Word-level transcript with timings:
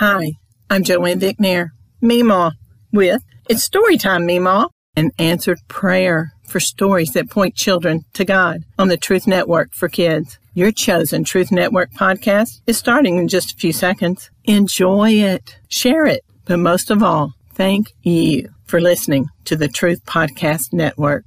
Hi, 0.00 0.32
I'm 0.70 0.82
Joanne 0.82 1.20
Vicknair, 1.20 1.72
Meemaw, 2.02 2.52
with 2.90 3.22
It's 3.50 3.68
Storytime, 3.68 4.24
Meemaw, 4.24 4.70
an 4.96 5.10
answered 5.18 5.58
prayer 5.68 6.32
for 6.48 6.58
stories 6.58 7.12
that 7.12 7.28
point 7.28 7.54
children 7.54 8.06
to 8.14 8.24
God 8.24 8.62
on 8.78 8.88
the 8.88 8.96
Truth 8.96 9.26
Network 9.26 9.74
for 9.74 9.90
Kids. 9.90 10.38
Your 10.54 10.72
chosen 10.72 11.22
Truth 11.22 11.52
Network 11.52 11.92
podcast 11.92 12.62
is 12.66 12.78
starting 12.78 13.18
in 13.18 13.28
just 13.28 13.52
a 13.52 13.56
few 13.56 13.74
seconds. 13.74 14.30
Enjoy 14.44 15.10
it, 15.10 15.58
share 15.68 16.06
it, 16.06 16.24
but 16.46 16.56
most 16.56 16.90
of 16.90 17.02
all, 17.02 17.34
thank 17.52 17.92
you 18.02 18.48
for 18.64 18.80
listening 18.80 19.28
to 19.44 19.54
the 19.54 19.68
Truth 19.68 20.06
Podcast 20.06 20.72
Network. 20.72 21.26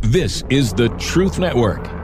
This 0.00 0.42
is 0.48 0.72
the 0.72 0.88
Truth 0.98 1.38
Network. 1.38 2.03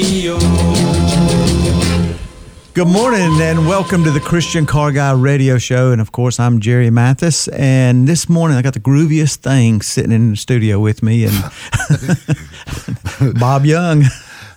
GTO. 0.00 0.40
Good 2.72 2.88
morning 2.88 3.38
and 3.42 3.68
welcome 3.68 4.02
to 4.04 4.10
the 4.10 4.20
Christian 4.20 4.64
Car 4.64 4.92
Guy 4.92 5.12
Radio 5.12 5.58
Show. 5.58 5.92
And 5.92 6.00
of 6.00 6.10
course, 6.10 6.40
I'm 6.40 6.58
Jerry 6.58 6.88
Mathis. 6.88 7.48
And 7.48 8.08
this 8.08 8.26
morning, 8.26 8.56
I 8.56 8.62
got 8.62 8.72
the 8.72 8.80
grooviest 8.80 9.40
thing 9.40 9.82
sitting 9.82 10.12
in 10.12 10.30
the 10.30 10.36
studio 10.38 10.80
with 10.80 11.02
me, 11.02 11.26
and 11.26 11.34
Bob 13.38 13.66
Young. 13.66 14.04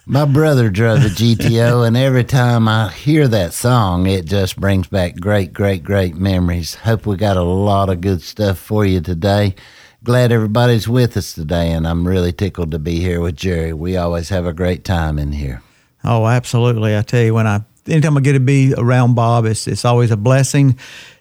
My 0.05 0.23
brother 0.23 0.69
drove 0.69 0.99
a 0.99 1.09
GTO, 1.09 1.85
and 1.87 1.97
every 1.97 2.23
time 2.23 2.69
I 2.69 2.89
hear 2.91 3.27
that 3.27 3.51
song, 3.51 4.07
it 4.07 4.23
just 4.23 4.57
brings 4.57 4.87
back 4.87 5.17
great, 5.19 5.51
great, 5.51 5.83
great 5.83 6.15
memories. 6.15 6.75
Hope 6.75 7.05
we 7.05 7.17
got 7.17 7.35
a 7.35 7.43
lot 7.43 7.89
of 7.89 7.99
good 7.99 8.21
stuff 8.21 8.57
for 8.59 8.85
you 8.85 9.01
today. 9.01 9.55
Glad 10.03 10.33
everybody's 10.33 10.85
with 10.85 11.15
us 11.15 11.31
today, 11.31 11.71
and 11.71 11.87
I'm 11.87 12.05
really 12.05 12.33
tickled 12.33 12.71
to 12.71 12.79
be 12.79 12.99
here 12.99 13.21
with 13.21 13.37
Jerry. 13.37 13.71
We 13.71 13.95
always 13.95 14.27
have 14.27 14.45
a 14.45 14.51
great 14.51 14.83
time 14.83 15.17
in 15.17 15.31
here. 15.31 15.61
Oh, 16.03 16.27
absolutely! 16.27 16.97
I 16.97 17.03
tell 17.03 17.21
you, 17.21 17.33
when 17.33 17.47
I 17.47 17.61
anytime 17.87 18.17
I 18.17 18.19
get 18.19 18.33
to 18.33 18.41
be 18.41 18.73
around 18.77 19.13
Bob, 19.13 19.45
it's 19.45 19.65
it's 19.65 19.85
always 19.85 20.11
a 20.11 20.17
blessing. 20.17 20.77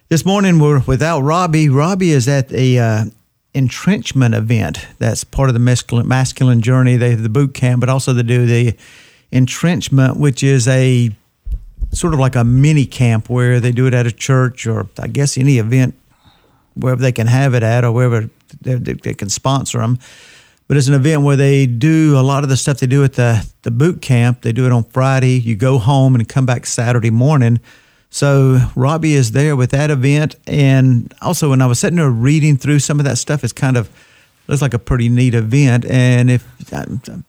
This 0.09 0.25
morning 0.25 0.59
we're 0.59 0.81
without 0.81 1.21
Robbie. 1.21 1.69
Robbie 1.69 2.11
is 2.11 2.27
at 2.27 2.51
a 2.51 2.77
uh, 2.77 3.05
entrenchment 3.53 4.35
event. 4.35 4.85
That's 4.99 5.23
part 5.23 5.47
of 5.47 5.53
the 5.53 5.61
masculine, 5.61 6.09
masculine 6.09 6.61
journey. 6.61 6.97
They 6.97 7.11
have 7.11 7.23
the 7.23 7.29
boot 7.29 7.53
camp, 7.53 7.79
but 7.79 7.87
also 7.87 8.11
they 8.11 8.23
do 8.23 8.45
the 8.45 8.75
entrenchment, 9.31 10.17
which 10.17 10.43
is 10.43 10.67
a 10.67 11.09
sort 11.93 12.13
of 12.13 12.19
like 12.19 12.35
a 12.35 12.43
mini 12.43 12.85
camp 12.85 13.29
where 13.29 13.61
they 13.61 13.71
do 13.71 13.87
it 13.87 13.93
at 13.93 14.05
a 14.05 14.11
church 14.11 14.67
or 14.67 14.89
I 14.99 15.07
guess 15.07 15.37
any 15.37 15.57
event 15.57 15.95
wherever 16.75 17.01
they 17.01 17.13
can 17.13 17.27
have 17.27 17.53
it 17.53 17.63
at 17.63 17.85
or 17.85 17.91
wherever 17.93 18.29
they, 18.61 19.13
can 19.13 19.29
sponsor 19.29 19.79
them. 19.79 19.99
But 20.67 20.77
it's 20.77 20.87
an 20.87 20.93
event 20.93 21.23
where 21.23 21.35
they 21.35 21.65
do 21.65 22.17
a 22.17 22.21
lot 22.21 22.43
of 22.43 22.49
the 22.49 22.57
stuff 22.57 22.79
they 22.79 22.87
do 22.87 23.03
at 23.03 23.13
the, 23.13 23.47
the 23.63 23.71
boot 23.71 24.01
camp. 24.01 24.41
They 24.41 24.53
do 24.53 24.65
it 24.65 24.71
on 24.71 24.85
Friday. 24.85 25.39
You 25.39 25.55
go 25.55 25.77
home 25.77 26.15
and 26.15 26.27
come 26.27 26.45
back 26.45 26.65
Saturday 26.65 27.09
morning. 27.09 27.59
So 28.09 28.59
Robbie 28.75 29.13
is 29.13 29.31
there 29.31 29.55
with 29.55 29.71
that 29.71 29.91
event. 29.91 30.35
And 30.47 31.13
also, 31.21 31.49
when 31.49 31.61
I 31.61 31.65
was 31.65 31.79
sitting 31.79 31.97
there 31.97 32.09
reading 32.09 32.57
through 32.57 32.79
some 32.79 32.99
of 32.99 33.05
that 33.05 33.17
stuff, 33.17 33.43
it's 33.43 33.53
kind 33.53 33.75
of 33.75 33.89
looks 34.47 34.61
like 34.61 34.73
a 34.73 34.79
pretty 34.79 35.09
neat 35.09 35.33
event. 35.33 35.85
And 35.85 36.29
if 36.29 36.47
I, 36.73 36.85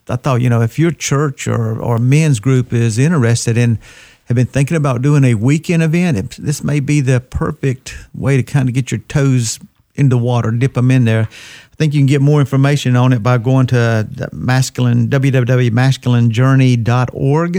I 0.07 0.15
thought, 0.15 0.41
you 0.41 0.49
know, 0.49 0.61
if 0.61 0.79
your 0.79 0.91
church 0.91 1.47
or, 1.47 1.79
or 1.79 1.97
men's 1.97 2.39
group 2.39 2.71
is 2.71 2.97
interested 2.97 3.57
in, 3.57 3.79
have 4.25 4.35
been 4.35 4.47
thinking 4.47 4.77
about 4.77 5.01
doing 5.01 5.23
a 5.23 5.35
weekend 5.35 5.83
event, 5.83 6.37
this 6.37 6.63
may 6.63 6.79
be 6.79 7.01
the 7.01 7.19
perfect 7.19 7.95
way 8.13 8.37
to 8.37 8.43
kind 8.43 8.67
of 8.67 8.73
get 8.75 8.91
your 8.91 8.99
toes 9.01 9.59
in 9.95 10.09
the 10.09 10.17
water, 10.17 10.51
dip 10.51 10.73
them 10.73 10.91
in 10.91 11.05
there. 11.05 11.29
I 11.31 11.75
think 11.77 11.93
you 11.93 11.99
can 11.99 12.07
get 12.07 12.21
more 12.21 12.39
information 12.39 12.95
on 12.95 13.11
it 13.13 13.23
by 13.23 13.37
going 13.37 13.67
to 13.67 14.29
masculine 14.31 15.09
www.masculinejourney.org. 15.09 17.57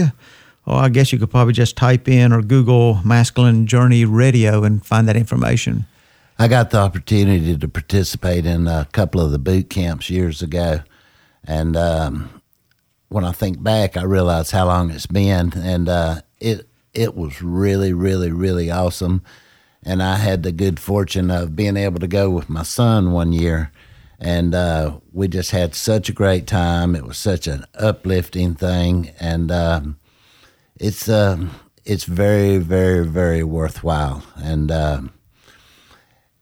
Or 0.65 0.75
I 0.75 0.89
guess 0.89 1.13
you 1.13 1.19
could 1.19 1.31
probably 1.31 1.53
just 1.53 1.77
type 1.77 2.09
in 2.09 2.33
or 2.33 2.41
Google 2.41 2.99
Masculine 3.05 3.67
Journey 3.67 4.05
Radio 4.05 4.63
and 4.63 4.83
find 4.85 5.07
that 5.07 5.15
information. 5.15 5.85
I 6.39 6.47
got 6.47 6.71
the 6.71 6.79
opportunity 6.79 7.57
to 7.57 7.67
participate 7.67 8.45
in 8.45 8.67
a 8.67 8.87
couple 8.91 9.21
of 9.21 9.31
the 9.31 9.39
boot 9.39 9.69
camps 9.69 10.09
years 10.09 10.43
ago, 10.43 10.81
and 11.43 11.75
um, 11.75 12.41
when 13.09 13.23
I 13.23 13.31
think 13.31 13.63
back, 13.63 13.97
I 13.97 14.03
realize 14.03 14.51
how 14.51 14.67
long 14.67 14.91
it's 14.91 15.07
been, 15.07 15.53
and 15.55 15.89
uh, 15.89 16.21
it 16.39 16.67
it 16.93 17.15
was 17.15 17.41
really, 17.41 17.93
really, 17.93 18.31
really 18.31 18.69
awesome. 18.69 19.23
And 19.87 20.03
I 20.03 20.17
had 20.17 20.43
the 20.43 20.51
good 20.51 20.79
fortune 20.79 21.31
of 21.31 21.55
being 21.55 21.77
able 21.77 21.99
to 21.99 22.07
go 22.07 22.29
with 22.29 22.49
my 22.49 22.63
son 22.63 23.13
one 23.13 23.31
year, 23.31 23.71
and 24.19 24.53
uh, 24.53 24.99
we 25.13 25.29
just 25.29 25.51
had 25.51 25.73
such 25.73 26.09
a 26.09 26.13
great 26.13 26.45
time. 26.45 26.93
It 26.93 27.05
was 27.05 27.17
such 27.17 27.47
an 27.47 27.63
uplifting 27.73 28.53
thing, 28.53 29.11
and 29.19 29.49
um, 29.49 29.99
it's 30.75 31.07
um, 31.07 31.51
it's 31.85 32.03
very, 32.03 32.57
very, 32.57 33.05
very 33.05 33.43
worthwhile, 33.43 34.23
and. 34.35 34.71
Um, 34.71 35.13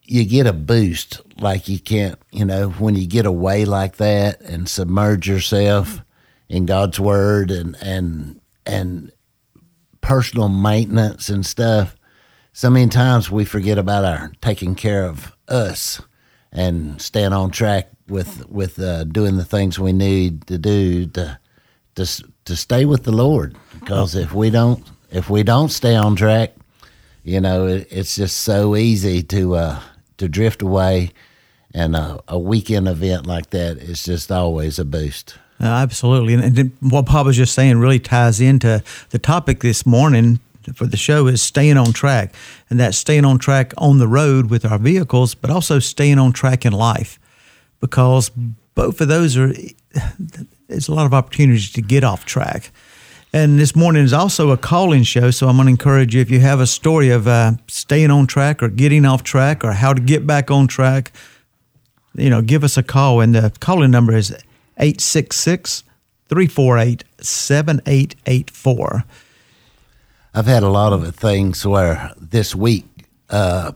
you 0.07 0.23
get 0.23 0.45
a 0.45 0.53
boost 0.53 1.21
like 1.39 1.67
you 1.67 1.79
can't, 1.79 2.19
you 2.31 2.45
know, 2.45 2.69
when 2.69 2.95
you 2.95 3.07
get 3.07 3.25
away 3.25 3.65
like 3.65 3.97
that 3.97 4.39
and 4.41 4.69
submerge 4.69 5.27
yourself 5.27 6.01
in 6.47 6.65
God's 6.65 6.99
word 6.99 7.51
and 7.51 7.75
and 7.81 8.39
and 8.65 9.11
personal 10.01 10.49
maintenance 10.49 11.29
and 11.29 11.45
stuff. 11.45 11.95
So 12.57 12.69
many 12.69 12.87
times 12.87 13.29
we 13.29 13.43
forget 13.43 13.77
about 13.77 14.05
our 14.05 14.31
taking 14.39 14.75
care 14.75 15.03
of 15.03 15.35
us 15.49 16.01
and 16.53 17.01
staying 17.01 17.33
on 17.33 17.51
track 17.51 17.89
with 18.07 18.49
with 18.49 18.79
uh, 18.79 19.03
doing 19.03 19.35
the 19.35 19.43
things 19.43 19.77
we 19.77 19.91
need 19.91 20.47
to 20.47 20.57
do 20.57 21.05
to 21.07 21.37
to 21.95 22.23
to 22.45 22.55
stay 22.55 22.85
with 22.85 23.03
the 23.03 23.11
Lord. 23.11 23.57
Because 23.77 24.15
if 24.15 24.31
we 24.31 24.51
don't 24.51 24.81
if 25.11 25.29
we 25.29 25.43
don't 25.43 25.67
stay 25.67 25.97
on 25.97 26.15
track, 26.15 26.53
you 27.25 27.41
know, 27.41 27.67
it, 27.67 27.89
it's 27.91 28.15
just 28.15 28.37
so 28.37 28.77
easy 28.77 29.21
to 29.23 29.55
uh, 29.55 29.81
to 30.15 30.29
drift 30.29 30.61
away. 30.61 31.11
And 31.73 31.93
a, 31.93 32.21
a 32.29 32.39
weekend 32.39 32.87
event 32.87 33.27
like 33.27 33.49
that 33.49 33.79
is 33.79 34.01
just 34.01 34.31
always 34.31 34.79
a 34.79 34.85
boost. 34.85 35.37
Uh, 35.59 35.65
absolutely. 35.65 36.35
And, 36.35 36.57
and 36.57 36.71
what 36.79 37.07
Bob 37.07 37.25
was 37.25 37.35
just 37.35 37.53
saying 37.53 37.79
really 37.79 37.99
ties 37.99 38.39
into 38.39 38.81
the 39.09 39.19
topic 39.19 39.59
this 39.59 39.85
morning 39.85 40.39
for 40.73 40.85
the 40.85 40.97
show 40.97 41.27
is 41.27 41.41
staying 41.41 41.77
on 41.77 41.93
track. 41.93 42.33
And 42.69 42.79
that's 42.79 42.97
staying 42.97 43.25
on 43.25 43.39
track 43.39 43.73
on 43.77 43.99
the 43.99 44.07
road 44.07 44.49
with 44.49 44.65
our 44.65 44.79
vehicles, 44.79 45.35
but 45.35 45.49
also 45.49 45.79
staying 45.79 46.19
on 46.19 46.31
track 46.33 46.65
in 46.65 46.73
life. 46.73 47.19
Because 47.79 48.29
both 48.73 49.01
of 49.01 49.07
those 49.07 49.37
are, 49.37 49.53
there's 50.67 50.87
a 50.87 50.93
lot 50.93 51.05
of 51.05 51.13
opportunities 51.13 51.71
to 51.73 51.81
get 51.81 52.03
off 52.03 52.25
track. 52.25 52.71
And 53.35 53.59
this 53.59 53.75
morning 53.75 54.03
is 54.03 54.13
also 54.13 54.51
a 54.51 54.57
calling 54.57 55.03
show, 55.03 55.29
so 55.29 55.49
I'm 55.49 55.57
going 55.57 55.65
to 55.65 55.71
encourage 55.71 56.15
you 56.15 56.21
if 56.21 56.31
you 56.31 56.39
have 56.39 56.61
a 56.61 56.65
story 56.67 57.09
of 57.09 57.27
uh, 57.27 57.53
staying 57.67 58.09
on 58.09 58.27
track 58.27 58.63
or 58.63 58.69
getting 58.69 59.05
off 59.05 59.23
track 59.23 59.63
or 59.65 59.73
how 59.73 59.93
to 59.93 59.99
get 59.99 60.25
back 60.25 60.49
on 60.49 60.67
track, 60.67 61.11
you 62.15 62.29
know, 62.29 62.41
give 62.41 62.63
us 62.63 62.77
a 62.77 62.83
call. 62.83 63.19
And 63.19 63.35
the 63.35 63.51
calling 63.59 63.91
number 63.91 64.15
is 64.15 64.31
866 64.77 65.83
348 66.29 67.03
7884. 67.19 69.03
I've 70.37 70.47
had 70.47 70.63
a 70.63 70.69
lot 70.69 70.91
of 70.91 71.15
things 71.15 71.65
where 71.65 72.11
this 72.19 72.53
week 72.53 72.85
uh, 73.29 73.71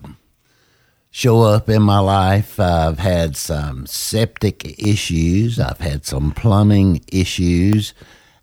show 1.10 1.44
up 1.44 1.70
in 1.70 1.82
my 1.82 2.00
life. 2.00 2.60
I've 2.60 3.00
had 3.00 3.38
some 3.38 3.86
septic 3.86 4.78
issues. 4.78 5.58
I've 5.58 5.80
had 5.80 6.06
some 6.06 6.32
plumbing 6.32 7.02
issues, 7.14 7.94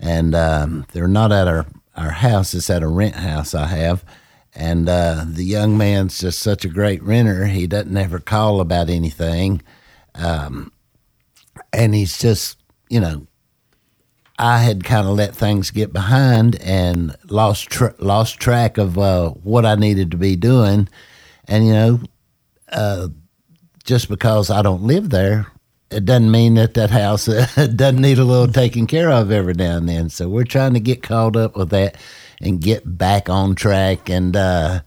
and 0.00 0.34
um, 0.34 0.86
they're 0.92 1.06
not 1.06 1.30
at 1.30 1.46
our 1.46 1.66
our 1.94 2.12
house. 2.12 2.54
It's 2.54 2.70
at 2.70 2.82
a 2.82 2.88
rent 2.88 3.16
house 3.16 3.54
I 3.54 3.66
have, 3.66 4.02
And 4.54 4.88
uh, 4.88 5.24
the 5.26 5.44
young 5.44 5.76
man's 5.76 6.18
just 6.18 6.38
such 6.38 6.64
a 6.64 6.68
great 6.70 7.02
renter. 7.02 7.46
He 7.46 7.66
doesn't 7.66 7.96
ever 7.96 8.18
call 8.18 8.62
about 8.62 8.88
anything. 8.88 9.60
Um, 10.14 10.72
and 11.70 11.94
he's 11.94 12.18
just, 12.18 12.56
you 12.88 13.00
know, 13.00 13.26
I 14.38 14.58
had 14.58 14.84
kind 14.84 15.06
of 15.06 15.14
let 15.14 15.34
things 15.34 15.70
get 15.70 15.92
behind 15.92 16.56
and 16.60 17.16
lost 17.28 17.70
tr- 17.70 17.96
lost 17.98 18.38
track 18.38 18.76
of 18.76 18.98
uh, 18.98 19.30
what 19.30 19.64
I 19.64 19.76
needed 19.76 20.10
to 20.10 20.16
be 20.16 20.36
doing, 20.36 20.88
and 21.48 21.66
you 21.66 21.72
know, 21.72 22.00
uh, 22.70 23.08
just 23.84 24.08
because 24.08 24.50
I 24.50 24.60
don't 24.62 24.82
live 24.82 25.10
there, 25.10 25.46
it 25.90 26.04
doesn't 26.04 26.30
mean 26.30 26.54
that 26.54 26.74
that 26.74 26.90
house 26.90 27.26
doesn't 27.54 28.00
need 28.00 28.18
a 28.18 28.24
little 28.24 28.52
taking 28.52 28.86
care 28.86 29.10
of 29.10 29.30
every 29.30 29.54
now 29.54 29.78
and 29.78 29.88
then. 29.88 30.10
So 30.10 30.28
we're 30.28 30.44
trying 30.44 30.74
to 30.74 30.80
get 30.80 31.02
caught 31.02 31.36
up 31.36 31.56
with 31.56 31.70
that 31.70 31.96
and 32.40 32.60
get 32.60 32.98
back 32.98 33.28
on 33.30 33.54
track 33.54 34.10
and 34.10 34.36
uh, 34.36 34.80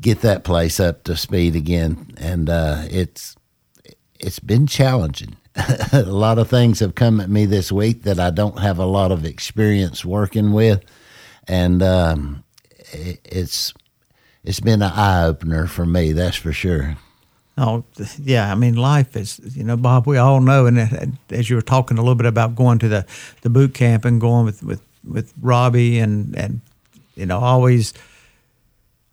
get 0.00 0.20
that 0.20 0.44
place 0.44 0.78
up 0.78 1.04
to 1.04 1.16
speed 1.16 1.56
again. 1.56 2.12
And 2.16 2.48
uh, 2.48 2.84
it's 2.90 3.36
it's 4.20 4.38
been 4.38 4.66
challenging. 4.66 5.36
a 5.92 6.02
lot 6.02 6.38
of 6.38 6.48
things 6.48 6.80
have 6.80 6.94
come 6.94 7.20
at 7.20 7.30
me 7.30 7.46
this 7.46 7.70
week 7.70 8.02
that 8.02 8.18
I 8.18 8.30
don't 8.30 8.58
have 8.58 8.78
a 8.78 8.86
lot 8.86 9.12
of 9.12 9.24
experience 9.24 10.04
working 10.04 10.52
with, 10.52 10.84
and 11.46 11.82
um, 11.82 12.44
it, 12.92 13.20
it's 13.24 13.72
it's 14.42 14.60
been 14.60 14.82
an 14.82 14.92
eye 14.92 15.24
opener 15.24 15.66
for 15.66 15.86
me. 15.86 16.12
That's 16.12 16.36
for 16.36 16.52
sure. 16.52 16.96
Oh, 17.56 17.84
yeah. 18.20 18.50
I 18.50 18.54
mean, 18.56 18.74
life 18.74 19.16
is, 19.16 19.40
you 19.56 19.62
know, 19.62 19.76
Bob, 19.76 20.06
we 20.06 20.18
all 20.18 20.40
know. 20.40 20.66
And 20.66 20.78
uh, 20.78 20.88
as 21.30 21.48
you 21.48 21.56
were 21.56 21.62
talking 21.62 21.98
a 21.98 22.00
little 22.00 22.16
bit 22.16 22.26
about 22.26 22.56
going 22.56 22.78
to 22.80 22.88
the, 22.88 23.06
the 23.42 23.50
boot 23.50 23.74
camp 23.74 24.04
and 24.04 24.20
going 24.20 24.44
with, 24.44 24.62
with, 24.62 24.82
with 25.08 25.32
Robbie 25.40 26.00
and, 26.00 26.36
and, 26.36 26.60
you 27.14 27.26
know, 27.26 27.38
always, 27.38 27.94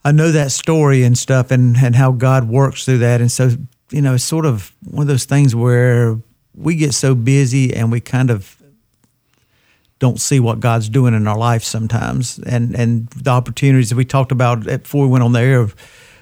I 0.03 0.11
know 0.11 0.31
that 0.31 0.51
story 0.51 1.03
and 1.03 1.15
stuff 1.15 1.51
and, 1.51 1.77
and 1.77 1.95
how 1.95 2.11
God 2.11 2.49
works 2.49 2.83
through 2.83 2.97
that. 2.99 3.21
And 3.21 3.31
so, 3.31 3.51
you 3.91 4.01
know, 4.01 4.15
it's 4.15 4.23
sort 4.23 4.47
of 4.47 4.73
one 4.89 5.03
of 5.03 5.07
those 5.07 5.25
things 5.25 5.55
where 5.55 6.17
we 6.61 6.75
get 6.75 6.93
so 6.93 7.15
busy 7.15 7.73
and 7.73 7.91
we 7.91 7.99
kind 7.99 8.29
of 8.29 8.57
don't 9.99 10.19
see 10.19 10.39
what 10.39 10.59
God's 10.59 10.89
doing 10.89 11.13
in 11.13 11.27
our 11.27 11.37
life 11.37 11.63
sometimes. 11.63 12.39
And, 12.39 12.75
and 12.75 13.07
the 13.09 13.29
opportunities 13.29 13.89
that 13.89 13.95
we 13.95 14.05
talked 14.05 14.31
about 14.31 14.63
before 14.65 15.03
we 15.03 15.11
went 15.11 15.23
on 15.23 15.31
the 15.31 15.41
air 15.41 15.67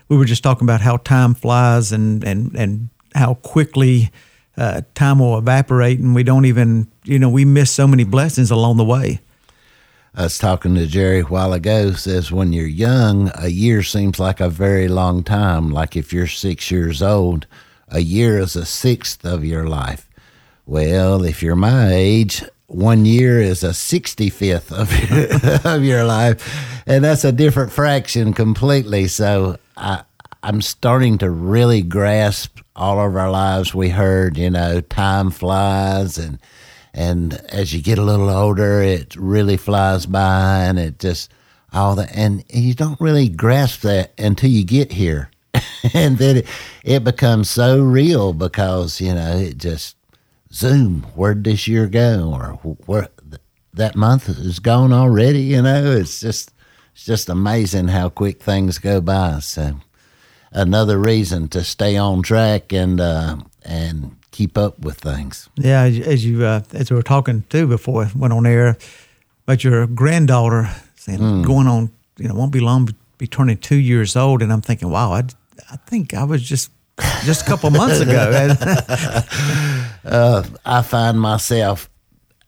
we 0.10 0.18
were 0.18 0.26
just 0.26 0.44
talking 0.44 0.66
about 0.66 0.82
how 0.82 0.98
time 0.98 1.34
flies 1.36 1.92
and 1.92 2.24
and 2.24 2.54
and 2.56 2.90
how 3.16 3.36
quickly 3.36 4.12
uh, 4.58 4.82
time 4.94 5.20
will 5.20 5.38
evaporate, 5.38 6.00
and 6.00 6.14
we 6.14 6.24
don't 6.24 6.46
even 6.46 6.88
you 7.06 7.18
know 7.18 7.30
we 7.30 7.46
miss 7.46 7.72
so 7.72 7.88
many 7.88 8.04
blessings 8.04 8.52
along 8.52 8.78
the 8.78 8.84
way. 8.86 9.20
I 10.16 10.24
was 10.24 10.40
talking 10.40 10.74
to 10.76 10.88
Jerry 10.88 11.20
a 11.20 11.24
while 11.24 11.54
ago. 11.54 11.94
Says 11.94 12.32
when 12.32 12.52
you're 12.52 12.66
young, 12.66 13.32
a 13.36 13.48
year 13.48 13.84
seems 13.84 14.20
like 14.20 14.40
a 14.40 14.50
very 14.50 14.88
long 14.88 15.24
time. 15.24 15.70
Like 15.70 15.96
if 15.96 16.12
you're 16.12 16.28
six 16.28 16.72
years 16.72 17.02
old, 17.02 17.46
a 17.88 18.00
year 18.00 18.40
is 18.40 18.56
a 18.56 18.66
sixth 18.66 19.24
of 19.24 19.46
your 19.46 19.68
life. 19.68 20.09
Well, 20.70 21.24
if 21.24 21.42
you're 21.42 21.56
my 21.56 21.92
age, 21.92 22.44
one 22.68 23.04
year 23.04 23.42
is 23.42 23.64
a 23.64 23.70
65th 23.70 24.72
of 24.72 24.94
your, 25.10 25.74
of 25.76 25.84
your 25.84 26.04
life 26.04 26.84
and 26.86 27.04
that's 27.04 27.24
a 27.24 27.32
different 27.32 27.72
fraction 27.72 28.34
completely. 28.34 29.08
So 29.08 29.58
I, 29.76 30.04
i'm 30.44 30.62
starting 30.62 31.18
to 31.18 31.32
really 31.32 31.82
grasp 31.82 32.60
all 32.76 33.00
of 33.04 33.16
our 33.16 33.32
lives. 33.32 33.74
We 33.74 33.90
heard 33.90 34.38
you 34.38 34.52
know 34.52 34.80
time 34.80 35.32
flies 35.32 36.20
and 36.20 36.40
and 36.94 37.34
as 37.50 37.74
you 37.74 37.82
get 37.82 37.98
a 37.98 38.04
little 38.04 38.30
older 38.30 38.80
it 38.84 39.16
really 39.16 39.58
flies 39.58 40.06
by 40.06 40.66
and 40.66 40.78
it 40.78 41.00
just 41.00 41.32
all 41.74 41.96
that 41.96 42.16
and 42.16 42.44
you 42.48 42.76
don't 42.76 43.02
really 43.02 43.28
grasp 43.28 43.82
that 43.82 44.14
until 44.20 44.52
you 44.52 44.64
get 44.64 44.92
here. 44.92 45.32
And 45.96 46.20
then 46.20 46.38
it, 46.38 46.48
it 46.84 47.04
becomes 47.04 47.50
so 47.50 47.82
real 47.82 48.34
because 48.34 49.02
you 49.02 49.16
know 49.16 49.36
it 49.36 49.58
just 49.58 49.96
Zoom, 50.54 51.04
where'd 51.16 51.44
this 51.44 51.68
year 51.68 51.88
go? 51.88 52.32
Or 52.34 52.76
where 52.86 53.10
that 53.74 53.96
month 53.96 54.30
is 54.30 54.60
gone 54.60 54.92
already, 54.92 55.42
you 55.42 55.62
know? 55.62 55.92
It's 55.92 56.20
just 56.20 56.52
it's 56.94 57.06
just 57.06 57.30
amazing 57.30 57.90
how 57.90 58.10
quick 58.10 58.42
things 58.42 58.78
go 58.78 59.00
by. 59.02 59.40
So 59.40 59.76
another 60.52 60.98
reason 60.98 61.48
to 61.50 61.64
stay 61.64 61.98
on 61.98 62.22
track 62.22 62.74
and 62.74 63.00
uh, 63.00 63.38
and 63.64 64.18
keep 64.32 64.58
up 64.58 64.80
with 64.80 64.98
things. 64.98 65.50
Yeah, 65.56 65.84
as 65.84 66.26
you 66.26 66.46
uh, 66.46 66.62
as 66.74 66.90
we 66.90 66.98
were 66.98 67.04
talking 67.04 67.44
too 67.50 67.68
before 67.68 68.04
it 68.04 68.16
went 68.16 68.34
on 68.34 68.46
air 68.46 68.78
about 69.44 69.64
your 69.64 69.88
granddaughter 69.88 70.70
saying 70.96 71.20
mm. 71.20 71.46
going 71.46 71.68
on, 71.68 71.92
you 72.18 72.28
know, 72.28 72.36
won't 72.36 72.52
be 72.52 72.60
long 72.60 72.90
be 73.18 73.28
turning 73.28 73.58
two 73.58 73.78
years 73.78 74.16
old, 74.16 74.42
and 74.42 74.52
I'm 74.52 74.62
thinking, 74.62 74.90
wow, 74.90 75.14
I 75.14 75.24
I 75.70 75.76
think 75.88 76.14
I 76.14 76.24
was 76.24 76.42
just 76.42 76.72
just 77.24 77.44
a 77.44 77.46
couple 77.46 77.70
months 77.70 78.00
ago. 78.00 78.56
uh, 80.06 80.44
I 80.66 80.82
find 80.82 81.20
myself 81.20 81.90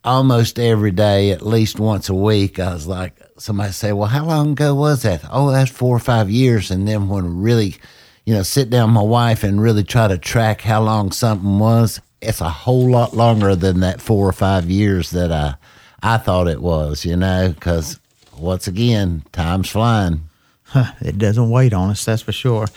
almost 0.04 0.60
every 0.60 0.92
day, 0.92 1.32
at 1.32 1.46
least 1.46 1.80
once 1.80 2.10
a 2.10 2.14
week. 2.14 2.60
I 2.60 2.74
was 2.74 2.88
like, 2.88 3.14
somebody 3.38 3.72
say, 3.72 3.94
"Well, 3.94 4.08
how 4.08 4.26
long 4.26 4.52
ago 4.52 4.76
was 4.76 5.04
that?" 5.04 5.24
Oh, 5.32 5.52
that's 5.52 5.72
four 5.72 5.96
or 5.96 6.00
five 6.00 6.30
years. 6.30 6.72
And 6.72 6.88
then 6.88 7.10
when 7.10 7.42
really, 7.42 7.78
you 8.26 8.34
know, 8.34 8.44
sit 8.44 8.70
down 8.70 8.90
with 8.90 8.96
my 8.96 9.04
wife 9.04 9.44
and 9.44 9.62
really 9.62 9.84
try 9.84 10.08
to 10.08 10.18
track 10.18 10.62
how 10.62 10.82
long 10.82 11.12
something 11.12 11.60
was, 11.60 12.02
it's 12.22 12.42
a 12.42 12.50
whole 12.50 12.90
lot 12.90 13.16
longer 13.16 13.56
than 13.56 13.80
that 13.82 14.02
four 14.02 14.28
or 14.28 14.34
five 14.34 14.70
years 14.70 15.12
that 15.12 15.32
I 15.32 15.56
I 16.02 16.18
thought 16.18 16.48
it 16.48 16.62
was. 16.62 17.06
You 17.06 17.18
know, 17.18 17.52
because 17.54 18.00
once 18.38 18.68
again, 18.68 19.24
time's 19.32 19.70
flying. 19.70 20.22
Huh, 20.64 20.94
it 21.02 21.18
doesn't 21.18 21.50
wait 21.50 21.74
on 21.74 21.90
us, 21.90 22.06
that's 22.06 22.22
for 22.22 22.32
sure. 22.32 22.68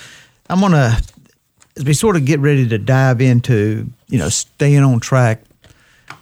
I'm 0.50 0.61
gonna 0.61 0.99
as 1.76 1.85
we 1.85 1.93
sort 1.93 2.17
of 2.17 2.25
get 2.25 2.41
ready 2.41 2.69
to 2.69 2.79
dive 2.79 3.21
into, 3.21 3.91
you 4.09 4.19
know, 4.19 4.29
staying 4.29 4.82
on 4.82 5.00
track 5.00 5.43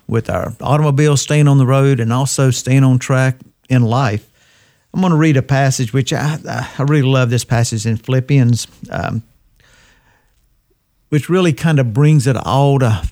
with 0.07 0.31
our 0.31 0.55
automobile, 0.61 1.17
staying 1.17 1.49
on 1.49 1.59
the 1.59 1.67
road, 1.67 2.01
and 2.01 2.13
also 2.13 2.51
staying 2.51 2.85
on 2.85 2.99
track 2.99 3.37
in 3.69 3.83
life, 3.83 4.29
I'm 4.95 5.01
going 5.01 5.11
to 5.13 5.17
read 5.17 5.37
a 5.37 5.43
passage 5.43 5.93
which 5.93 6.13
I, 6.13 6.39
I 6.79 6.83
really 6.83 7.09
love 7.09 7.31
this 7.31 7.45
passage 7.45 7.87
in 7.87 7.97
Philippians, 7.97 8.67
um, 8.91 9.23
which 11.09 11.29
really 11.29 11.53
kind 11.53 11.79
of 11.79 11.95
brings 11.95 12.27
it 12.27 12.37
all 12.37 12.79
to, 12.79 13.09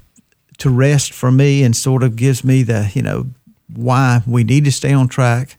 to 0.58 0.70
rest 0.70 1.12
for 1.12 1.30
me 1.30 1.62
and 1.62 1.74
sort 1.74 2.02
of 2.02 2.16
gives 2.16 2.44
me 2.44 2.62
the, 2.62 2.90
you 2.94 3.02
know, 3.02 3.26
why 3.74 4.22
we 4.26 4.44
need 4.44 4.64
to 4.64 4.72
stay 4.72 4.92
on 4.92 5.08
track 5.08 5.56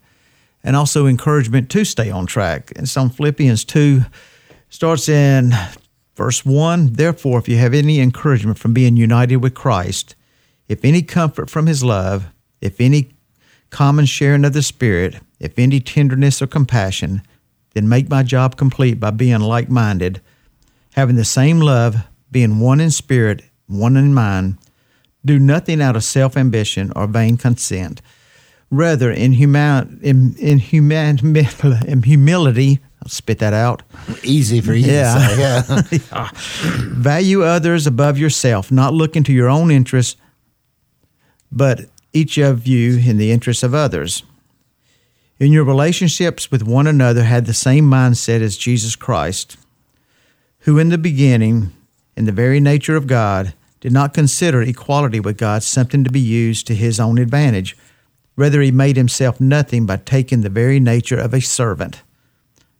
and 0.64 0.76
also 0.76 1.08
encouragement 1.08 1.70
to 1.72 1.84
stay 1.84 2.12
on 2.12 2.28
track. 2.28 2.72
And 2.76 2.88
so 2.88 3.10
Philippians 3.10 3.66
2 3.66 4.02
starts 4.70 5.10
in 5.10 5.54
Verse 6.22 6.46
1 6.46 6.94
Therefore, 6.94 7.40
if 7.40 7.50
you 7.50 7.58
have 7.58 7.74
any 7.74 8.00
encouragement 8.00 8.60
from 8.60 8.76
being 8.76 8.96
united 8.96 9.38
with 9.38 9.56
Christ, 9.56 10.14
if 10.68 10.86
any 10.86 11.02
comfort 11.02 11.50
from 11.50 11.66
his 11.66 11.84
love, 11.84 12.28
if 12.62 12.80
any 12.80 13.10
common 13.72 14.06
sharing 14.06 14.46
of 14.46 14.54
the 14.54 14.62
Spirit, 14.62 15.16
if 15.40 15.58
any 15.58 15.80
tenderness 15.80 16.40
or 16.40 16.46
compassion, 16.46 17.24
then 17.74 17.90
make 17.90 18.08
my 18.08 18.22
job 18.22 18.56
complete 18.56 19.00
by 19.00 19.10
being 19.10 19.40
like 19.40 19.68
minded, 19.68 20.22
having 20.94 21.16
the 21.16 21.26
same 21.26 21.60
love, 21.60 21.96
being 22.30 22.60
one 22.60 22.80
in 22.80 22.92
spirit, 22.92 23.42
one 23.66 23.98
in 23.98 24.14
mind. 24.14 24.60
Do 25.26 25.40
nothing 25.40 25.82
out 25.82 25.96
of 25.96 26.04
self 26.04 26.38
ambition 26.38 26.94
or 26.96 27.08
vain 27.08 27.36
conceit. 27.36 28.00
Rather, 28.70 29.10
in, 29.10 29.32
human, 29.32 30.00
in, 30.04 30.36
in, 30.36 30.60
human, 30.60 31.18
in 31.88 32.04
humility, 32.04 32.80
I'll 33.02 33.10
spit 33.10 33.40
that 33.40 33.54
out. 33.54 33.82
Easy 34.24 34.62
for 34.62 34.74
you 34.74 34.92
yeah. 34.92 35.62
to 35.68 35.84
say. 35.84 36.00
Yeah. 36.12 36.30
Value 36.34 37.44
others 37.44 37.88
above 37.88 38.18
yourself, 38.18 38.72
not 38.72 38.94
looking 38.94 39.24
to 39.24 39.34
your 39.34 39.50
own 39.50 39.72
interests, 39.72 40.20
but 41.52 41.86
each 42.14 42.38
of 42.38 42.68
you 42.68 43.00
in 43.00 43.18
the 43.18 43.32
interests 43.32 43.64
of 43.64 43.74
others. 43.74 44.24
In 45.40 45.52
your 45.52 45.64
relationships 45.64 46.52
with 46.52 46.62
one 46.62 46.86
another, 46.86 47.24
had 47.24 47.48
the 47.48 47.54
same 47.54 47.90
mindset 47.90 48.42
as 48.42 48.58
Jesus 48.58 48.96
Christ, 48.96 49.58
who 50.60 50.78
in 50.78 50.90
the 50.90 51.00
beginning, 51.00 51.72
in 52.16 52.26
the 52.26 52.32
very 52.32 52.60
nature 52.60 52.96
of 52.96 53.08
God, 53.08 53.56
did 53.80 53.92
not 53.92 54.14
consider 54.14 54.62
equality 54.62 55.20
with 55.20 55.38
God 55.38 55.64
something 55.64 56.04
to 56.04 56.12
be 56.12 56.20
used 56.20 56.68
to 56.68 56.76
his 56.76 57.00
own 57.00 57.18
advantage. 57.18 57.76
Rather, 58.36 58.62
he 58.62 58.70
made 58.70 58.96
himself 58.96 59.42
nothing 59.42 59.88
by 59.88 59.98
taking 59.98 60.42
the 60.42 60.50
very 60.50 60.80
nature 60.80 61.18
of 61.18 61.34
a 61.34 61.42
servant 61.42 62.04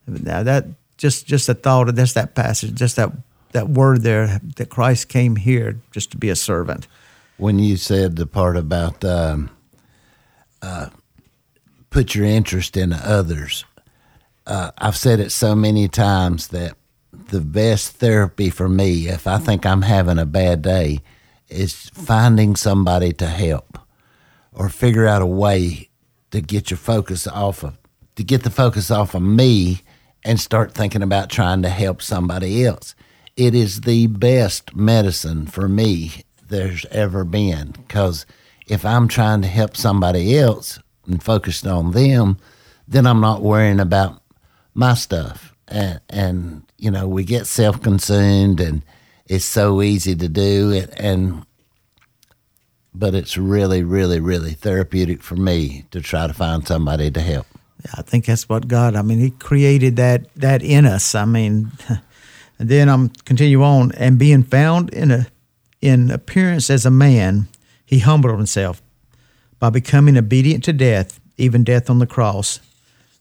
now 0.08 0.44
that 0.44 0.66
just 0.98 1.26
just 1.26 1.50
a 1.50 1.54
thought 1.54 1.90
of 1.90 1.96
this 1.96 2.14
that 2.14 2.36
passage, 2.36 2.74
just 2.74 2.96
that 2.96 3.12
that 3.52 3.70
word 3.70 4.04
there 4.04 4.40
that 4.58 4.70
Christ 4.70 5.10
came 5.10 5.36
here 5.36 5.80
just 5.92 6.12
to 6.12 6.18
be 6.18 6.30
a 6.30 6.36
servant. 6.36 6.88
When 7.38 7.60
you 7.60 7.78
said 7.78 8.16
the 8.16 8.28
part 8.28 8.56
about 8.56 9.04
um, 9.04 9.50
uh, 10.62 10.90
put 11.90 12.14
your 12.14 12.26
interest 12.26 12.78
in 12.78 12.94
others, 12.94 13.66
uh, 14.46 14.72
I've 14.78 14.98
said 14.98 15.20
it 15.20 15.32
so 15.32 15.56
many 15.56 15.88
times 15.88 16.50
that 16.50 16.76
the 17.12 17.42
best 17.42 17.94
therapy 17.94 18.50
for 18.50 18.70
me, 18.70 19.08
if 19.08 19.26
I 19.26 19.38
think 19.38 19.66
I'm 19.66 19.82
having 19.82 20.20
a 20.20 20.26
bad 20.26 20.62
day, 20.62 21.00
is 21.50 21.90
finding 21.94 22.56
somebody 22.56 23.12
to 23.14 23.28
help 23.28 23.80
or 24.54 24.70
figure 24.70 25.08
out 25.08 25.22
a 25.22 25.26
way 25.26 25.90
to 26.32 26.42
get 26.42 26.70
your 26.70 26.78
focus 26.78 27.28
off 27.28 27.64
of 27.64 27.78
to 28.16 28.24
get 28.24 28.44
the 28.44 28.50
focus 28.50 28.92
off 28.92 29.16
of 29.16 29.22
me 29.22 29.82
and 30.24 30.40
start 30.40 30.74
thinking 30.74 31.02
about 31.02 31.30
trying 31.30 31.62
to 31.64 31.70
help 31.70 32.02
somebody 32.02 32.66
else. 32.66 32.96
It 33.36 33.56
is 33.56 33.82
the 33.82 34.08
best 34.08 34.76
medicine 34.76 35.48
for 35.48 35.68
me 35.68 36.24
there's 36.48 36.86
ever 36.92 37.24
been 37.24 37.72
because 37.72 38.26
if 38.68 38.86
I'm 38.86 39.08
trying 39.08 39.42
to 39.42 39.48
help 39.48 39.76
somebody 39.76 40.38
else 40.38 40.80
and 41.08 41.24
focused 41.24 41.66
on 41.66 41.92
them, 41.92 42.38
then 42.88 43.08
I'm 43.08 43.22
not 43.22 43.42
worrying 43.42 43.80
about 43.80 44.22
my 44.74 44.94
stuff. 44.94 45.56
And, 45.68 46.00
and 46.10 46.64
you 46.78 46.92
know, 46.92 47.08
we 47.08 47.24
get 47.24 47.48
self 47.48 47.82
consumed 47.82 48.60
and 48.60 48.84
it's 49.26 49.46
so 49.46 49.82
easy 49.82 50.16
to 50.16 50.28
do 50.28 50.72
it. 50.72 50.94
And, 50.98 51.46
but 52.94 53.16
it's 53.16 53.38
really, 53.38 53.84
really, 53.84 54.20
really 54.20 54.52
therapeutic 54.52 55.24
for 55.24 55.38
me 55.38 55.86
to 55.92 56.02
try 56.02 56.28
to 56.28 56.34
find 56.34 56.68
somebody 56.68 57.10
to 57.12 57.22
help. 57.22 57.48
I 57.98 58.02
think 58.02 58.26
that's 58.26 58.48
what 58.48 58.68
God. 58.68 58.96
I 58.96 59.02
mean, 59.02 59.20
He 59.20 59.32
created 59.32 59.96
that 59.98 60.34
that 60.36 60.62
in 60.64 60.86
us. 60.86 61.16
I 61.16 61.26
mean, 61.26 61.72
and 61.88 62.02
then 62.70 62.90
I'm 62.90 63.10
continue 63.26 63.64
on 63.64 63.92
and 63.94 64.18
being 64.18 64.44
found 64.44 64.94
in 64.94 65.12
a 65.12 65.28
in 65.82 66.12
appearance 66.12 66.70
as 66.70 66.86
a 66.86 66.92
man, 66.92 67.48
He 67.86 68.00
humbled 68.00 68.36
Himself 68.36 68.82
by 69.60 69.70
becoming 69.70 70.18
obedient 70.18 70.64
to 70.66 70.74
death, 70.74 71.20
even 71.38 71.64
death 71.64 71.90
on 71.90 72.00
the 72.00 72.08
cross. 72.08 72.60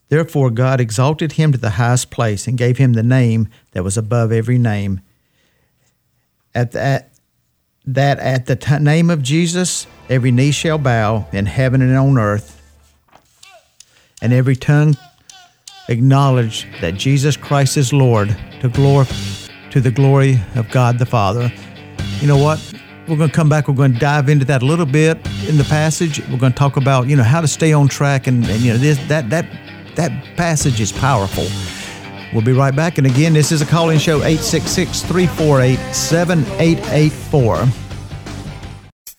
Therefore, 0.09 0.51
God 0.51 0.81
exalted 0.81 1.33
Him 1.33 1.53
to 1.53 1.59
the 1.59 1.71
highest 1.71 2.11
place 2.11 2.47
and 2.47 2.59
gave 2.59 2.79
Him 2.79 2.93
the 2.93 3.03
name 3.03 3.49
that 3.73 3.85
was 3.85 3.97
above 3.97 4.33
every 4.33 4.59
name. 4.59 5.01
At 6.55 6.73
that 6.73 7.13
that 7.87 8.19
at 8.19 8.47
the 8.47 8.57
t- 8.57 8.79
name 8.79 9.09
of 9.09 9.23
Jesus, 9.23 9.87
every 10.09 10.31
knee 10.31 10.51
shall 10.51 10.79
bow 10.79 11.27
in 11.33 11.47
heaven 11.47 11.81
and 11.81 11.97
on 11.97 12.19
earth 12.19 12.60
and 14.23 14.33
every 14.33 14.57
tongue 14.57 14.97
acknowledge 15.89 16.67
that 16.81 16.95
Jesus 16.95 17.37
Christ 17.37 17.77
is 17.77 17.93
Lord 17.93 18.37
to 18.61 18.69
glory 18.69 19.07
to 19.71 19.81
the 19.81 19.91
glory 19.91 20.39
of 20.57 20.69
God 20.71 20.99
the 20.99 21.07
Father. 21.07 21.53
You 22.21 22.27
know 22.27 22.37
what? 22.37 22.61
We're 23.09 23.17
going 23.17 23.31
to 23.31 23.35
come 23.35 23.49
back. 23.49 23.67
We're 23.67 23.75
going 23.75 23.95
to 23.95 23.99
dive 23.99 24.29
into 24.29 24.45
that 24.47 24.63
a 24.63 24.67
little 24.67 24.87
bit 24.87 25.17
in 25.49 25.57
the 25.57 25.65
passage. 25.65 26.21
We're 26.29 26.39
going 26.39 26.53
to 26.53 26.59
talk 26.59 26.77
about 26.77 27.09
you 27.09 27.17
know 27.17 27.23
how 27.23 27.41
to 27.41 27.49
stay 27.49 27.73
on 27.73 27.89
track, 27.89 28.27
and, 28.27 28.47
and 28.47 28.61
you 28.61 28.73
know 28.73 28.79
this 28.79 28.99
that 29.09 29.31
that 29.31 29.47
that 29.97 30.37
passage 30.37 30.81
is 30.81 30.93
powerful. 30.93 31.47
We'll 32.33 32.45
be 32.45 32.53
right 32.53 32.75
back. 32.75 32.99
And 32.99 33.07
again, 33.07 33.33
this 33.33 33.51
is 33.51 33.61
a 33.63 33.67
call 33.67 33.91
in 33.91 33.99
show 33.99 34.19
866 34.19 35.03
348 35.03 35.77
7884. 35.93 37.67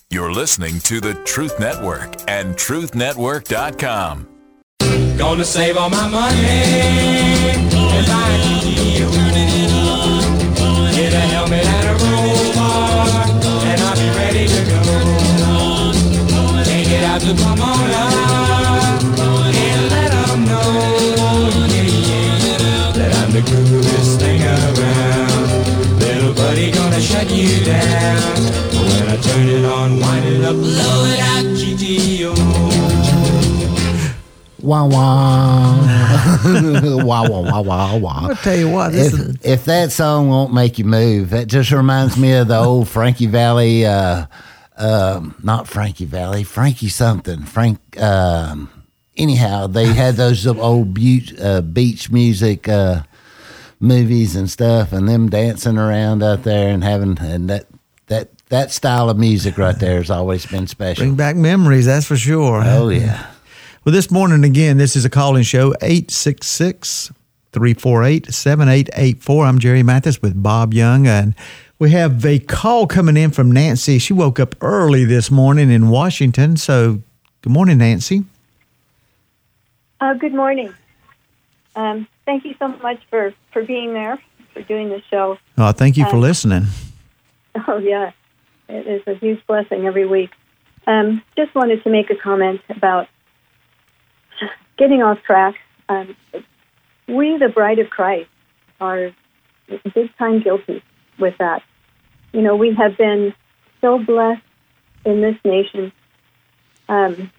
You're 0.09 0.31
listening 0.31 0.79
to 0.81 0.99
the 0.99 1.13
Truth 1.25 1.59
Network 1.59 2.15
and 2.29 2.55
TruthNetwork.com. 2.55 4.30
Gonna 5.17 5.45
save 5.45 5.77
all 5.77 5.89
my 5.89 6.07
money 6.07 6.35
and 7.57 8.05
buy 8.07 8.29
a 8.31 8.39
GTO. 8.63 9.09
Get 10.95 11.13
a 11.13 11.19
helmet 11.19 11.65
and 11.65 11.87
a 11.87 11.95
roll 12.03 12.53
bar, 12.53 13.07
and 13.69 13.81
I'll 13.81 13.95
be 13.95 14.09
ready 14.17 14.47
to 14.47 14.61
go. 14.71 14.81
Take 16.63 16.89
it 16.89 17.03
out 17.03 17.21
to 17.21 17.33
Pomona 17.33 18.03
and 19.55 19.81
let 19.91 20.11
know, 20.45 21.31
that 22.93 23.11
I'm 23.21 23.31
the 23.31 23.41
coolest 23.41 24.19
thing 24.19 24.41
around. 24.41 25.47
Little 25.99 26.33
buddy 26.33 26.71
gonna 26.71 26.99
shut 26.99 27.29
you 27.29 27.63
down. 27.63 28.41
When 28.73 29.07
I 29.07 29.17
turn 29.17 29.47
it 29.47 29.65
on, 29.65 29.99
wind 29.99 30.25
it 30.25 30.43
up, 30.43 30.55
blow 30.55 31.05
it 31.05 31.19
out, 31.19 31.45
GTO. 31.45 32.60
Wah 34.63 34.85
wah. 34.85 35.77
wah 37.03 37.27
wah 37.27 37.41
wah 37.41 37.61
wah 37.61 37.95
wah. 37.97 38.27
I'll 38.29 38.35
tell 38.35 38.57
you 38.57 38.69
what, 38.69 38.91
this 38.91 39.13
If, 39.13 39.19
is, 39.19 39.37
if 39.43 39.65
that 39.65 39.91
song 39.91 40.29
won't 40.29 40.53
make 40.53 40.77
you 40.77 40.85
move, 40.85 41.31
that 41.31 41.47
just 41.47 41.71
reminds 41.71 42.17
me 42.17 42.33
of 42.33 42.47
the 42.47 42.57
old 42.57 42.87
Frankie 42.87 43.25
Valli, 43.25 43.85
uh, 43.85 44.25
um, 44.77 45.35
not 45.43 45.67
Frankie 45.67 46.05
Valli, 46.05 46.43
Frankie 46.43 46.89
something. 46.89 47.43
Frank, 47.43 47.79
um, 48.01 48.69
anyhow, 49.17 49.67
they 49.67 49.87
had 49.87 50.15
those 50.15 50.45
old 50.45 50.93
beach, 50.93 51.33
uh, 51.39 51.61
beach 51.61 52.11
music 52.11 52.67
uh, 52.67 53.03
movies 53.79 54.35
and 54.35 54.49
stuff, 54.49 54.93
and 54.93 55.07
them 55.09 55.29
dancing 55.29 55.77
around 55.77 56.21
out 56.21 56.43
there 56.43 56.69
and 56.69 56.83
having, 56.83 57.17
and 57.19 57.49
that, 57.49 57.65
that, 58.07 58.29
that 58.49 58.71
style 58.71 59.09
of 59.09 59.17
music 59.17 59.57
right 59.57 59.79
there 59.79 59.97
has 59.97 60.11
always 60.11 60.45
been 60.45 60.67
special. 60.67 61.03
bring 61.03 61.15
back 61.15 61.35
memories, 61.35 61.85
that's 61.85 62.05
for 62.05 62.17
sure. 62.17 62.61
Oh, 62.65 62.89
yeah. 62.89 63.30
Well, 63.83 63.93
this 63.93 64.11
morning, 64.11 64.43
again, 64.43 64.77
this 64.77 64.95
is 64.95 65.05
a 65.05 65.09
call 65.09 65.35
in 65.35 65.43
show 65.43 65.73
866 65.81 67.11
348 67.51 68.31
7884. 68.31 69.45
I'm 69.45 69.59
Jerry 69.59 69.81
Mathis 69.83 70.21
with 70.21 70.41
Bob 70.41 70.73
Young, 70.73 71.07
and 71.07 71.33
we 71.79 71.89
have 71.91 72.23
a 72.25 72.37
call 72.39 72.85
coming 72.85 73.17
in 73.17 73.31
from 73.31 73.51
Nancy. 73.51 73.97
She 73.97 74.13
woke 74.13 74.39
up 74.39 74.55
early 74.61 75.03
this 75.03 75.31
morning 75.31 75.71
in 75.71 75.89
Washington. 75.89 76.57
So, 76.57 77.01
good 77.41 77.51
morning, 77.51 77.79
Nancy. 77.79 78.23
Uh, 79.99 80.13
good 80.13 80.33
morning. 80.33 80.73
Um, 81.75 82.07
thank 82.25 82.45
you 82.45 82.53
so 82.59 82.67
much 82.67 82.99
for, 83.09 83.33
for 83.51 83.63
being 83.63 83.93
there, 83.93 84.19
for 84.53 84.61
doing 84.61 84.89
the 84.89 85.01
show. 85.09 85.37
Oh, 85.57 85.71
thank 85.71 85.97
you 85.97 86.05
for 86.05 86.17
Uh, 86.17 86.19
listening. 86.19 86.65
Oh, 87.67 87.79
yeah. 87.79 88.11
It 88.69 88.87
is 88.87 89.01
a 89.07 89.15
huge 89.15 89.45
blessing 89.45 89.85
every 89.85 90.05
week. 90.07 90.29
Um, 90.87 91.21
just 91.35 91.53
wanted 91.53 91.83
to 91.83 91.89
make 91.89 92.09
a 92.09 92.15
comment 92.15 92.61
about 92.69 93.09
getting 94.77 95.01
off 95.01 95.21
track. 95.23 95.55
Um, 95.89 96.15
we, 97.07 97.37
the 97.37 97.49
bride 97.49 97.79
of 97.79 97.89
Christ, 97.89 98.29
are 98.79 99.11
big 99.93 100.15
time 100.17 100.41
guilty 100.41 100.83
with 101.19 101.37
that. 101.37 101.63
You 102.33 102.41
know, 102.41 102.55
we 102.55 102.73
have 102.75 102.97
been 102.97 103.33
so 103.81 103.99
blessed 103.99 104.41
in 105.05 105.21
this 105.21 105.35
nation. 105.43 105.91
Um, 106.89 107.31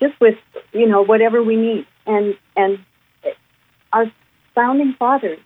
just 0.00 0.18
with 0.20 0.38
you 0.72 0.86
know 0.86 1.02
whatever 1.02 1.42
we 1.42 1.56
need 1.56 1.86
and 2.06 2.36
and 2.56 2.78
our 3.92 4.10
founding 4.54 4.94
fathers 4.94 5.38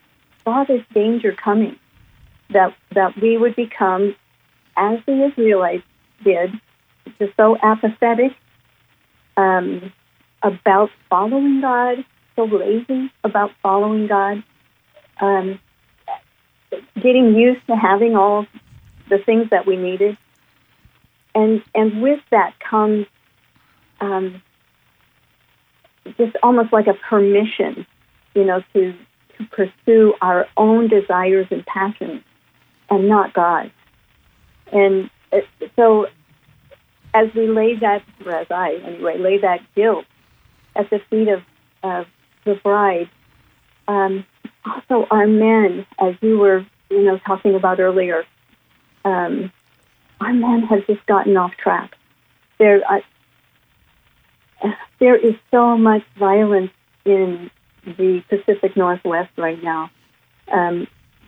saw 0.44 0.64
this 0.64 0.82
danger 0.94 1.32
coming 1.32 1.76
that 2.50 2.74
that 2.94 3.16
we 3.20 3.36
would 3.36 3.54
become 3.56 4.14
as 4.76 4.98
the 5.06 5.26
Israelites 5.26 5.84
did 6.24 6.52
just 7.18 7.36
so 7.36 7.56
apathetic 7.62 8.32
um, 9.38 9.92
about 10.42 10.90
following 11.08 11.60
God 11.62 12.04
so 12.36 12.44
lazy 12.44 13.10
about 13.24 13.50
following 13.62 14.06
God 14.06 14.42
um, 15.20 15.58
getting 16.96 17.34
used 17.34 17.66
to 17.66 17.76
having 17.76 18.16
all 18.16 18.46
the 19.08 19.18
things 19.18 19.48
that 19.50 19.66
we 19.66 19.76
needed 19.76 20.16
and 21.34 21.62
and 21.74 22.02
with 22.02 22.20
that 22.30 22.54
comes 22.60 23.06
um, 24.00 24.42
just 26.16 26.36
almost 26.42 26.72
like 26.72 26.86
a 26.86 26.94
permission, 26.94 27.86
you 28.34 28.44
know, 28.44 28.62
to 28.72 28.94
to 29.36 29.44
pursue 29.50 30.14
our 30.20 30.46
own 30.56 30.88
desires 30.88 31.46
and 31.50 31.64
passions, 31.66 32.22
and 32.90 33.08
not 33.08 33.34
God. 33.34 33.70
And 34.72 35.10
uh, 35.32 35.38
so, 35.76 36.06
as 37.18 37.34
we 37.34 37.48
lay 37.48 37.74
that, 37.76 38.02
or 38.24 38.32
as 38.32 38.46
I 38.50 38.74
anyway, 38.84 39.18
lay 39.18 39.38
that 39.38 39.60
guilt 39.74 40.04
at 40.76 40.88
the 40.90 41.00
feet 41.10 41.28
of, 41.28 41.42
of 41.82 42.06
the 42.44 42.54
bride, 42.62 43.10
um, 43.88 44.24
also 44.64 45.06
our 45.10 45.26
men, 45.26 45.84
as 45.98 46.14
you 46.20 46.38
were, 46.38 46.64
you 46.90 47.02
know, 47.02 47.18
talking 47.26 47.54
about 47.54 47.80
earlier, 47.80 48.24
um, 49.04 49.50
our 50.20 50.32
men 50.32 50.62
have 50.62 50.86
just 50.86 51.04
gotten 51.06 51.36
off 51.36 51.52
track. 51.56 51.96
They're, 52.58 52.82
uh, 52.88 53.00
there 55.00 55.16
is 55.16 55.34
so 55.50 55.76
much 55.76 56.02
violence 56.18 56.70
in 57.04 57.50
the 57.84 58.22
Pacific 58.28 58.76
Northwest 58.76 59.30
right 59.36 59.62
now, 59.62 59.90
um, 60.52 60.86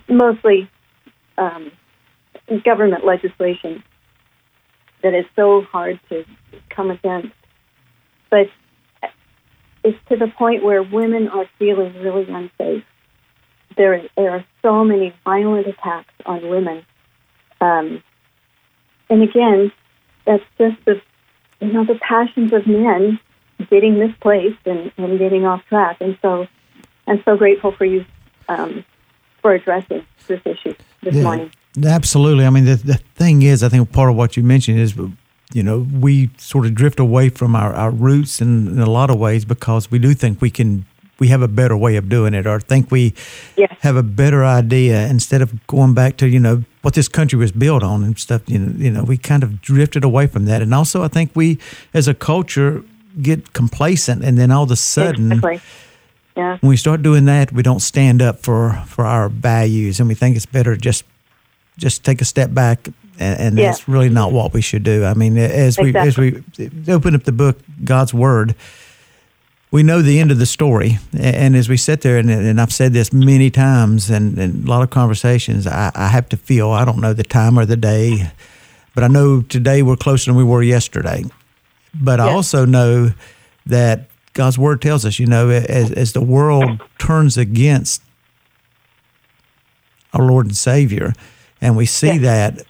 mostly 0.08 0.70
um, 1.38 1.72
government 2.64 3.04
legislation 3.04 3.82
that 5.02 5.14
is 5.14 5.24
so 5.36 5.62
hard 5.62 5.98
to 6.08 6.24
come 6.68 6.90
against. 6.90 7.32
But 8.30 8.48
it's 9.82 9.98
to 10.08 10.16
the 10.16 10.28
point 10.28 10.62
where 10.62 10.82
women 10.82 11.28
are 11.28 11.46
feeling 11.58 11.94
really 12.00 12.26
unsafe. 12.28 12.84
There, 13.76 14.02
there 14.16 14.30
are 14.30 14.44
so 14.62 14.84
many 14.84 15.14
violent 15.24 15.66
attacks 15.66 16.12
on 16.26 16.48
women. 16.48 16.84
Um, 17.60 18.02
and 19.08 19.22
again, 19.22 19.72
that's 20.26 20.44
just 20.58 20.76
the 20.84 21.00
you 21.60 21.72
know 21.72 21.84
the 21.84 21.98
passions 22.00 22.52
of 22.52 22.66
men 22.66 23.18
getting 23.68 23.98
misplaced 23.98 24.66
and, 24.66 24.92
and 24.96 25.18
getting 25.18 25.44
off 25.44 25.64
track. 25.66 25.98
And 26.00 26.18
so 26.22 26.46
I'm 27.06 27.22
so 27.24 27.36
grateful 27.36 27.72
for 27.72 27.84
you 27.84 28.04
um, 28.48 28.84
for 29.42 29.52
addressing 29.52 30.06
this 30.26 30.40
issue 30.44 30.74
this 31.02 31.14
Yeah. 31.14 31.22
morning. 31.22 31.52
Absolutely. 31.84 32.44
I 32.46 32.50
mean, 32.50 32.64
the, 32.64 32.74
the 32.76 32.94
thing 33.14 33.42
is, 33.42 33.62
I 33.62 33.68
think 33.68 33.92
part 33.92 34.10
of 34.10 34.16
what 34.16 34.36
you 34.36 34.42
mentioned 34.42 34.78
is, 34.80 34.96
you 35.52 35.62
know, 35.62 35.86
we 35.92 36.30
sort 36.36 36.66
of 36.66 36.74
drift 36.74 36.98
away 37.00 37.28
from 37.28 37.54
our, 37.54 37.72
our 37.74 37.90
roots 37.90 38.40
in, 38.40 38.68
in 38.68 38.78
a 38.80 38.90
lot 38.90 39.10
of 39.10 39.18
ways 39.18 39.44
because 39.44 39.90
we 39.90 39.98
do 39.98 40.14
think 40.14 40.40
we 40.40 40.50
can 40.50 40.84
we 41.18 41.28
have 41.28 41.42
a 41.42 41.48
better 41.48 41.76
way 41.76 41.96
of 41.96 42.08
doing 42.08 42.32
it, 42.32 42.46
or 42.46 42.58
think 42.60 42.90
we 42.90 43.12
Yes. 43.54 43.76
have 43.80 43.94
a 43.94 44.02
better 44.02 44.42
idea 44.42 45.06
instead 45.06 45.42
of 45.42 45.66
going 45.66 45.92
back 45.92 46.16
to 46.16 46.26
you 46.26 46.40
know 46.40 46.64
what 46.80 46.94
this 46.94 47.08
country 47.08 47.38
was 47.38 47.52
built 47.52 47.82
on 47.82 48.02
and 48.02 48.18
stuff. 48.18 48.40
You 48.48 48.58
know, 48.58 48.72
you 48.78 48.90
know, 48.90 49.04
we 49.04 49.18
kind 49.18 49.42
of 49.42 49.60
drifted 49.60 50.02
away 50.02 50.26
from 50.28 50.46
that, 50.46 50.62
and 50.62 50.72
also 50.74 51.02
I 51.04 51.08
think 51.08 51.32
we, 51.34 51.58
as 51.92 52.08
a 52.08 52.14
culture, 52.14 52.82
get 53.20 53.52
complacent, 53.52 54.24
and 54.24 54.38
then 54.38 54.50
all 54.50 54.62
of 54.62 54.70
a 54.70 54.76
sudden. 54.76 55.32
Exactly. 55.32 55.60
Yeah. 56.36 56.56
When 56.60 56.70
we 56.70 56.76
start 56.78 57.02
doing 57.02 57.26
that, 57.26 57.52
we 57.52 57.62
don't 57.62 57.80
stand 57.80 58.22
up 58.22 58.40
for, 58.40 58.82
for 58.86 59.04
our 59.04 59.28
values, 59.28 60.00
and 60.00 60.08
we 60.08 60.14
think 60.14 60.36
it's 60.36 60.46
better 60.46 60.74
just 60.74 61.04
just 61.78 62.04
take 62.04 62.20
a 62.20 62.24
step 62.24 62.52
back, 62.52 62.86
and, 63.18 63.40
and 63.40 63.58
Yeah. 63.58 63.66
that's 63.66 63.88
really 63.88 64.08
not 64.10 64.32
what 64.32 64.52
we 64.52 64.60
should 64.60 64.82
do. 64.82 65.04
I 65.04 65.14
mean, 65.14 65.36
as 65.38 65.78
we 65.78 65.94
as 65.94 66.16
we 66.18 66.42
open 66.88 67.14
up 67.14 67.24
the 67.24 67.32
book, 67.32 67.58
God's 67.84 68.12
Word, 68.14 68.54
we 69.70 69.82
know 69.82 70.02
the 70.02 70.18
end 70.18 70.30
of 70.30 70.38
the 70.38 70.46
story, 70.46 70.98
and 71.18 71.54
as 71.56 71.68
we 71.68 71.76
sit 71.76 72.00
there, 72.00 72.18
and, 72.18 72.30
and 72.30 72.60
I've 72.60 72.72
said 72.72 72.92
this 72.92 73.12
many 73.12 73.50
times, 73.50 74.10
and, 74.10 74.36
and 74.38 74.66
a 74.66 74.70
lot 74.70 74.82
of 74.82 74.90
conversations, 74.90 75.66
I, 75.66 75.92
I 75.94 76.08
have 76.08 76.28
to 76.30 76.36
feel 76.36 76.70
I 76.70 76.84
don't 76.84 77.00
know 77.00 77.12
the 77.12 77.22
time 77.22 77.58
or 77.58 77.64
the 77.64 77.76
day, 77.76 78.32
but 78.94 79.04
I 79.04 79.06
know 79.08 79.42
today 79.42 79.82
we're 79.82 79.96
closer 79.96 80.30
than 80.30 80.36
we 80.36 80.44
were 80.44 80.62
yesterday. 80.62 81.24
But 81.94 82.20
I 82.20 82.28
also 82.30 82.64
know 82.64 83.12
that 83.66 84.08
God's 84.32 84.58
word 84.58 84.80
tells 84.80 85.04
us, 85.04 85.18
you 85.18 85.26
know, 85.26 85.48
as, 85.50 85.90
as 85.92 86.12
the 86.12 86.20
world 86.20 86.80
turns 86.98 87.36
against 87.36 88.00
our 90.12 90.24
Lord 90.24 90.46
and 90.46 90.56
Savior, 90.56 91.12
and 91.60 91.76
we 91.76 91.86
see 91.86 92.18
that, 92.18 92.62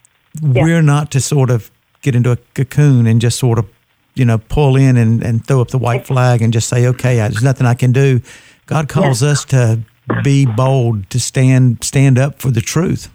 we're 0.42 0.82
not 0.82 1.10
to 1.12 1.20
sort 1.20 1.50
of 1.50 1.70
get 2.02 2.14
into 2.14 2.30
a 2.30 2.36
cocoon 2.54 3.06
and 3.06 3.20
just 3.20 3.38
sort 3.38 3.58
of, 3.58 3.68
you 4.14 4.24
know, 4.24 4.38
pull 4.38 4.76
in 4.76 4.96
and, 4.96 5.22
and 5.22 5.46
throw 5.46 5.60
up 5.60 5.68
the 5.68 5.78
white 5.78 6.06
flag 6.06 6.42
and 6.42 6.52
just 6.52 6.68
say, 6.68 6.86
okay, 6.86 7.20
I, 7.20 7.28
there's 7.28 7.42
nothing 7.42 7.66
I 7.66 7.74
can 7.74 7.92
do. 7.92 8.20
God 8.66 8.88
calls 8.88 9.22
us 9.22 9.44
to 9.46 9.80
be 10.22 10.46
bold, 10.46 11.10
to 11.10 11.20
stand 11.20 11.82
stand 11.82 12.18
up 12.18 12.40
for 12.40 12.50
the 12.50 12.60
truth. 12.60 13.10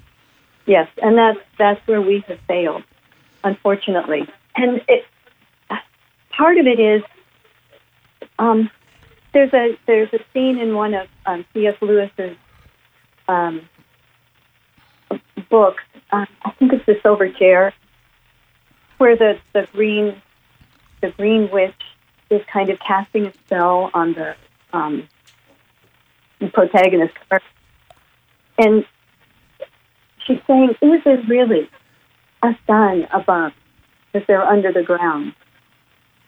Yes, 0.65 0.89
and 1.01 1.17
that's 1.17 1.39
that's 1.57 1.87
where 1.87 2.01
we 2.01 2.23
have 2.27 2.39
failed, 2.47 2.83
unfortunately. 3.43 4.27
And 4.55 4.81
it, 4.87 5.05
part 6.29 6.57
of 6.57 6.65
it 6.65 6.79
is 6.79 7.03
um, 8.39 8.69
there's 9.33 9.53
a 9.53 9.77
there's 9.85 10.11
a 10.13 10.19
scene 10.33 10.59
in 10.59 10.75
one 10.75 10.93
of 10.93 11.07
um, 11.25 11.45
C.S. 11.53 11.75
Lewis's 11.81 12.37
um, 13.27 13.61
books. 15.55 15.83
Uh, 16.11 16.25
I 16.43 16.51
think 16.59 16.73
it's 16.73 16.85
the 16.85 16.95
Silver 17.01 17.29
Chair, 17.29 17.73
where 18.97 19.15
the 19.15 19.39
the 19.53 19.65
green 19.71 20.21
the 21.01 21.11
green 21.11 21.49
witch 21.49 21.81
is 22.29 22.41
kind 22.51 22.69
of 22.69 22.77
casting 22.79 23.27
a 23.27 23.33
spell 23.45 23.89
on 23.93 24.13
the 24.13 24.35
um, 24.73 25.07
protagonist, 26.51 27.13
and 28.57 28.83
she's 30.27 30.39
saying, 30.45 30.71
"Is 30.81 31.03
there 31.05 31.23
really 31.29 31.69
a 32.43 32.51
sun 32.67 33.07
above? 33.13 33.53
If 34.13 34.27
they're 34.27 34.45
under 34.55 34.73
the 34.73 34.83
ground?" 34.83 35.33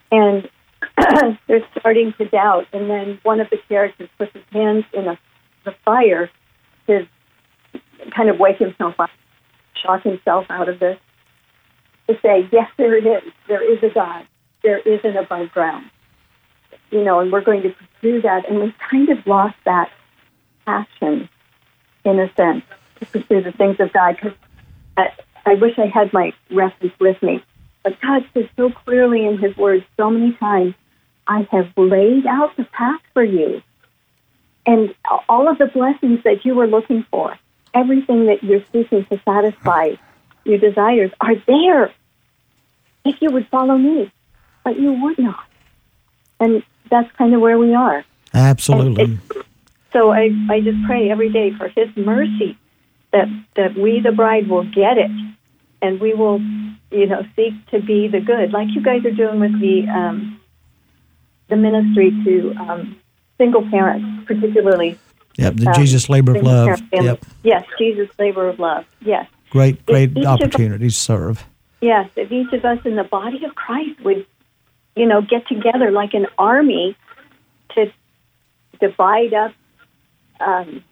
And 0.09 0.49
they're 1.47 1.67
starting 1.77 2.13
to 2.17 2.25
doubt. 2.29 2.67
And 2.71 2.89
then 2.89 3.19
one 3.23 3.41
of 3.41 3.49
the 3.49 3.57
characters 3.67 4.07
puts 4.17 4.31
his 4.31 4.43
hands 4.53 4.85
in 4.93 5.05
a, 5.05 5.19
the 5.65 5.73
fire 5.83 6.29
to 6.87 7.05
kind 8.15 8.29
of 8.29 8.39
wake 8.39 8.57
himself 8.57 8.99
up, 8.99 9.09
shock 9.81 10.03
himself 10.03 10.45
out 10.49 10.69
of 10.69 10.79
this, 10.79 10.97
to 12.07 12.17
say, 12.21 12.47
"Yes, 12.51 12.69
there 12.77 12.95
it 12.95 13.05
is. 13.05 13.31
There 13.47 13.61
is 13.61 13.81
a 13.83 13.89
God. 13.93 14.25
There 14.63 14.79
is 14.79 15.01
an 15.03 15.17
above 15.17 15.51
ground." 15.51 15.89
You 16.91 17.03
know, 17.03 17.19
and 17.19 17.31
we're 17.31 17.41
going 17.41 17.63
to 17.63 17.69
pursue 17.69 18.21
that. 18.21 18.49
And 18.49 18.59
we've 18.59 18.77
kind 18.89 19.09
of 19.09 19.25
lost 19.27 19.57
that 19.65 19.91
passion, 20.65 21.29
in 22.05 22.19
a 22.19 22.33
sense, 22.35 22.63
to 22.99 23.05
pursue 23.05 23.41
the 23.41 23.51
things 23.51 23.77
of 23.79 23.91
God. 23.91 24.15
Because 24.15 24.37
I, 24.95 25.11
I 25.45 25.53
wish 25.55 25.77
I 25.77 25.87
had 25.87 26.13
my 26.13 26.33
reference 26.49 26.93
with 26.99 27.21
me. 27.21 27.43
But 27.83 27.99
God 28.01 28.25
says 28.33 28.45
so 28.55 28.69
clearly 28.69 29.25
in 29.25 29.37
His 29.37 29.55
Word 29.57 29.85
so 29.97 30.09
many 30.09 30.33
times, 30.33 30.75
I 31.27 31.47
have 31.51 31.71
laid 31.77 32.25
out 32.25 32.55
the 32.57 32.63
path 32.65 33.01
for 33.13 33.23
you. 33.23 33.61
And 34.65 34.93
all 35.29 35.47
of 35.49 35.57
the 35.57 35.67
blessings 35.67 36.23
that 36.23 36.43
you 36.43 36.55
were 36.55 36.67
looking 36.67 37.05
for, 37.09 37.37
everything 37.77 38.25
that 38.25 38.43
you're 38.43 38.63
seeking 38.71 39.05
to 39.05 39.19
satisfy 39.23 39.95
your 40.43 40.57
desires 40.57 41.11
are 41.19 41.35
there 41.47 41.93
if 43.05 43.21
you 43.21 43.31
would 43.31 43.47
follow 43.47 43.77
me. 43.77 44.11
But 44.63 44.79
you 44.79 44.93
would 44.93 45.19
not. 45.19 45.45
And 46.39 46.63
that's 46.89 47.11
kind 47.13 47.33
of 47.33 47.41
where 47.41 47.57
we 47.57 47.73
are. 47.73 48.03
Absolutely. 48.33 49.17
So 49.93 50.11
I, 50.11 50.29
I 50.49 50.61
just 50.61 50.77
pray 50.85 51.09
every 51.09 51.31
day 51.31 51.51
for 51.53 51.69
His 51.69 51.95
mercy 51.95 52.57
that, 53.11 53.27
that 53.55 53.75
we, 53.75 54.01
the 54.01 54.11
bride, 54.11 54.47
will 54.47 54.65
get 54.65 54.97
it 54.97 55.11
and 55.81 55.99
we 55.99 56.13
will, 56.13 56.39
you 56.91 57.07
know, 57.07 57.23
seek 57.35 57.53
to 57.67 57.79
be 57.81 58.07
the 58.07 58.19
good, 58.19 58.51
like 58.51 58.67
you 58.73 58.81
guys 58.81 59.05
are 59.05 59.11
doing 59.11 59.39
with 59.39 59.59
the 59.59 59.87
um, 59.87 60.39
the 61.49 61.55
ministry 61.55 62.11
to 62.25 62.53
um, 62.59 62.97
single 63.37 63.67
parents, 63.69 64.25
particularly. 64.25 64.99
Yep, 65.37 65.55
the 65.55 65.67
um, 65.67 65.73
Jesus 65.73 66.09
labor 66.09 66.35
of 66.35 66.43
love. 66.43 66.81
Yep, 66.91 67.25
Yes, 67.43 67.65
Jesus 67.77 68.09
labor 68.17 68.49
of 68.49 68.59
love. 68.59 68.85
Yes, 69.01 69.27
great, 69.51 69.85
great 69.85 70.25
opportunity 70.25 70.87
to 70.87 70.93
serve. 70.93 71.45
yes. 71.81 72.09
If 72.15 72.31
each 72.31 72.51
of 72.53 72.65
us 72.65 72.79
in 72.85 72.95
the 72.95 73.03
body 73.03 73.45
of 73.45 73.55
Christ 73.55 73.99
would, 74.03 74.25
you 74.95 75.05
know, 75.05 75.21
get 75.21 75.47
together 75.47 75.91
like 75.91 76.13
an 76.13 76.25
army 76.37 76.97
to 77.75 77.91
divide 78.79 79.33
up 79.33 79.53
um, 80.39 80.83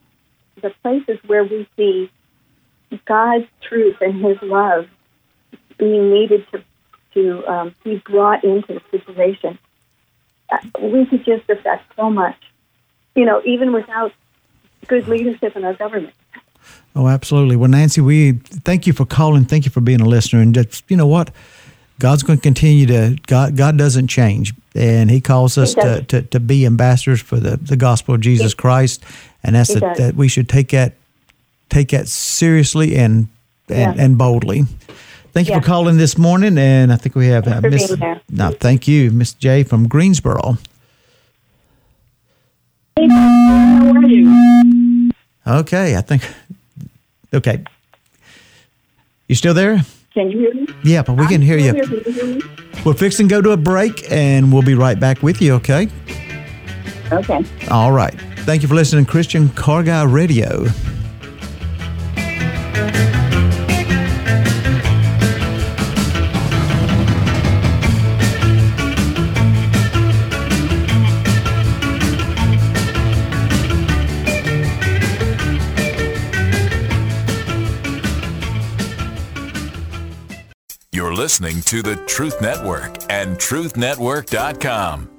the 0.61 0.71
places 0.83 1.17
where 1.25 1.43
we 1.43 1.67
see 1.75 2.11
God's 3.05 3.45
truth 3.67 3.97
and 4.01 4.23
His 4.23 4.37
love 4.41 4.87
being 5.77 6.11
needed 6.11 6.45
to 6.51 6.63
to 7.15 7.47
um, 7.47 7.75
be 7.83 7.95
brought 8.05 8.43
into 8.43 8.73
the 8.73 8.81
situation. 8.91 9.57
Uh, 10.51 10.57
we 10.81 11.05
could 11.05 11.25
just 11.25 11.49
affect 11.49 11.83
so 11.95 12.09
much, 12.09 12.35
you 13.15 13.25
know, 13.25 13.41
even 13.45 13.73
without 13.73 14.11
good 14.87 15.07
leadership 15.07 15.55
in 15.55 15.63
our 15.65 15.73
government. 15.73 16.13
Oh, 16.95 17.07
absolutely. 17.07 17.55
Well, 17.57 17.69
Nancy, 17.69 18.01
we 18.01 18.33
thank 18.33 18.87
you 18.87 18.93
for 18.93 19.05
calling. 19.05 19.45
Thank 19.45 19.65
you 19.65 19.71
for 19.71 19.81
being 19.81 20.01
a 20.01 20.05
listener. 20.07 20.41
And 20.41 20.55
just, 20.55 20.83
you 20.89 20.95
know 20.97 21.07
what? 21.07 21.29
God's 21.99 22.23
going 22.23 22.39
to 22.39 22.43
continue 22.43 22.85
to, 22.87 23.17
God, 23.27 23.55
God 23.55 23.77
doesn't 23.77 24.07
change. 24.07 24.53
And 24.73 25.09
He 25.11 25.19
calls 25.21 25.57
us 25.57 25.73
He 25.75 25.81
to, 25.81 26.03
to, 26.03 26.21
to 26.23 26.39
be 26.39 26.65
ambassadors 26.65 27.21
for 27.21 27.37
the, 27.37 27.57
the 27.57 27.77
gospel 27.77 28.15
of 28.15 28.21
Jesus 28.21 28.53
Christ. 28.53 29.03
And 29.43 29.55
that's 29.55 29.75
a, 29.75 29.79
that 29.79 30.13
we 30.15 30.27
should 30.27 30.47
take 30.49 30.69
that, 30.69 30.93
take 31.69 31.89
that 31.89 32.07
seriously 32.07 32.95
and, 32.95 33.27
and, 33.69 33.95
Yeah. 33.97 34.03
and 34.03 34.17
boldly. 34.17 34.63
Thank 35.33 35.47
you 35.49 35.53
Yeah. 35.53 35.59
for 35.59 35.65
calling 35.65 35.97
this 35.97 36.17
morning. 36.17 36.57
And 36.57 36.93
I 36.93 36.95
think 36.95 37.15
we 37.15 37.27
have 37.27 37.47
uh, 37.47 37.59
Miss, 37.61 37.93
no, 38.29 38.51
thank 38.51 38.87
you, 38.87 39.11
Miss 39.11 39.33
J 39.33 39.63
from 39.63 39.87
Greensboro. 39.87 40.57
How 42.97 43.91
are 43.93 44.03
you? 44.05 44.74
Okay. 45.55 45.95
I 45.95 46.01
think, 46.01 46.27
okay. 47.33 47.63
You 49.27 49.35
still 49.35 49.53
there? 49.53 49.81
Can 50.13 50.31
you 50.31 50.39
hear 50.39 50.53
me? 50.53 50.67
Yeah, 50.83 51.01
but 51.01 51.13
we 51.17 51.27
can 51.27 51.41
hear 51.41 51.57
you. 51.57 51.73
Can 51.73 51.91
you 51.91 52.11
hear? 52.11 52.39
We're 52.85 52.93
fixing 52.93 53.27
to 53.27 53.35
go 53.35 53.41
to 53.41 53.51
a 53.51 53.57
break 53.57 54.09
and 54.11 54.53
we'll 54.53 54.61
be 54.61 54.75
right 54.75 54.99
back 54.99 55.23
with 55.23 55.41
you, 55.41 55.53
okay? 55.55 55.89
Okay. 57.11 57.43
All 57.69 57.91
right. 57.91 58.13
Thank 58.39 58.61
you 58.61 58.67
for 58.67 58.75
listening 58.75 59.05
Christian 59.05 59.49
Car 59.49 59.83
Guy 59.83 60.03
Radio. 60.03 60.65
Listening 81.37 81.63
to 81.63 81.81
the 81.81 81.97
Truth 82.05 82.39
Network 82.39 82.95
and 83.11 83.35
TruthNetwork.com. 83.35 85.09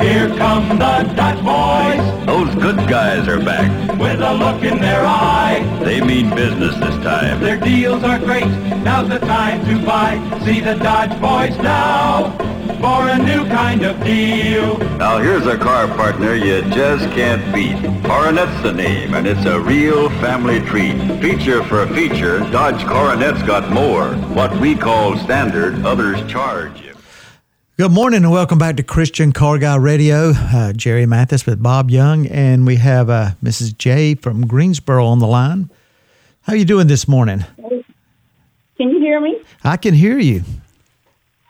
Here 0.00 0.28
come 0.36 0.70
the 0.70 1.14
Dodge 1.14 1.44
boys 1.44 2.26
Those 2.26 2.52
good 2.56 2.78
guys 2.88 3.28
are 3.28 3.38
back. 3.38 3.96
with 3.96 4.20
a 4.20 4.34
look 4.34 4.64
in 4.64 4.80
their 4.80 5.06
eye. 5.06 5.62
They 5.84 6.00
mean 6.00 6.30
business 6.34 6.74
this 6.74 6.96
time. 7.04 7.40
Their 7.40 7.60
deals 7.60 8.02
are 8.02 8.18
great. 8.18 8.48
Now's 8.82 9.08
the 9.08 9.20
time 9.20 9.64
to 9.66 9.86
buy. 9.86 10.40
See 10.44 10.58
the 10.58 10.74
Dodge 10.74 11.20
boys 11.20 11.56
now 11.58 12.53
for 12.84 13.08
a 13.08 13.16
new 13.16 13.46
kind 13.46 13.82
of 13.82 13.98
deal. 14.04 14.76
Now 14.98 15.16
here's 15.16 15.46
a 15.46 15.56
car 15.56 15.88
partner 15.88 16.34
you 16.34 16.60
just 16.70 17.06
can't 17.14 17.42
beat. 17.54 17.78
Coronet's 18.04 18.62
the 18.62 18.74
name, 18.74 19.14
and 19.14 19.26
it's 19.26 19.46
a 19.46 19.58
real 19.58 20.10
family 20.20 20.60
treat. 20.60 20.94
Feature 21.22 21.64
for 21.64 21.86
feature, 21.94 22.40
Dodge 22.50 22.84
Coronet's 22.84 23.42
got 23.44 23.72
more. 23.72 24.08
What 24.34 24.60
we 24.60 24.76
call 24.76 25.16
standard, 25.16 25.82
others 25.86 26.30
charge 26.30 26.78
you. 26.82 26.94
Good 27.78 27.90
morning 27.90 28.22
and 28.22 28.30
welcome 28.30 28.58
back 28.58 28.76
to 28.76 28.82
Christian 28.82 29.32
Car 29.32 29.56
Guy 29.56 29.76
Radio. 29.76 30.32
Uh, 30.36 30.74
Jerry 30.74 31.06
Mathis 31.06 31.46
with 31.46 31.62
Bob 31.62 31.90
Young, 31.90 32.26
and 32.26 32.66
we 32.66 32.76
have 32.76 33.08
uh, 33.08 33.30
Mrs. 33.42 33.78
J 33.78 34.14
from 34.14 34.46
Greensboro 34.46 35.06
on 35.06 35.20
the 35.20 35.26
line. 35.26 35.70
How 36.42 36.52
you 36.52 36.66
doing 36.66 36.88
this 36.88 37.08
morning? 37.08 37.46
Can 38.76 38.90
you 38.90 38.98
hear 38.98 39.22
me? 39.22 39.40
I 39.62 39.78
can 39.78 39.94
hear 39.94 40.18
you. 40.18 40.42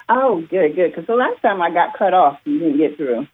Oh, 0.09 0.43
good, 0.51 0.75
good. 0.75 0.91
Because 0.91 1.07
the 1.07 1.15
last 1.15 1.41
time 1.43 1.63
I 1.63 1.71
got 1.71 1.97
cut 1.97 2.15
off, 2.15 2.39
you 2.45 2.59
didn't 2.59 2.79
get 2.79 2.97
through. 2.97 3.27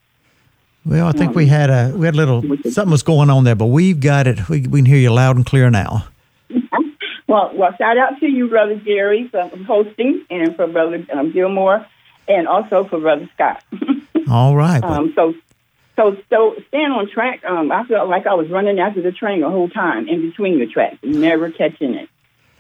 Well, 0.85 1.07
I 1.07 1.13
think 1.13 1.35
we 1.35 1.47
had 1.47 1.69
a 1.69 1.93
we 1.95 2.07
had 2.07 2.15
a 2.15 2.17
little 2.17 2.43
something 2.71 2.91
was 2.91 3.03
going 3.03 3.29
on 3.29 3.45
there, 3.45 3.55
but 3.55 3.67
we've 3.67 4.01
got 4.01 4.27
it. 4.27 4.49
We, 4.49 4.63
we 4.67 4.79
can 4.81 4.87
hear 4.87 4.97
you 4.99 5.11
loud 5.13 5.37
and 5.37 5.45
clear 5.45 5.71
now. 5.71 6.07
Well, 7.31 7.53
well, 7.55 7.71
shout 7.79 7.97
out 7.97 8.19
to 8.19 8.27
you, 8.27 8.49
Brother 8.49 8.75
Jerry, 8.85 9.29
for 9.29 9.49
hosting, 9.65 10.27
and 10.31 10.57
for 10.57 10.67
Brother 10.67 11.07
um, 11.13 11.33
Dilmore, 11.33 11.87
and 12.27 12.49
also 12.49 12.89
for 12.89 12.99
Brother 12.99 13.31
Scott. 13.35 13.63
All 14.29 14.57
right. 14.57 14.83
well, 14.83 14.93
Um, 14.95 15.13
so, 15.15 15.35
so, 15.95 16.17
so 16.29 16.57
staying 16.67 16.91
on 16.91 17.09
track. 17.09 17.45
Um, 17.45 17.71
I 17.71 17.85
felt 17.85 18.09
like 18.09 18.27
I 18.27 18.35
was 18.35 18.51
running 18.51 18.81
after 18.81 19.01
the 19.01 19.13
train 19.13 19.43
the 19.43 19.49
whole 19.49 19.69
time, 19.69 20.09
in 20.09 20.29
between 20.29 20.59
the 20.59 20.67
tracks, 20.67 20.99
never 21.05 21.53
catching 21.53 21.95
it. 21.95 22.09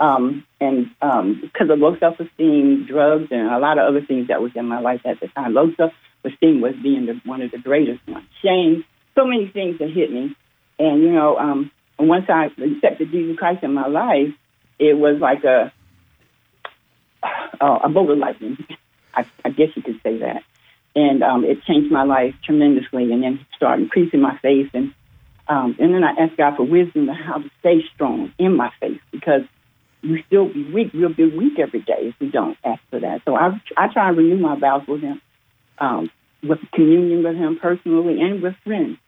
Um, 0.00 0.44
and 0.60 0.90
um, 1.02 1.40
because 1.42 1.68
of 1.70 1.78
low 1.78 1.96
self-esteem, 1.98 2.86
drugs, 2.86 3.28
and 3.30 3.48
a 3.48 3.58
lot 3.58 3.78
of 3.78 3.86
other 3.86 4.04
things 4.04 4.28
that 4.28 4.40
was 4.40 4.52
in 4.54 4.66
my 4.66 4.80
life 4.80 5.02
at 5.04 5.20
the 5.20 5.28
time, 5.28 5.52
low 5.52 5.70
self-esteem 5.76 6.60
was 6.62 6.74
being 6.82 7.06
the, 7.06 7.20
one 7.24 7.42
of 7.42 7.50
the 7.50 7.58
greatest 7.58 8.00
ones. 8.08 8.26
Shame, 8.42 8.84
so 9.14 9.26
many 9.26 9.48
things 9.48 9.78
that 9.78 9.90
hit 9.90 10.10
me, 10.10 10.34
and 10.78 11.02
you 11.02 11.12
know, 11.12 11.36
um, 11.36 11.70
once 11.98 12.24
I 12.30 12.46
accepted 12.46 13.10
Jesus 13.10 13.36
Christ 13.38 13.62
in 13.62 13.74
my 13.74 13.88
life, 13.88 14.32
it 14.78 14.94
was 14.94 15.20
like 15.20 15.44
a 15.44 15.72
uh, 17.60 17.80
a 17.84 17.88
bolt 17.90 18.10
of 18.10 18.16
lightning. 18.16 18.56
I, 19.14 19.26
I 19.44 19.50
guess 19.50 19.68
you 19.76 19.82
could 19.82 20.00
say 20.02 20.18
that 20.18 20.42
and 20.94 21.22
um, 21.22 21.44
it 21.44 21.62
changed 21.64 21.90
my 21.90 22.04
life 22.04 22.34
tremendously. 22.44 23.12
And 23.12 23.22
then 23.22 23.46
started 23.56 23.84
increasing 23.84 24.20
my 24.20 24.38
faith, 24.38 24.70
and 24.74 24.92
um, 25.48 25.76
and 25.78 25.94
then 25.94 26.04
I 26.04 26.12
asked 26.12 26.36
God 26.36 26.56
for 26.56 26.64
wisdom 26.64 27.08
on 27.08 27.16
how 27.16 27.38
to 27.38 27.50
stay 27.60 27.82
strong 27.94 28.32
in 28.38 28.56
my 28.56 28.70
faith 28.80 29.00
because 29.10 29.42
we 30.02 30.22
still 30.26 30.52
be 30.52 30.64
weak. 30.72 30.90
We'll 30.94 31.14
be 31.14 31.26
weak 31.26 31.58
every 31.58 31.80
day 31.80 32.08
if 32.08 32.14
we 32.20 32.30
don't 32.30 32.56
ask 32.64 32.80
for 32.90 33.00
that. 33.00 33.22
So 33.24 33.36
I 33.36 33.60
I 33.76 33.88
try 33.92 34.08
and 34.08 34.16
renew 34.16 34.38
my 34.38 34.58
vows 34.58 34.86
with 34.86 35.02
Him, 35.02 35.20
um, 35.78 36.10
with 36.42 36.58
communion 36.72 37.22
with 37.22 37.36
Him 37.36 37.58
personally 37.60 38.20
and 38.20 38.42
with 38.42 38.54
friends. 38.64 38.98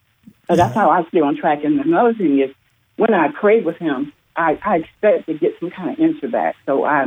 So 0.48 0.56
that's 0.56 0.74
how 0.74 0.90
I 0.90 1.04
stay 1.08 1.20
on 1.20 1.36
track. 1.36 1.64
And 1.64 1.80
another 1.80 2.14
thing 2.14 2.40
is 2.40 2.50
when 2.96 3.14
I 3.14 3.28
pray 3.28 3.62
with 3.62 3.76
Him, 3.76 4.12
I, 4.36 4.58
I 4.64 4.76
expect 4.78 5.26
to 5.26 5.34
get 5.34 5.58
some 5.60 5.70
kind 5.70 5.90
of 5.90 6.00
answer 6.00 6.28
back. 6.28 6.56
So 6.66 6.84
I 6.84 7.04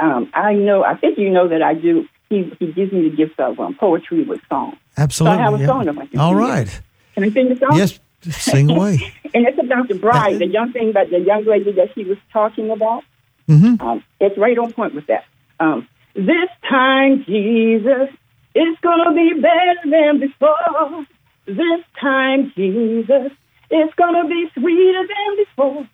um, 0.00 0.30
I 0.32 0.54
know 0.54 0.84
I 0.84 0.96
think 0.96 1.18
you 1.18 1.30
know 1.30 1.48
that 1.48 1.62
I 1.62 1.74
do 1.74 2.06
he, 2.28 2.52
he 2.58 2.72
gives 2.72 2.92
me 2.92 3.08
the 3.08 3.16
gift 3.16 3.40
of 3.40 3.58
um, 3.58 3.74
poetry 3.74 4.24
with 4.24 4.40
song. 4.48 4.76
Absolutely. 4.96 5.36
So 5.36 5.40
I 5.40 5.44
have 5.44 5.54
a 5.54 5.58
yeah. 5.58 5.66
song 5.66 5.88
if 5.88 5.98
I 5.98 6.06
can 6.06 6.20
All 6.20 6.32
sing 6.32 6.38
it. 6.38 6.42
right. 6.42 6.80
Can 7.14 7.24
I 7.24 7.30
sing 7.30 7.48
the 7.48 7.56
song? 7.56 7.76
Yes, 7.76 7.98
sing 8.22 8.70
away. 8.70 9.14
and 9.34 9.46
it's 9.46 9.58
about 9.58 9.88
the 9.88 9.94
bride, 9.94 10.38
the 10.38 10.46
young 10.46 10.72
thing 10.72 10.90
about 10.90 11.10
the 11.10 11.20
young 11.20 11.44
lady 11.44 11.72
that 11.72 11.94
she 11.94 12.04
was 12.04 12.18
talking 12.32 12.70
about. 12.70 13.04
Mm-hmm. 13.48 13.80
Um, 13.86 14.04
it's 14.20 14.36
right 14.38 14.58
on 14.58 14.72
point 14.72 14.94
with 14.94 15.06
that. 15.06 15.24
Um, 15.58 15.88
this 16.14 16.50
time, 16.68 17.24
Jesus, 17.26 18.10
it's 18.54 18.80
gonna 18.80 19.14
be 19.14 19.32
better 19.40 19.90
than 19.90 20.20
before. 20.20 21.06
This 21.46 21.84
time, 22.00 22.52
Jesus, 22.54 23.32
it's 23.70 23.94
gonna 23.94 24.28
be 24.28 24.50
sweeter 24.54 25.06
than 25.06 25.36
before. 25.36 25.88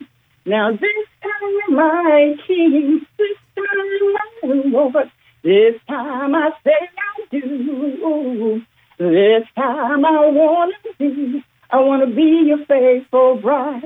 Now 0.47 0.73
this 0.73 1.07
time, 1.23 1.77
my 1.77 2.35
King, 2.47 3.07
this 3.19 3.39
time, 3.55 4.13
my 4.13 4.55
Lord, 4.71 5.11
this 5.43 5.81
time 5.89 6.35
I 6.35 6.51
say 6.65 6.73
I 6.73 7.25
do. 7.31 8.63
This 8.99 9.45
time 9.57 10.05
I 10.05 10.27
wanna 10.27 10.73
be, 10.99 11.45
I 11.71 11.81
wanna 11.81 12.07
be 12.07 12.45
your 12.47 12.65
faithful 12.67 13.37
bride. 13.37 13.83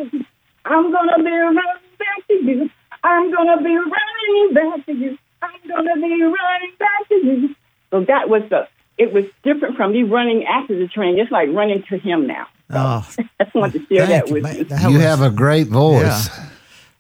I'm 0.64 0.92
gonna 0.92 1.18
be 1.18 1.31
running 1.31 1.96
back 1.98 2.26
to 2.28 2.35
you. 2.35 2.70
I'm 3.09 3.33
gonna 3.33 3.62
be 3.62 3.75
running 3.75 4.55
back 4.55 4.87
to 4.87 4.92
you. 4.92 5.18
I'm 5.40 5.66
gonna 5.66 5.94
be 5.94 6.23
running 6.23 6.73
back 6.79 7.09
to 7.09 7.14
you. 7.14 7.55
So 7.90 8.05
that 8.05 8.29
was 8.29 8.42
the. 8.51 8.68
It 8.99 9.12
was 9.12 9.25
different 9.44 9.77
from 9.77 9.92
me 9.92 10.03
running 10.03 10.44
after 10.44 10.79
the 10.79 10.88
train. 10.88 11.18
It's 11.18 11.31
like 11.31 11.49
running 11.51 11.85
to 11.88 11.99
him 11.99 12.27
now. 12.27 12.49
Oh, 12.71 13.09
I 13.40 13.44
just 13.44 13.55
wanted 13.55 13.88
to 13.88 13.94
share 13.94 14.07
that 14.07 14.29
you, 14.29 14.35
with 14.35 14.42
man. 14.42 14.57
you. 14.57 14.64
That 14.64 14.83
you 14.83 14.97
was- 14.97 15.03
have 15.03 15.23
a 15.23 15.31
great 15.31 15.68
voice. 15.68 16.29
Yeah. 16.29 16.49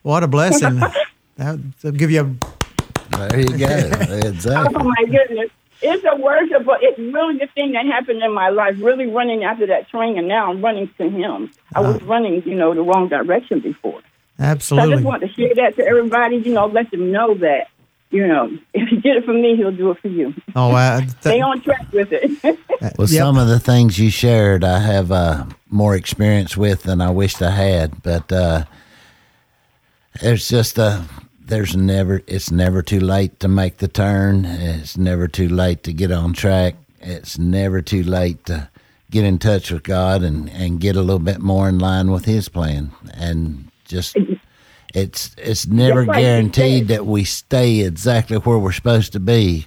what 0.02 0.22
a 0.22 0.28
blessing. 0.28 0.80
that, 1.36 1.58
will 1.82 1.92
give 1.92 2.10
you 2.10 2.20
a 2.20 3.28
There 3.28 3.40
you 3.40 3.58
go. 3.58 3.66
exactly. 4.28 4.76
Oh 4.78 4.84
my 4.84 5.04
goodness. 5.04 5.50
It's 5.80 6.04
a 6.10 6.16
worship, 6.16 6.64
but 6.64 6.82
it's 6.82 6.98
really 6.98 7.38
the 7.38 7.46
thing 7.54 7.72
that 7.72 7.86
happened 7.86 8.22
in 8.22 8.32
my 8.32 8.48
life, 8.48 8.76
really 8.80 9.06
running 9.06 9.44
after 9.44 9.66
that 9.66 9.88
train, 9.88 10.18
and 10.18 10.26
now 10.26 10.50
I'm 10.50 10.60
running 10.60 10.90
to 10.98 11.08
him. 11.08 11.52
I 11.72 11.80
was 11.80 12.00
ah. 12.02 12.06
running, 12.06 12.42
you 12.44 12.56
know, 12.56 12.74
the 12.74 12.82
wrong 12.82 13.08
direction 13.08 13.60
before. 13.60 14.00
So 14.60 14.78
I 14.78 14.86
just 14.88 15.04
want 15.04 15.22
to 15.22 15.28
share 15.32 15.54
that 15.56 15.76
to 15.76 15.84
everybody, 15.86 16.36
you 16.36 16.52
know, 16.52 16.66
let 16.66 16.90
them 16.92 17.10
know 17.10 17.34
that, 17.34 17.68
you 18.10 18.26
know, 18.26 18.56
if 18.72 18.88
he 18.88 18.96
did 18.96 19.16
it 19.16 19.24
for 19.24 19.32
me, 19.32 19.56
he'll 19.56 19.72
do 19.72 19.90
it 19.90 19.98
for 20.00 20.08
you. 20.08 20.32
Oh, 20.54 20.68
wow. 20.68 21.00
Stay 21.20 21.40
on 21.40 21.60
track 21.60 21.86
with 21.92 22.08
it. 22.12 22.58
Well, 22.96 23.08
Yep. 23.08 23.18
some 23.20 23.36
of 23.36 23.48
the 23.48 23.58
things 23.58 23.98
you 23.98 24.08
shared, 24.08 24.62
I 24.62 24.78
have 24.78 25.10
uh, 25.10 25.46
more 25.68 25.96
experience 25.96 26.56
with 26.56 26.84
than 26.84 27.00
I 27.00 27.10
wished 27.10 27.42
I 27.42 27.50
had. 27.50 28.04
But 28.04 28.30
uh, 28.30 28.64
there's 30.20 30.48
just 30.48 30.78
a 30.78 31.04
there's 31.40 31.74
never 31.76 32.22
it's 32.28 32.52
never 32.52 32.82
too 32.82 33.00
late 33.00 33.40
to 33.40 33.48
make 33.48 33.78
the 33.78 33.88
turn. 33.88 34.44
It's 34.44 34.96
never 34.96 35.26
too 35.26 35.48
late 35.48 35.82
to 35.84 35.92
get 35.92 36.12
on 36.12 36.34
track. 36.34 36.76
It's 37.00 37.36
never 37.36 37.82
too 37.82 38.04
late 38.04 38.44
to 38.46 38.68
get 39.10 39.24
in 39.24 39.38
touch 39.38 39.72
with 39.72 39.82
God 39.82 40.22
and, 40.22 40.48
and 40.50 40.78
get 40.80 40.94
a 40.94 41.00
little 41.02 41.18
bit 41.18 41.40
more 41.40 41.68
in 41.68 41.80
line 41.80 42.12
with 42.12 42.26
His 42.26 42.48
plan. 42.48 42.92
And 43.14 43.67
just 43.88 44.16
it's 44.94 45.34
it's 45.36 45.66
never 45.66 46.06
like 46.06 46.18
guaranteed 46.20 46.88
that 46.88 47.04
we 47.06 47.24
stay 47.24 47.80
exactly 47.80 48.36
where 48.38 48.58
we're 48.58 48.72
supposed 48.72 49.12
to 49.12 49.20
be, 49.20 49.66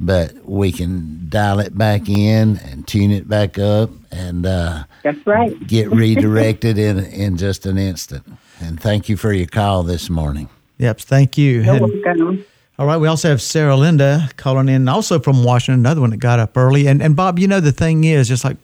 but 0.00 0.32
we 0.48 0.72
can 0.72 1.26
dial 1.28 1.58
it 1.60 1.76
back 1.76 2.08
in 2.08 2.58
and 2.58 2.86
tune 2.86 3.10
it 3.10 3.28
back 3.28 3.58
up 3.58 3.90
and 4.10 4.46
uh, 4.46 4.84
That's 5.02 5.26
right. 5.26 5.66
get 5.66 5.90
redirected 5.92 6.78
in 6.78 6.98
in 7.00 7.36
just 7.36 7.66
an 7.66 7.76
instant. 7.78 8.24
And 8.60 8.80
thank 8.80 9.08
you 9.08 9.16
for 9.16 9.32
your 9.32 9.46
call 9.48 9.82
this 9.82 10.08
morning. 10.08 10.48
Yep. 10.78 11.00
Thank 11.00 11.36
you. 11.36 11.60
You're 11.62 11.74
And- 11.74 12.04
welcome. 12.04 12.44
all 12.78 12.86
right. 12.86 12.96
We 12.96 13.08
also 13.08 13.28
have 13.28 13.42
Sarah 13.42 13.76
Linda 13.76 14.28
calling 14.36 14.68
in, 14.68 14.88
also 14.88 15.18
from 15.20 15.44
Washington, 15.44 15.80
another 15.80 16.00
one 16.00 16.10
that 16.10 16.16
got 16.18 16.38
up 16.38 16.56
early. 16.56 16.86
And, 16.86 17.02
and 17.02 17.14
Bob, 17.14 17.38
you 17.38 17.46
know, 17.48 17.60
the 17.60 17.72
thing 17.72 18.04
is, 18.04 18.28
just 18.28 18.44
like 18.44 18.56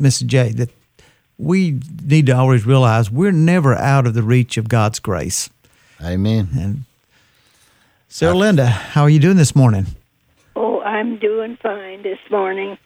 Mrs. 0.00 0.26
J, 0.26 0.50
that 0.52 0.70
we 1.38 1.80
need 2.04 2.26
to 2.26 2.32
always 2.32 2.66
realize 2.66 3.10
we're 3.10 3.32
never 3.32 3.74
out 3.74 4.06
of 4.06 4.14
the 4.14 4.22
reach 4.22 4.56
of 4.56 4.68
God's 4.68 5.00
grace. 5.00 5.50
Amen. 6.02 6.48
And 6.56 6.84
Sarah 8.08 8.34
Linda, 8.34 8.66
how 8.66 9.02
are 9.02 9.10
you 9.10 9.18
doing 9.18 9.36
this 9.36 9.56
morning? 9.56 9.86
Oh, 10.54 10.80
I'm 10.80 11.18
doing 11.18 11.56
fine 11.60 12.02
this 12.02 12.18
morning. 12.30 12.78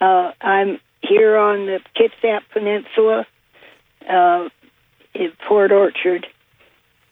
Uh, 0.00 0.32
I'm 0.40 0.80
here 1.02 1.36
on 1.36 1.66
the 1.66 1.80
Kitsap 1.96 2.40
Peninsula 2.52 3.26
uh, 4.08 4.48
in 5.14 5.32
Port 5.46 5.70
Orchard. 5.72 6.26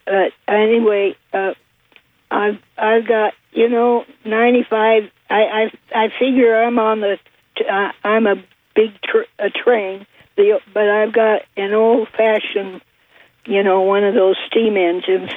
But 0.05 0.33
anyway, 0.48 1.14
uh, 1.33 1.53
I've 2.31 2.59
I've 2.76 3.07
got 3.07 3.35
you 3.53 3.68
know 3.68 4.05
95. 4.24 5.05
I 5.29 5.35
I 5.35 5.70
I 5.94 6.09
figure 6.18 6.62
I'm 6.62 6.79
on 6.79 7.00
the 7.00 7.18
uh, 7.70 7.92
I'm 8.03 8.26
a 8.26 8.37
big 8.74 8.90
tr- 9.03 9.31
a 9.38 9.50
train, 9.50 10.07
the 10.40 10.61
but 10.72 10.88
I've 10.88 11.12
got 11.12 11.42
an 11.57 11.72
old 11.74 12.09
fashioned, 12.09 12.81
you 13.46 13.62
know, 13.62 13.83
one 13.83 14.05
of 14.05 14.14
those 14.14 14.37
steam 14.46 14.76
engines 14.76 15.31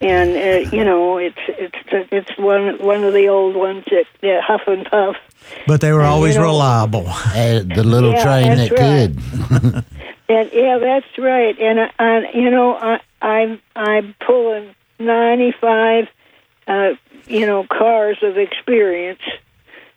and 0.00 0.30
uh, 0.30 0.70
you 0.76 0.84
know 0.84 1.18
it's 1.18 1.38
it's 1.48 1.76
it's 2.12 2.38
one 2.38 2.78
one 2.78 3.02
of 3.04 3.12
the 3.12 3.26
old 3.28 3.56
ones 3.56 3.84
that, 3.90 4.04
that 4.22 4.42
huff 4.42 4.62
and 4.66 4.86
puff. 4.86 5.16
But 5.66 5.80
they 5.80 5.92
were 5.92 6.00
And, 6.02 6.08
you 6.08 6.14
always 6.14 6.36
know- 6.36 6.42
reliable. 6.42 7.04
Uh, 7.08 7.60
the 7.64 7.82
little 7.84 8.12
Yeah, 8.12 8.22
train 8.24 8.56
that 8.56 8.70
right. 8.70 9.10
could. 9.74 9.84
And 10.30 10.50
yeah, 10.52 10.76
that's 10.78 11.06
right. 11.16 11.58
And 11.58 11.80
I, 11.80 11.90
I 11.98 12.30
you 12.34 12.50
know 12.50 12.74
I 12.76 13.00
I'm 13.22 13.60
I'm 13.74 14.14
pulling 14.26 14.74
ninety 14.98 15.52
five, 15.58 16.06
uh, 16.66 16.90
you 17.26 17.46
know, 17.46 17.64
cars 17.66 18.18
of 18.22 18.36
experience, 18.36 19.22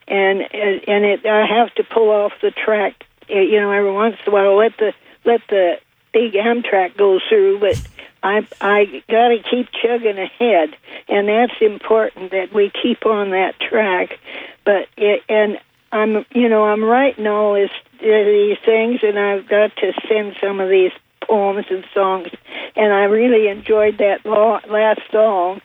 and 0.08 0.40
and 0.40 0.88
and 0.88 1.04
it 1.04 1.26
I 1.26 1.44
have 1.46 1.74
to 1.74 1.84
pull 1.84 2.08
off 2.08 2.32
the 2.40 2.50
track, 2.50 2.94
uh, 3.04 3.04
you 3.40 3.60
know, 3.60 3.70
every 3.70 3.92
once 3.92 4.16
in 4.26 4.32
a 4.32 4.34
while. 4.34 4.56
Let 4.56 4.76
the 4.78 4.92
let 5.24 5.40
the 5.48 5.78
big 6.12 6.32
Amtrak 6.32 6.96
go 6.96 7.18
through, 7.28 7.60
but 7.60 7.80
I 8.22 8.46
I 8.60 9.02
got 9.08 9.28
to 9.28 9.42
keep 9.50 9.68
chugging 9.82 10.18
ahead, 10.18 10.76
and 11.08 11.28
that's 11.28 11.60
important 11.60 12.30
that 12.30 12.52
we 12.52 12.70
keep 12.82 13.04
on 13.06 13.30
that 13.30 13.58
track. 13.60 14.18
But 14.64 14.88
it, 14.96 15.22
and 15.28 15.58
I'm 15.90 16.24
you 16.34 16.48
know 16.48 16.64
I'm 16.64 16.84
writing 16.84 17.26
all 17.26 17.54
this 17.54 17.70
these 18.00 18.58
things, 18.64 19.00
and 19.02 19.18
I've 19.18 19.48
got 19.48 19.74
to 19.76 19.92
send 20.08 20.36
some 20.40 20.60
of 20.60 20.68
these 20.68 20.92
poems 21.26 21.66
and 21.70 21.84
songs, 21.94 22.28
and 22.76 22.92
I 22.92 23.04
really 23.04 23.48
enjoyed 23.48 23.98
that 23.98 24.24
last 24.24 25.00
song 25.10 25.60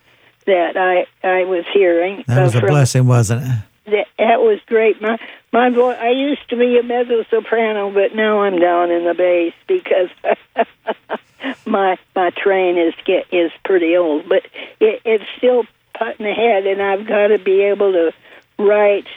that 0.45 0.77
I 0.77 1.05
I 1.27 1.43
was 1.43 1.65
hearing. 1.73 2.23
That 2.27 2.43
was 2.43 2.55
uh, 2.55 2.59
a 2.59 2.67
blessing, 2.67 3.07
wasn't 3.07 3.43
it? 3.43 3.51
That, 3.87 4.07
that 4.17 4.41
was 4.41 4.59
great. 4.67 5.01
My 5.01 5.17
my 5.51 5.69
voice. 5.69 5.97
I 5.99 6.09
used 6.09 6.47
to 6.49 6.57
be 6.57 6.77
a 6.77 6.83
mezzo 6.83 7.23
soprano, 7.29 7.91
but 7.91 8.15
now 8.15 8.41
I'm 8.41 8.59
down 8.59 8.91
in 8.91 9.05
the 9.05 9.13
bass 9.13 9.53
because 9.67 10.09
my 11.65 11.97
my 12.15 12.29
train 12.31 12.77
is 12.77 12.93
get 13.05 13.33
is 13.33 13.51
pretty 13.63 13.95
old. 13.95 14.27
But 14.27 14.45
it, 14.79 15.01
it's 15.05 15.23
still 15.37 15.63
putting 15.97 16.25
ahead, 16.25 16.67
and 16.67 16.81
I've 16.81 17.07
got 17.07 17.27
to 17.27 17.39
be 17.39 17.61
able 17.61 17.93
to 17.93 18.13
write 18.59 19.07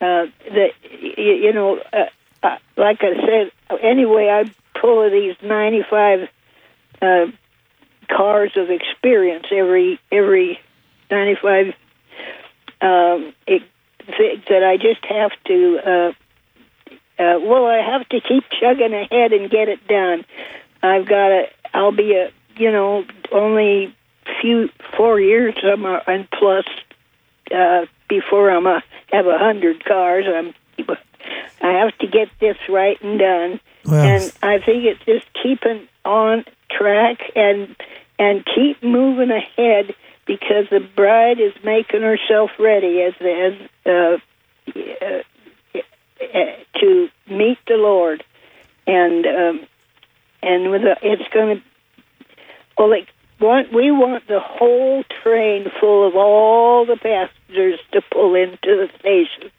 uh, 0.00 0.26
that 0.50 0.70
you, 0.90 1.34
you 1.34 1.52
know. 1.52 1.80
Uh, 1.92 2.06
uh, 2.42 2.58
like 2.76 2.98
I 3.00 3.14
said, 3.24 3.78
anyway, 3.82 4.28
I 4.28 4.44
pull 4.78 5.10
these 5.10 5.34
95 5.42 6.28
uh, 7.00 7.26
cars 8.10 8.52
of 8.56 8.68
experience 8.68 9.46
every 9.50 9.98
every 10.12 10.60
95 11.10 11.68
um, 11.68 11.72
it, 12.84 13.33
that 14.48 14.62
I 14.62 14.76
just 14.76 15.04
have 15.06 15.32
to. 15.46 15.78
Uh, 15.78 16.12
uh, 17.16 17.38
well, 17.40 17.66
I 17.66 17.78
have 17.78 18.08
to 18.08 18.20
keep 18.20 18.44
chugging 18.60 18.92
ahead 18.92 19.32
and 19.32 19.50
get 19.50 19.68
it 19.68 19.86
done. 19.86 20.24
I've 20.82 21.06
got 21.06 21.28
to. 21.28 21.44
I'll 21.72 21.92
be 21.92 22.14
a 22.14 22.30
you 22.56 22.70
know 22.70 23.04
only 23.32 23.94
few 24.40 24.68
four 24.96 25.20
years 25.20 25.54
I'm 25.62 25.84
a, 25.84 26.02
and 26.06 26.28
plus 26.30 26.64
uh, 27.54 27.86
before 28.08 28.50
I'm 28.50 28.66
a 28.66 28.82
have 29.12 29.26
a 29.26 29.38
hundred 29.38 29.84
cars. 29.84 30.24
I'm 30.28 30.54
I 31.60 31.72
have 31.78 31.96
to 31.98 32.06
get 32.06 32.28
this 32.40 32.56
right 32.68 33.00
and 33.02 33.18
done. 33.18 33.60
Well, 33.84 34.02
and 34.02 34.32
I 34.42 34.58
think 34.58 34.84
it's 34.84 35.04
just 35.04 35.26
keeping 35.42 35.88
on 36.04 36.44
track 36.70 37.18
and 37.34 37.74
and 38.18 38.44
keep 38.54 38.82
moving 38.82 39.30
ahead 39.30 39.94
because 40.26 40.66
the 40.70 40.80
bride 40.94 41.40
is 41.40 41.52
making 41.64 42.02
herself 42.02 42.50
ready 42.58 43.02
as 43.02 43.14
as 43.20 43.68
uh, 43.86 44.18
to 46.74 47.08
meet 47.28 47.58
the 47.66 47.76
Lord, 47.76 48.24
and 48.86 49.26
um, 49.26 49.66
and 50.42 50.70
with 50.70 50.82
a, 50.82 50.96
it's 51.02 51.28
going 51.32 51.56
to 51.56 51.62
well, 52.78 52.90
like 52.90 53.08
want 53.40 53.72
we 53.72 53.90
want 53.90 54.26
the 54.26 54.40
whole 54.40 55.04
train 55.22 55.66
full 55.80 56.06
of 56.06 56.14
all 56.16 56.86
the 56.86 56.96
passengers 56.96 57.80
to 57.92 58.02
pull 58.10 58.34
into 58.34 58.58
the 58.62 58.88
station. 58.98 59.50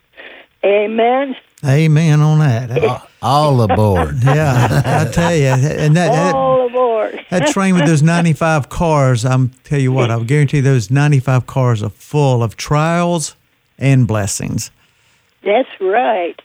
Amen. 0.63 1.35
Amen 1.63 2.21
on 2.21 2.39
that. 2.39 3.07
All 3.21 3.61
aboard. 3.61 4.17
yeah, 4.23 4.81
I 4.85 5.11
tell 5.11 5.35
you, 5.35 5.47
and 5.47 5.95
that, 5.95 6.11
that 6.11 6.35
All 6.35 6.67
aboard. 6.67 7.19
that 7.29 7.47
train 7.47 7.75
with 7.75 7.85
those 7.85 8.03
95 8.03 8.69
cars, 8.69 9.25
I'm 9.25 9.49
tell 9.63 9.79
you 9.79 9.91
what, 9.91 10.11
I'll 10.11 10.23
guarantee 10.23 10.59
those 10.59 10.91
95 10.91 11.47
cars 11.47 11.83
are 11.83 11.89
full 11.89 12.43
of 12.43 12.57
trials 12.57 13.35
and 13.77 14.07
blessings. 14.07 14.71
That's 15.45 15.69
right, 15.79 16.35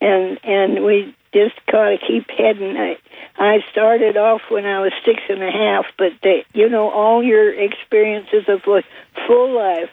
and 0.00 0.38
and 0.44 0.84
we 0.84 1.14
just 1.32 1.54
gotta 1.72 1.96
keep 1.98 2.30
heading. 2.30 2.76
I, 2.76 2.98
I 3.36 3.64
started 3.72 4.16
off 4.16 4.42
when 4.50 4.66
I 4.66 4.80
was 4.80 4.92
six 5.04 5.20
and 5.28 5.42
a 5.42 5.50
half, 5.50 5.86
but 5.98 6.12
they, 6.22 6.44
you 6.52 6.68
know, 6.68 6.90
all 6.90 7.22
your 7.24 7.52
experiences 7.52 8.44
of 8.48 8.66
li- 8.66 8.84
full 9.26 9.56
life 9.56 9.90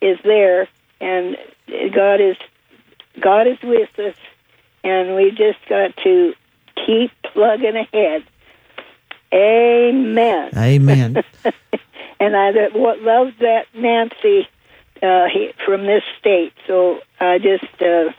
is 0.00 0.18
there, 0.22 0.68
and 1.00 1.36
God 1.92 2.20
is 2.20 2.36
God 3.20 3.46
is 3.46 3.58
with 3.62 3.98
us, 3.98 4.16
and 4.84 5.16
we 5.16 5.30
just 5.30 5.58
got 5.68 5.96
to 6.04 6.34
keep 6.86 7.10
plugging 7.32 7.76
ahead. 7.76 8.22
Amen. 9.32 10.50
Amen. 10.56 11.24
and 12.20 12.36
I 12.36 12.52
that- 12.52 12.74
what 12.74 13.00
love 13.00 13.32
that 13.40 13.66
Nancy 13.74 14.46
uh, 15.04 15.26
he, 15.32 15.50
from 15.64 15.86
this 15.86 16.02
state. 16.18 16.52
So 16.66 17.00
I 17.20 17.38
just 17.38 17.82
uh, 17.82 18.12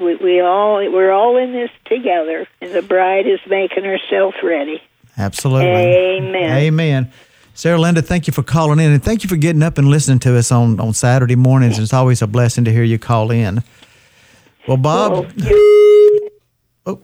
we 0.00 0.16
we 0.16 0.40
all 0.40 0.76
we're 0.92 1.12
all 1.12 1.36
in 1.36 1.52
this 1.52 1.70
together, 1.86 2.46
and 2.60 2.72
the 2.72 2.82
bride 2.82 3.26
is 3.26 3.40
making 3.48 3.84
herself 3.84 4.34
ready. 4.42 4.82
Absolutely. 5.16 5.68
Amen. 5.68 6.56
Amen. 6.56 7.12
Sarah 7.54 7.78
Linda, 7.78 8.02
thank 8.02 8.28
you 8.28 8.32
for 8.32 8.44
calling 8.44 8.78
in 8.78 8.92
and 8.92 9.02
thank 9.02 9.24
you 9.24 9.28
for 9.28 9.34
getting 9.34 9.64
up 9.64 9.78
and 9.78 9.88
listening 9.88 10.20
to 10.20 10.36
us 10.38 10.52
on, 10.52 10.78
on 10.78 10.92
Saturday 10.94 11.34
mornings. 11.34 11.76
It's 11.80 11.92
always 11.92 12.22
a 12.22 12.28
blessing 12.28 12.64
to 12.66 12.72
hear 12.72 12.84
you 12.84 13.00
call 13.00 13.32
in. 13.32 13.64
Well, 14.68 14.76
Bob, 14.76 15.32
oh, 16.86 17.00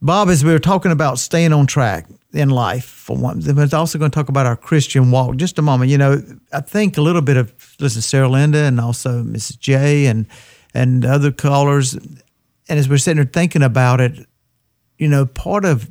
Bob, 0.00 0.28
as 0.30 0.42
we 0.42 0.50
were 0.50 0.58
talking 0.58 0.92
about 0.92 1.18
staying 1.18 1.52
on 1.52 1.66
track 1.66 2.06
in 2.32 2.50
life, 2.50 2.84
for 2.84 3.16
one, 3.16 3.40
but 3.40 3.58
it's 3.58 3.74
also 3.74 3.98
going 3.98 4.10
to 4.10 4.14
talk 4.14 4.28
about 4.28 4.46
our 4.46 4.56
Christian 4.56 5.10
walk. 5.10 5.36
Just 5.36 5.58
a 5.58 5.62
moment, 5.62 5.90
you 5.90 5.98
know, 5.98 6.22
I 6.52 6.60
think 6.60 6.96
a 6.96 7.02
little 7.02 7.22
bit 7.22 7.36
of 7.36 7.52
listen, 7.78 8.02
Sarah 8.02 8.28
Linda 8.28 8.58
and 8.58 8.80
also 8.80 9.22
Mrs. 9.22 9.58
J 9.58 10.06
and 10.06 10.26
and 10.74 11.04
other 11.04 11.30
callers, 11.30 11.94
and 11.94 12.22
as 12.68 12.88
we're 12.88 12.98
sitting 12.98 13.22
there 13.22 13.30
thinking 13.30 13.62
about 13.62 14.00
it, 14.00 14.26
you 14.98 15.08
know, 15.08 15.26
part 15.26 15.64
of 15.64 15.90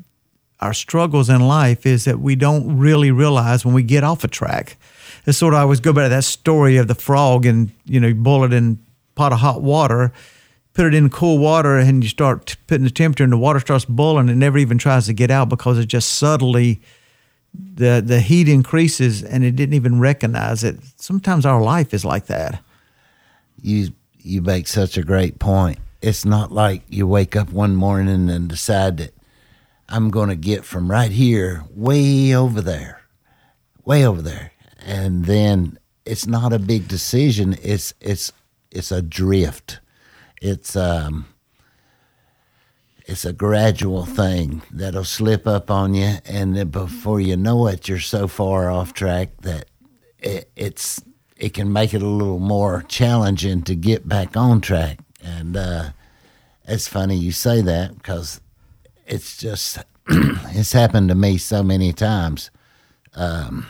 our 0.59 0.73
struggles 0.73 1.29
in 1.29 1.41
life 1.41 1.85
is 1.85 2.05
that 2.05 2.19
we 2.19 2.35
don't 2.35 2.77
really 2.77 3.11
realize 3.11 3.65
when 3.65 3.73
we 3.73 3.83
get 3.83 4.03
off 4.03 4.23
a 4.23 4.27
track. 4.27 4.77
It's 5.25 5.37
sort 5.37 5.53
of 5.53 5.59
I 5.59 5.61
always 5.63 5.79
go 5.79 5.93
back 5.93 6.05
to 6.05 6.09
that 6.09 6.23
story 6.23 6.77
of 6.77 6.87
the 6.87 6.95
frog 6.95 7.45
and 7.45 7.71
you 7.85 7.99
know, 7.99 8.43
it 8.43 8.53
in 8.53 8.79
pot 9.15 9.33
of 9.33 9.39
hot 9.39 9.61
water, 9.61 10.13
put 10.73 10.85
it 10.85 10.93
in 10.93 11.09
cool 11.09 11.37
water, 11.37 11.77
and 11.77 12.03
you 12.03 12.09
start 12.09 12.55
putting 12.67 12.83
the 12.85 12.89
temperature, 12.91 13.23
and 13.23 13.33
the 13.33 13.37
water 13.37 13.59
starts 13.59 13.85
boiling, 13.85 14.29
it 14.29 14.35
never 14.35 14.57
even 14.57 14.77
tries 14.77 15.05
to 15.07 15.13
get 15.13 15.31
out 15.31 15.49
because 15.49 15.77
it 15.77 15.87
just 15.87 16.13
subtly 16.13 16.81
the 17.53 18.01
the 18.05 18.21
heat 18.21 18.47
increases, 18.47 19.23
and 19.23 19.43
it 19.43 19.55
didn't 19.57 19.75
even 19.75 19.99
recognize 19.99 20.63
it. 20.63 20.79
Sometimes 20.95 21.45
our 21.45 21.61
life 21.61 21.93
is 21.93 22.05
like 22.05 22.27
that. 22.27 22.63
you 23.61 23.89
you 24.17 24.41
make 24.41 24.67
such 24.67 24.97
a 24.97 25.03
great 25.03 25.39
point. 25.39 25.79
It's 26.01 26.25
not 26.25 26.51
like 26.51 26.83
you 26.87 27.05
wake 27.07 27.35
up 27.35 27.51
one 27.51 27.75
morning 27.75 28.29
and 28.29 28.47
decide 28.47 28.97
that 28.97 29.13
I'm 29.89 30.09
going 30.09 30.29
to 30.29 30.35
get 30.35 30.63
from 30.63 30.89
right 30.89 31.11
here 31.11 31.63
way 31.75 32.33
over 32.33 32.61
there, 32.61 33.01
way 33.83 34.05
over 34.05 34.21
there, 34.21 34.53
and 34.79 35.25
then 35.25 35.77
it's 36.05 36.25
not 36.25 36.53
a 36.53 36.59
big 36.59 36.87
decision. 36.87 37.57
It's 37.61 37.93
it's 37.99 38.31
it's 38.71 38.91
a 38.91 39.01
drift. 39.01 39.80
It's 40.41 40.75
um 40.75 41.27
it's 43.05 43.25
a 43.25 43.33
gradual 43.33 44.05
thing 44.05 44.61
that'll 44.71 45.03
slip 45.03 45.47
up 45.47 45.69
on 45.69 45.93
you, 45.93 46.17
and 46.25 46.55
then 46.55 46.69
before 46.69 47.19
you 47.19 47.37
know 47.37 47.67
it, 47.67 47.87
you're 47.87 47.99
so 47.99 48.27
far 48.27 48.69
off 48.69 48.93
track 48.93 49.29
that 49.41 49.65
it, 50.19 50.49
it's 50.55 51.01
it 51.37 51.53
can 51.53 51.71
make 51.71 51.93
it 51.93 52.01
a 52.01 52.07
little 52.07 52.39
more 52.39 52.83
challenging 52.87 53.63
to 53.63 53.75
get 53.75 54.07
back 54.07 54.37
on 54.37 54.61
track. 54.61 54.99
And 55.23 55.57
uh, 55.57 55.89
it's 56.65 56.87
funny 56.87 57.17
you 57.17 57.31
say 57.31 57.61
that 57.61 57.95
because 57.95 58.41
it's 59.05 59.37
just 59.37 59.79
it's 60.07 60.73
happened 60.73 61.09
to 61.09 61.15
me 61.15 61.37
so 61.37 61.63
many 61.63 61.93
times. 61.93 62.49
Um, 63.13 63.67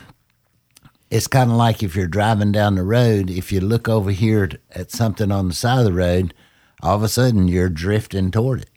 it's 1.10 1.28
kind 1.28 1.52
of 1.52 1.58
like 1.58 1.84
if 1.84 1.96
you're 1.96 2.08
driving 2.08 2.52
down 2.52 2.76
the 2.76 2.84
road, 2.84 3.30
if 3.30 3.52
you 3.52 3.60
look 3.60 3.90
over 3.90 4.12
here 4.12 4.50
at 4.72 4.92
something 4.92 5.32
on 5.32 5.50
the 5.50 5.54
side 5.54 5.80
of 5.80 5.86
the 5.86 5.94
road, 5.94 6.34
all 6.82 6.96
of 6.96 7.04
a 7.04 7.10
sudden 7.10 7.48
you're 7.48 7.70
drifting 7.70 8.32
toward 8.32 8.62
it. 8.62 8.70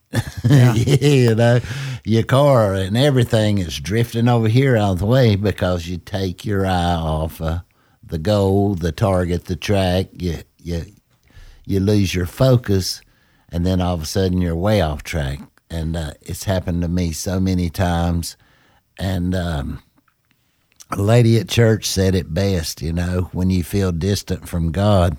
you 0.87 1.35
know, 1.35 1.61
your 2.05 2.23
car 2.23 2.75
and 2.75 2.97
everything 2.97 3.59
is 3.59 3.79
drifting 3.79 4.29
over 4.29 4.49
here 4.49 4.77
out 4.77 4.93
of 4.93 4.99
the 5.01 5.07
way 5.07 5.35
because 5.37 5.89
you 5.89 5.99
take 5.99 6.45
your 6.45 6.67
eye 6.67 6.95
off 6.95 7.41
uh, 7.41 7.61
the 8.03 8.19
goal, 8.19 8.75
the 8.75 8.93
target, 8.93 9.47
the 9.47 9.57
track. 9.57 10.09
You 10.13 10.39
you 10.59 10.85
you 11.67 11.81
lose 11.81 12.15
your 12.15 12.27
focus, 12.27 13.01
and 13.51 13.67
then 13.67 13.81
all 13.81 13.95
of 13.95 14.03
a 14.03 14.07
sudden 14.07 14.41
you're 14.41 14.57
way 14.57 14.81
off 14.81 15.03
track. 15.03 15.41
And 15.71 15.97
uh, 15.97 16.13
it's 16.23 16.45
happened 16.45 16.83
to 16.83 16.89
me 16.89 17.13
so 17.13 17.41
many 17.41 17.69
times. 17.71 18.37
And 18.99 19.35
um, 19.35 19.83
a 20.93 21.03
lady 21.03 21.39
at 21.39 21.49
church 21.49 21.87
said 21.87 22.15
it 22.15 22.33
best. 22.33 22.83
You 22.83 22.93
know, 22.93 23.31
when 23.33 23.51
you 23.51 23.65
feel 23.65 23.91
distant 23.91 24.49
from 24.49 24.71
God, 24.71 25.17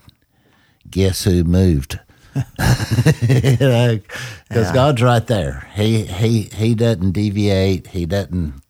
guess 0.90 1.24
who 1.26 1.44
moved? 1.44 2.00
you 2.36 3.58
know, 3.60 4.00
because 4.48 4.68
Yeah. 4.68 4.74
God's 4.74 5.02
right 5.02 5.26
there. 5.26 5.68
He 5.74 6.04
he 6.04 6.50
he 6.54 6.76
doesn't 6.76 7.12
deviate. 7.12 7.88
He 7.88 8.06
doesn't 8.06 8.62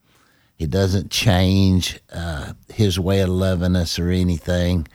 he 0.57 0.65
doesn't 0.67 1.11
change 1.11 1.99
uh, 2.13 2.53
his 2.73 2.99
way 2.99 3.21
of 3.21 3.29
loving 3.29 3.75
us 3.75 3.99
or 3.99 4.09
anything. 4.09 4.87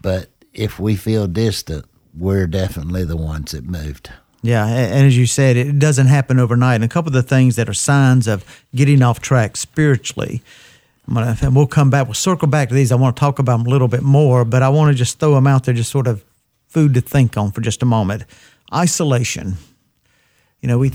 But 0.00 0.30
if 0.52 0.80
we 0.80 0.96
feel 0.96 1.26
distant, 1.26 1.84
we're 2.16 2.46
definitely 2.46 3.04
the 3.04 3.16
ones 3.16 3.52
that 3.52 3.64
moved. 3.64 4.10
Yeah, 4.42 4.66
and 4.66 5.06
as 5.06 5.16
you 5.18 5.26
said, 5.26 5.56
it 5.58 5.78
doesn't 5.78 6.06
happen 6.06 6.38
overnight. 6.38 6.76
And 6.76 6.84
a 6.84 6.88
couple 6.88 7.10
of 7.10 7.12
the 7.12 7.22
things 7.22 7.56
that 7.56 7.68
are 7.68 7.74
signs 7.74 8.26
of 8.26 8.42
getting 8.74 9.02
off 9.02 9.20
track 9.20 9.56
spiritually, 9.58 10.42
I'm 11.06 11.14
gonna, 11.14 11.36
and 11.42 11.54
we'll 11.54 11.66
come 11.66 11.90
back. 11.90 12.06
We'll 12.06 12.14
circle 12.14 12.48
back 12.48 12.70
to 12.70 12.74
these. 12.74 12.90
I 12.90 12.94
want 12.94 13.14
to 13.16 13.20
talk 13.20 13.38
about 13.38 13.58
them 13.58 13.66
a 13.66 13.70
little 13.70 13.88
bit 13.88 14.02
more, 14.02 14.46
but 14.46 14.62
I 14.62 14.70
want 14.70 14.92
to 14.92 14.98
just 14.98 15.18
throw 15.20 15.34
them 15.34 15.46
out 15.46 15.64
there, 15.64 15.74
just 15.74 15.90
sort 15.90 16.06
of 16.06 16.24
food 16.70 16.94
to 16.94 17.00
think 17.00 17.36
on 17.36 17.52
for 17.52 17.60
just 17.60 17.82
a 17.82 17.86
moment. 17.86 18.24
Isolation. 18.72 19.56
You 20.62 20.68
know, 20.68 20.78
we 20.78 20.92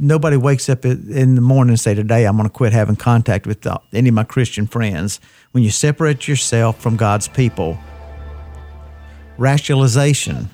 nobody 0.00 0.36
wakes 0.36 0.68
up 0.68 0.84
in 0.84 1.34
the 1.34 1.40
morning 1.40 1.70
and 1.70 1.80
say, 1.80 1.94
"Today 1.94 2.24
I'm 2.24 2.36
going 2.36 2.48
to 2.48 2.52
quit 2.52 2.72
having 2.72 2.96
contact 2.96 3.46
with 3.46 3.66
any 3.92 4.08
of 4.08 4.14
my 4.14 4.24
Christian 4.24 4.66
friends." 4.66 5.20
When 5.52 5.62
you 5.62 5.70
separate 5.70 6.28
yourself 6.28 6.80
from 6.80 6.96
God's 6.96 7.28
people, 7.28 7.78
rationalization. 9.38 10.50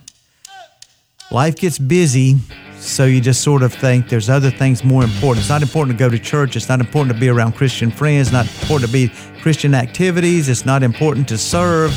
Life 1.30 1.56
gets 1.56 1.78
busy, 1.78 2.38
so 2.78 3.04
you 3.04 3.20
just 3.20 3.42
sort 3.42 3.62
of 3.62 3.72
think 3.72 4.08
there's 4.08 4.28
other 4.28 4.50
things 4.50 4.84
more 4.84 5.02
important. 5.02 5.38
It's 5.38 5.48
not 5.48 5.62
important 5.62 5.96
to 5.96 6.04
go 6.04 6.10
to 6.10 6.18
church. 6.18 6.56
It's 6.56 6.68
not 6.68 6.80
important 6.80 7.14
to 7.14 7.20
be 7.20 7.28
around 7.28 7.52
Christian 7.52 7.90
friends. 7.90 8.28
It's 8.28 8.32
not 8.32 8.46
important 8.46 8.90
to 8.90 8.92
be 8.92 9.10
Christian 9.40 9.74
activities. 9.74 10.48
It's 10.48 10.66
not 10.66 10.82
important 10.82 11.28
to 11.28 11.38
serve. 11.38 11.92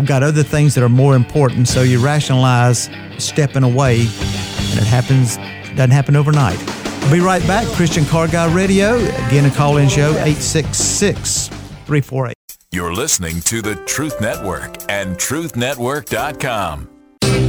I've 0.00 0.06
got 0.06 0.22
other 0.22 0.42
things 0.42 0.74
that 0.76 0.82
are 0.82 0.88
more 0.88 1.14
important. 1.14 1.68
So 1.68 1.82
you 1.82 2.02
rationalize 2.02 2.88
stepping 3.18 3.64
away, 3.64 3.98
and 4.00 4.78
it 4.78 4.86
happens. 4.86 5.36
Doesn't 5.76 5.90
happen 5.90 6.16
overnight. 6.16 6.58
I'll 7.04 7.12
be 7.12 7.20
right 7.20 7.46
back. 7.46 7.66
Christian 7.76 8.06
Car 8.06 8.26
Guy 8.26 8.50
Radio. 8.50 8.96
Again, 9.26 9.44
a 9.44 9.50
call-in 9.50 9.90
show 9.90 10.12
866 10.12 11.48
348. 11.48 12.34
You're 12.72 12.94
listening 12.94 13.42
to 13.42 13.60
the 13.60 13.74
Truth 13.84 14.22
Network 14.22 14.78
and 14.90 15.16
TruthNetwork.com. 15.16 16.88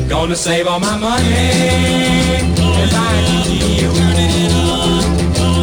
Gonna 0.10 0.36
save 0.36 0.68
all 0.68 0.82
my 0.82 0.98
money 0.98 1.24
and 1.24 2.92
buy 2.92 3.14
a 3.14 3.24
GTO. 3.48 3.94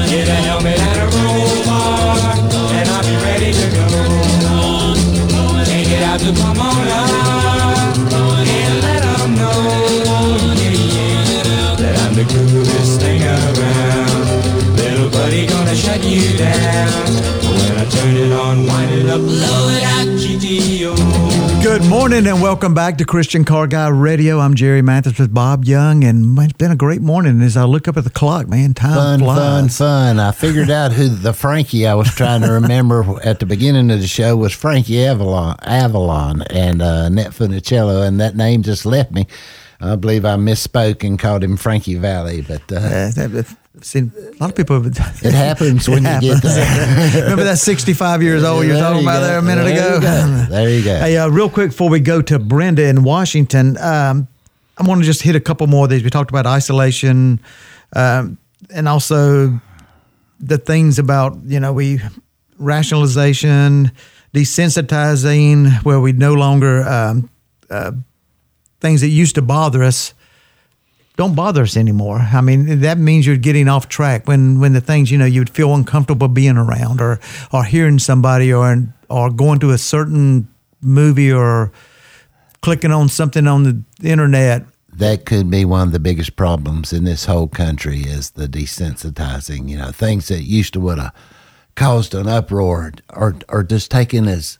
Get 0.08 0.26
a 0.26 0.34
helmet 0.36 0.78
Take 6.18 6.30
it 6.30 6.34
out 6.34 6.34
to 6.34 6.42
Pomona 6.42 7.00
and 8.40 8.82
let 8.82 9.04
'em 9.04 9.34
know, 9.36 9.62
that 11.76 11.94
I'm 12.02 12.14
the 12.14 12.24
coolest 12.24 13.00
thing 13.00 13.22
around. 13.22 14.76
Little 14.76 15.10
buddy 15.10 15.46
gonna 15.46 15.76
shut 15.76 16.02
you 16.04 16.36
down. 16.36 17.06
When 17.42 17.78
I 17.78 17.84
turn 17.84 18.16
it 18.16 18.32
on, 18.32 18.66
wind 18.66 18.92
it 18.92 19.08
up, 19.08 19.20
blow 19.20 19.68
it 19.68 19.84
out, 19.84 20.08
GTO. 20.18 21.37
Good 21.68 21.84
morning 21.84 22.26
and 22.26 22.40
welcome 22.40 22.72
back 22.72 22.96
to 22.96 23.04
Christian 23.04 23.44
Car 23.44 23.66
Guy 23.66 23.88
Radio. 23.88 24.40
I'm 24.40 24.54
Jerry 24.54 24.80
Mathis 24.80 25.18
with 25.18 25.34
Bob 25.34 25.66
Young, 25.66 26.02
and 26.02 26.34
man, 26.34 26.46
it's 26.46 26.54
been 26.54 26.70
a 26.70 26.76
great 26.76 27.02
morning. 27.02 27.42
As 27.42 27.58
I 27.58 27.64
look 27.64 27.86
up 27.86 27.98
at 27.98 28.04
the 28.04 28.10
clock, 28.10 28.48
man, 28.48 28.72
time 28.72 28.94
Fun, 28.94 29.20
flies. 29.20 29.38
fun, 29.38 29.68
fun. 29.68 30.18
I 30.18 30.32
figured 30.32 30.70
out 30.70 30.92
who 30.92 31.08
the 31.10 31.34
Frankie 31.34 31.86
I 31.86 31.92
was 31.92 32.08
trying 32.14 32.40
to 32.40 32.50
remember 32.52 33.04
at 33.22 33.38
the 33.40 33.46
beginning 33.46 33.90
of 33.90 34.00
the 34.00 34.06
show 34.08 34.34
was 34.34 34.54
Frankie 34.54 35.04
Avalon, 35.04 35.56
Avalon 35.62 36.40
and 36.50 36.80
uh, 36.80 37.10
Net 37.10 37.32
Funicello, 37.32 38.06
and 38.08 38.18
that 38.18 38.34
name 38.34 38.62
just 38.62 38.86
left 38.86 39.12
me. 39.12 39.26
I 39.78 39.94
believe 39.96 40.24
I 40.24 40.36
misspoke 40.36 41.04
and 41.06 41.18
called 41.18 41.44
him 41.44 41.56
Frankie 41.58 41.96
Valli, 41.96 42.40
but 42.40 42.62
uh, 42.72 42.76
Uh, 42.76 43.42
that- 43.78 43.80
that- 43.80 43.84
see, 43.84 43.98
a 44.00 44.40
lot 44.40 44.50
of 44.50 44.56
people. 44.56 44.84
it 44.86 45.32
happens 45.34 45.88
when 45.88 46.04
you 46.04 46.20
get 46.20 46.42
there. 46.42 47.22
Remember 47.22 47.44
that 47.44 47.58
65 47.58 48.22
years 48.22 48.44
old 48.44 48.64
you 48.66 48.72
were 48.72 48.78
talking 48.78 49.02
you 49.02 49.08
about 49.08 49.20
go. 49.20 49.26
there 49.26 49.38
a 49.38 49.42
minute 49.42 49.64
There 49.64 49.96
ago? 49.96 50.40
you. 50.42 50.46
There 50.48 50.70
you 50.70 50.84
go. 50.84 50.98
Hey, 50.98 51.16
uh, 51.16 51.28
real 51.28 51.48
quick 51.50 51.70
before 51.70 51.88
we 51.90 52.00
go 52.00 52.22
to 52.22 52.38
Brenda 52.38 52.86
in 52.86 53.02
Washington, 53.04 53.76
um, 53.78 54.28
I 54.76 54.84
want 54.84 55.00
to 55.00 55.04
just 55.06 55.22
hit 55.22 55.34
a 55.36 55.40
couple 55.40 55.66
more 55.66 55.84
of 55.84 55.90
these. 55.90 56.02
We 56.04 56.10
talked 56.10 56.30
about 56.30 56.46
isolation 56.46 57.40
um, 57.96 58.38
and 58.70 58.88
also 58.88 59.60
the 60.40 60.58
things 60.58 60.98
about, 61.00 61.36
you 61.46 61.58
know, 61.58 61.72
we 61.72 62.00
rationalization, 62.58 63.90
desensitizing, 64.34 65.82
where 65.84 66.00
we 66.00 66.12
no 66.12 66.34
longer, 66.34 66.82
um, 66.88 67.30
uh, 67.70 67.92
things 68.80 69.00
that 69.00 69.08
used 69.08 69.34
to 69.34 69.42
bother 69.42 69.82
us 69.82 70.14
don't 71.18 71.34
bother 71.34 71.62
us 71.62 71.76
anymore. 71.76 72.20
I 72.32 72.40
mean, 72.40 72.80
that 72.80 72.96
means 72.96 73.26
you're 73.26 73.36
getting 73.36 73.68
off 73.68 73.88
track 73.88 74.28
when 74.28 74.60
when 74.60 74.72
the 74.72 74.80
things 74.80 75.10
you 75.10 75.18
know 75.18 75.26
you'd 75.26 75.50
feel 75.50 75.74
uncomfortable 75.74 76.28
being 76.28 76.56
around, 76.56 77.00
or 77.00 77.18
or 77.52 77.64
hearing 77.64 77.98
somebody, 77.98 78.52
or 78.52 78.86
or 79.10 79.28
going 79.30 79.58
to 79.58 79.72
a 79.72 79.78
certain 79.78 80.46
movie, 80.80 81.32
or 81.32 81.72
clicking 82.62 82.92
on 82.92 83.08
something 83.08 83.46
on 83.48 83.64
the 83.64 83.82
internet. 84.08 84.64
that 84.92 85.26
could 85.26 85.50
be 85.50 85.64
one 85.64 85.88
of 85.88 85.92
the 85.92 86.00
biggest 86.00 86.34
problems 86.36 86.92
in 86.92 87.04
this 87.04 87.24
whole 87.26 87.48
country 87.48 88.00
is 88.00 88.30
the 88.30 88.48
desensitizing. 88.48 89.68
You 89.68 89.78
know, 89.78 89.90
things 89.90 90.28
that 90.28 90.42
used 90.42 90.72
to 90.74 90.80
would 90.80 90.98
have 90.98 91.12
caused 91.74 92.14
an 92.14 92.28
uproar 92.28 92.92
are 93.10 93.34
are 93.48 93.64
just 93.64 93.90
taken 93.90 94.28
as 94.28 94.58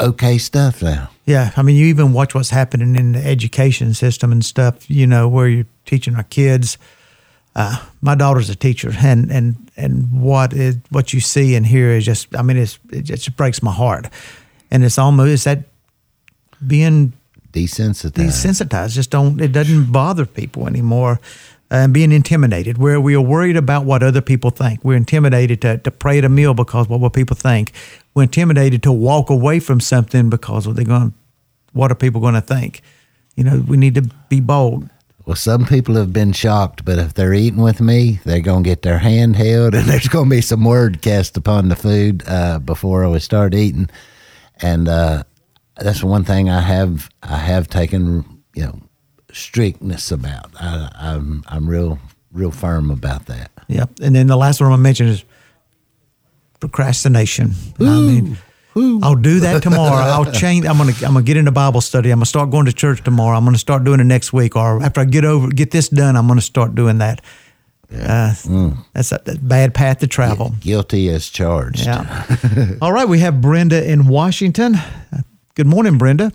okay 0.00 0.38
stuff 0.38 0.82
now. 0.82 1.10
Yeah, 1.26 1.52
I 1.56 1.62
mean, 1.62 1.76
you 1.76 1.86
even 1.86 2.12
watch 2.12 2.34
what's 2.34 2.50
happening 2.50 2.96
in 2.96 3.12
the 3.12 3.24
education 3.24 3.94
system 3.94 4.32
and 4.32 4.44
stuff. 4.44 4.90
You 4.90 5.06
know, 5.06 5.28
where 5.28 5.48
you're 5.48 5.66
teaching 5.86 6.16
our 6.16 6.24
kids. 6.24 6.78
Uh, 7.54 7.84
my 8.00 8.14
daughter's 8.14 8.48
a 8.50 8.54
teacher, 8.56 8.92
and 8.98 9.30
and 9.30 9.70
and 9.76 10.10
what 10.20 10.52
is 10.52 10.76
what 10.90 11.12
you 11.12 11.20
see 11.20 11.54
and 11.54 11.66
hear 11.66 11.90
is 11.90 12.04
just. 12.04 12.34
I 12.36 12.42
mean, 12.42 12.56
it's 12.56 12.78
it 12.92 13.02
just 13.02 13.36
breaks 13.36 13.62
my 13.62 13.72
heart, 13.72 14.08
and 14.70 14.84
it's 14.84 14.98
almost 14.98 15.30
it's 15.32 15.44
that 15.44 15.64
being 16.66 17.12
Desensitized. 17.52 18.12
desensitized. 18.12 18.94
Just 18.94 19.10
don't. 19.10 19.40
It 19.40 19.50
doesn't 19.52 19.90
bother 19.90 20.24
people 20.26 20.68
anymore. 20.68 21.18
And 21.70 21.94
being 21.94 22.10
intimidated, 22.10 22.78
where 22.78 23.00
we 23.00 23.14
are 23.14 23.20
worried 23.20 23.56
about 23.56 23.84
what 23.84 24.02
other 24.02 24.20
people 24.20 24.50
think. 24.50 24.84
We're 24.84 24.96
intimidated 24.96 25.60
to, 25.62 25.78
to 25.78 25.90
pray 25.92 26.18
at 26.18 26.24
a 26.24 26.28
meal 26.28 26.52
because 26.52 26.88
what 26.88 27.00
will 27.00 27.10
people 27.10 27.36
think. 27.36 27.72
We're 28.14 28.24
intimidated 28.24 28.82
to 28.82 28.92
walk 28.92 29.30
away 29.30 29.60
from 29.60 29.78
something 29.78 30.30
because 30.30 30.66
what 30.66 30.74
they're 30.74 30.84
going. 30.84 31.14
What 31.72 31.92
are 31.92 31.94
people 31.94 32.20
going 32.20 32.34
to 32.34 32.40
think? 32.40 32.82
You 33.36 33.44
know, 33.44 33.64
we 33.66 33.76
need 33.76 33.94
to 33.94 34.02
be 34.28 34.40
bold. 34.40 34.90
Well, 35.26 35.36
some 35.36 35.64
people 35.64 35.94
have 35.94 36.12
been 36.12 36.32
shocked, 36.32 36.84
but 36.84 36.98
if 36.98 37.14
they're 37.14 37.34
eating 37.34 37.62
with 37.62 37.80
me, 37.80 38.18
they're 38.24 38.40
going 38.40 38.64
to 38.64 38.68
get 38.68 38.82
their 38.82 38.98
hand 38.98 39.36
held 39.36 39.74
and 39.76 39.86
there's 39.86 40.08
going 40.08 40.28
to 40.28 40.36
be 40.36 40.40
some 40.40 40.64
word 40.64 41.02
cast 41.02 41.36
upon 41.36 41.68
the 41.68 41.76
food 41.76 42.24
uh, 42.26 42.58
before 42.58 43.08
we 43.08 43.20
start 43.20 43.54
eating. 43.54 43.88
And 44.60 44.88
uh, 44.88 45.22
that's 45.76 46.02
one 46.02 46.24
thing 46.24 46.50
I 46.50 46.60
have 46.60 47.08
I 47.22 47.36
have 47.36 47.68
taken, 47.68 48.42
you 48.54 48.64
know, 48.64 48.80
strictness 49.32 50.10
about. 50.10 50.50
I, 50.60 50.90
I'm 50.98 51.44
I'm 51.48 51.68
real 51.68 51.98
real 52.32 52.50
firm 52.50 52.90
about 52.90 53.26
that. 53.26 53.50
Yep. 53.68 53.90
And 54.02 54.14
then 54.14 54.26
the 54.26 54.36
last 54.36 54.60
one 54.60 54.72
I 54.72 54.76
mentioned 54.76 55.10
is 55.10 55.24
procrastination. 56.60 57.52
I 57.78 57.82
mean, 57.82 58.38
I'll 59.02 59.14
do 59.16 59.40
that 59.40 59.62
tomorrow. 59.62 60.04
I'll 60.04 60.30
change. 60.32 60.66
I'm 60.66 60.78
gonna 60.78 60.92
I'm 61.04 61.12
gonna 61.14 61.22
get 61.22 61.36
into 61.36 61.50
Bible 61.50 61.80
study. 61.80 62.10
I'm 62.10 62.18
gonna 62.18 62.26
start 62.26 62.50
going 62.50 62.66
to 62.66 62.72
church 62.72 63.02
tomorrow. 63.02 63.36
I'm 63.36 63.44
gonna 63.44 63.58
start 63.58 63.84
doing 63.84 64.00
it 64.00 64.04
next 64.04 64.32
week, 64.32 64.56
or 64.56 64.82
after 64.82 65.00
I 65.00 65.04
get 65.04 65.24
over 65.24 65.48
get 65.48 65.70
this 65.70 65.88
done, 65.88 66.16
I'm 66.16 66.28
gonna 66.28 66.40
start 66.40 66.74
doing 66.74 66.98
that. 66.98 67.20
Uh, 67.92 68.32
That's 68.94 69.10
a, 69.10 69.20
that's 69.24 69.38
a 69.38 69.38
bad 69.42 69.74
path 69.74 69.98
to 69.98 70.06
travel. 70.06 70.54
Guilty 70.60 71.08
as 71.08 71.28
charged. 71.28 71.86
Yeah. 71.86 72.76
All 72.82 72.92
right, 72.92 73.08
we 73.08 73.18
have 73.18 73.40
Brenda 73.40 73.84
in 73.84 74.06
Washington. 74.06 74.76
Uh, 74.76 75.22
Good 75.56 75.66
morning, 75.66 75.98
Brenda. 75.98 76.30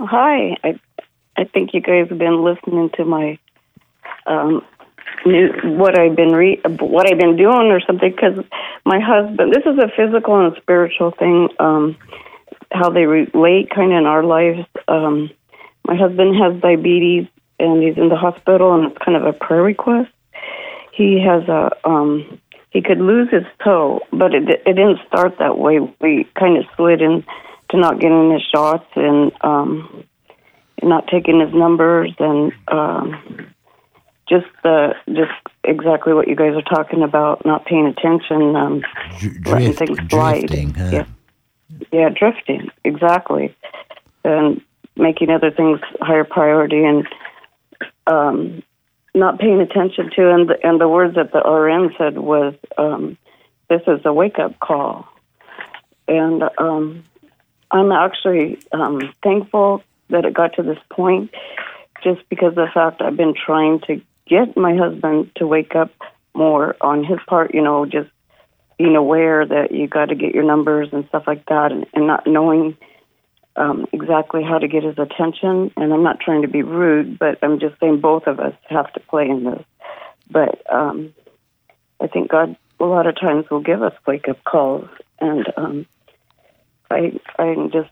Hi. 0.00 0.56
I 1.36 1.44
think 1.44 1.74
you 1.74 1.80
guys 1.80 2.08
have 2.08 2.18
been 2.18 2.44
listening 2.44 2.90
to 2.96 3.04
my 3.04 3.38
um 4.26 4.64
new 5.24 5.52
what 5.76 5.98
I've 5.98 6.16
been 6.16 6.32
re 6.32 6.60
what 6.78 7.10
I've 7.10 7.18
been 7.18 7.36
doing 7.36 7.70
or 7.70 7.80
something 7.80 8.10
because 8.10 8.44
my 8.84 9.00
husband 9.00 9.52
this 9.52 9.64
is 9.64 9.78
a 9.78 9.88
physical 9.96 10.44
and 10.44 10.56
spiritual 10.60 11.10
thing 11.12 11.48
um 11.58 11.96
how 12.72 12.90
they 12.90 13.04
relate 13.04 13.70
kind 13.70 13.92
of 13.92 13.98
in 13.98 14.06
our 14.06 14.24
lives. 14.24 14.66
Um 14.88 15.30
my 15.86 15.96
husband 15.96 16.36
has 16.36 16.60
diabetes 16.60 17.26
and 17.58 17.82
he's 17.82 17.96
in 17.96 18.08
the 18.08 18.16
hospital 18.16 18.74
and 18.74 18.90
it's 18.90 19.04
kind 19.04 19.16
of 19.16 19.24
a 19.24 19.32
prayer 19.32 19.62
request. 19.62 20.10
He 20.92 21.20
has 21.20 21.48
a 21.48 21.70
um 21.88 22.40
he 22.70 22.82
could 22.82 22.98
lose 22.98 23.30
his 23.30 23.44
toe 23.64 24.00
but 24.12 24.34
it 24.34 24.48
it 24.48 24.74
didn't 24.74 25.00
start 25.06 25.38
that 25.38 25.58
way. 25.58 25.78
We 26.00 26.28
kind 26.38 26.58
of 26.58 26.64
slid 26.76 27.00
in 27.00 27.24
to 27.70 27.76
not 27.78 28.00
getting 28.00 28.32
his 28.32 28.42
shots 28.42 28.86
and 28.96 29.32
um 29.42 30.04
not 30.82 31.06
taking 31.08 31.40
his 31.40 31.52
numbers 31.54 32.14
and 32.18 32.52
um 32.68 33.52
just 34.28 34.46
the 34.62 34.94
just 35.08 35.32
exactly 35.64 36.14
what 36.14 36.28
you 36.28 36.36
guys 36.36 36.54
are 36.54 36.62
talking 36.62 37.02
about 37.02 37.44
not 37.44 37.64
paying 37.66 37.86
attention 37.86 38.56
um 38.56 38.82
letting 39.44 39.74
drift- 39.74 39.78
things 39.78 39.98
slide. 40.10 40.46
drifting, 40.46 40.74
huh? 40.74 40.90
yeah. 40.92 41.04
Yeah 41.90 42.08
drifting 42.08 42.70
exactly. 42.84 43.54
And 44.24 44.60
making 44.96 45.30
other 45.30 45.50
things 45.50 45.80
higher 46.00 46.24
priority 46.24 46.84
and 46.84 47.06
um 48.06 48.62
not 49.14 49.38
paying 49.38 49.60
attention 49.60 50.10
to 50.16 50.32
and 50.32 50.48
the, 50.48 50.66
and 50.66 50.80
the 50.80 50.88
words 50.88 51.16
that 51.16 51.32
the 51.32 51.40
RN 51.40 51.94
said 51.98 52.18
was 52.18 52.54
um 52.78 53.18
this 53.68 53.82
is 53.86 54.00
a 54.04 54.12
wake 54.12 54.38
up 54.38 54.58
call. 54.60 55.06
And 56.08 56.42
um 56.58 57.04
I'm 57.70 57.92
actually 57.92 58.60
um 58.72 59.12
thankful 59.22 59.82
that 60.12 60.24
it 60.24 60.34
got 60.34 60.54
to 60.54 60.62
this 60.62 60.78
point 60.90 61.30
just 62.02 62.20
because 62.28 62.54
the 62.54 62.68
fact 62.72 63.02
I've 63.02 63.16
been 63.16 63.34
trying 63.34 63.80
to 63.86 64.00
get 64.26 64.56
my 64.56 64.76
husband 64.76 65.30
to 65.36 65.46
wake 65.46 65.74
up 65.74 65.90
more 66.34 66.76
on 66.80 67.04
his 67.04 67.18
part, 67.26 67.54
you 67.54 67.62
know, 67.62 67.84
just 67.86 68.08
being 68.78 68.96
aware 68.96 69.46
that 69.46 69.72
you 69.72 69.86
got 69.86 70.06
to 70.06 70.14
get 70.14 70.34
your 70.34 70.44
numbers 70.44 70.88
and 70.92 71.06
stuff 71.08 71.24
like 71.26 71.44
that 71.46 71.72
and, 71.72 71.86
and 71.94 72.06
not 72.06 72.26
knowing 72.26 72.76
um, 73.56 73.86
exactly 73.92 74.42
how 74.42 74.58
to 74.58 74.66
get 74.66 74.82
his 74.82 74.98
attention. 74.98 75.70
And 75.76 75.92
I'm 75.92 76.02
not 76.02 76.20
trying 76.20 76.42
to 76.42 76.48
be 76.48 76.62
rude, 76.62 77.18
but 77.18 77.38
I'm 77.42 77.60
just 77.60 77.78
saying 77.80 78.00
both 78.00 78.26
of 78.26 78.40
us 78.40 78.54
have 78.68 78.92
to 78.94 79.00
play 79.00 79.28
in 79.28 79.44
this. 79.44 79.64
But 80.30 80.62
um, 80.72 81.14
I 82.00 82.06
think 82.06 82.30
God 82.30 82.56
a 82.80 82.84
lot 82.84 83.06
of 83.06 83.20
times 83.20 83.48
will 83.50 83.60
give 83.60 83.82
us 83.82 83.92
wake 84.06 84.28
up 84.28 84.42
calls. 84.44 84.88
And 85.20 85.46
um, 85.56 85.86
I, 86.90 87.20
I'm 87.38 87.70
just 87.70 87.90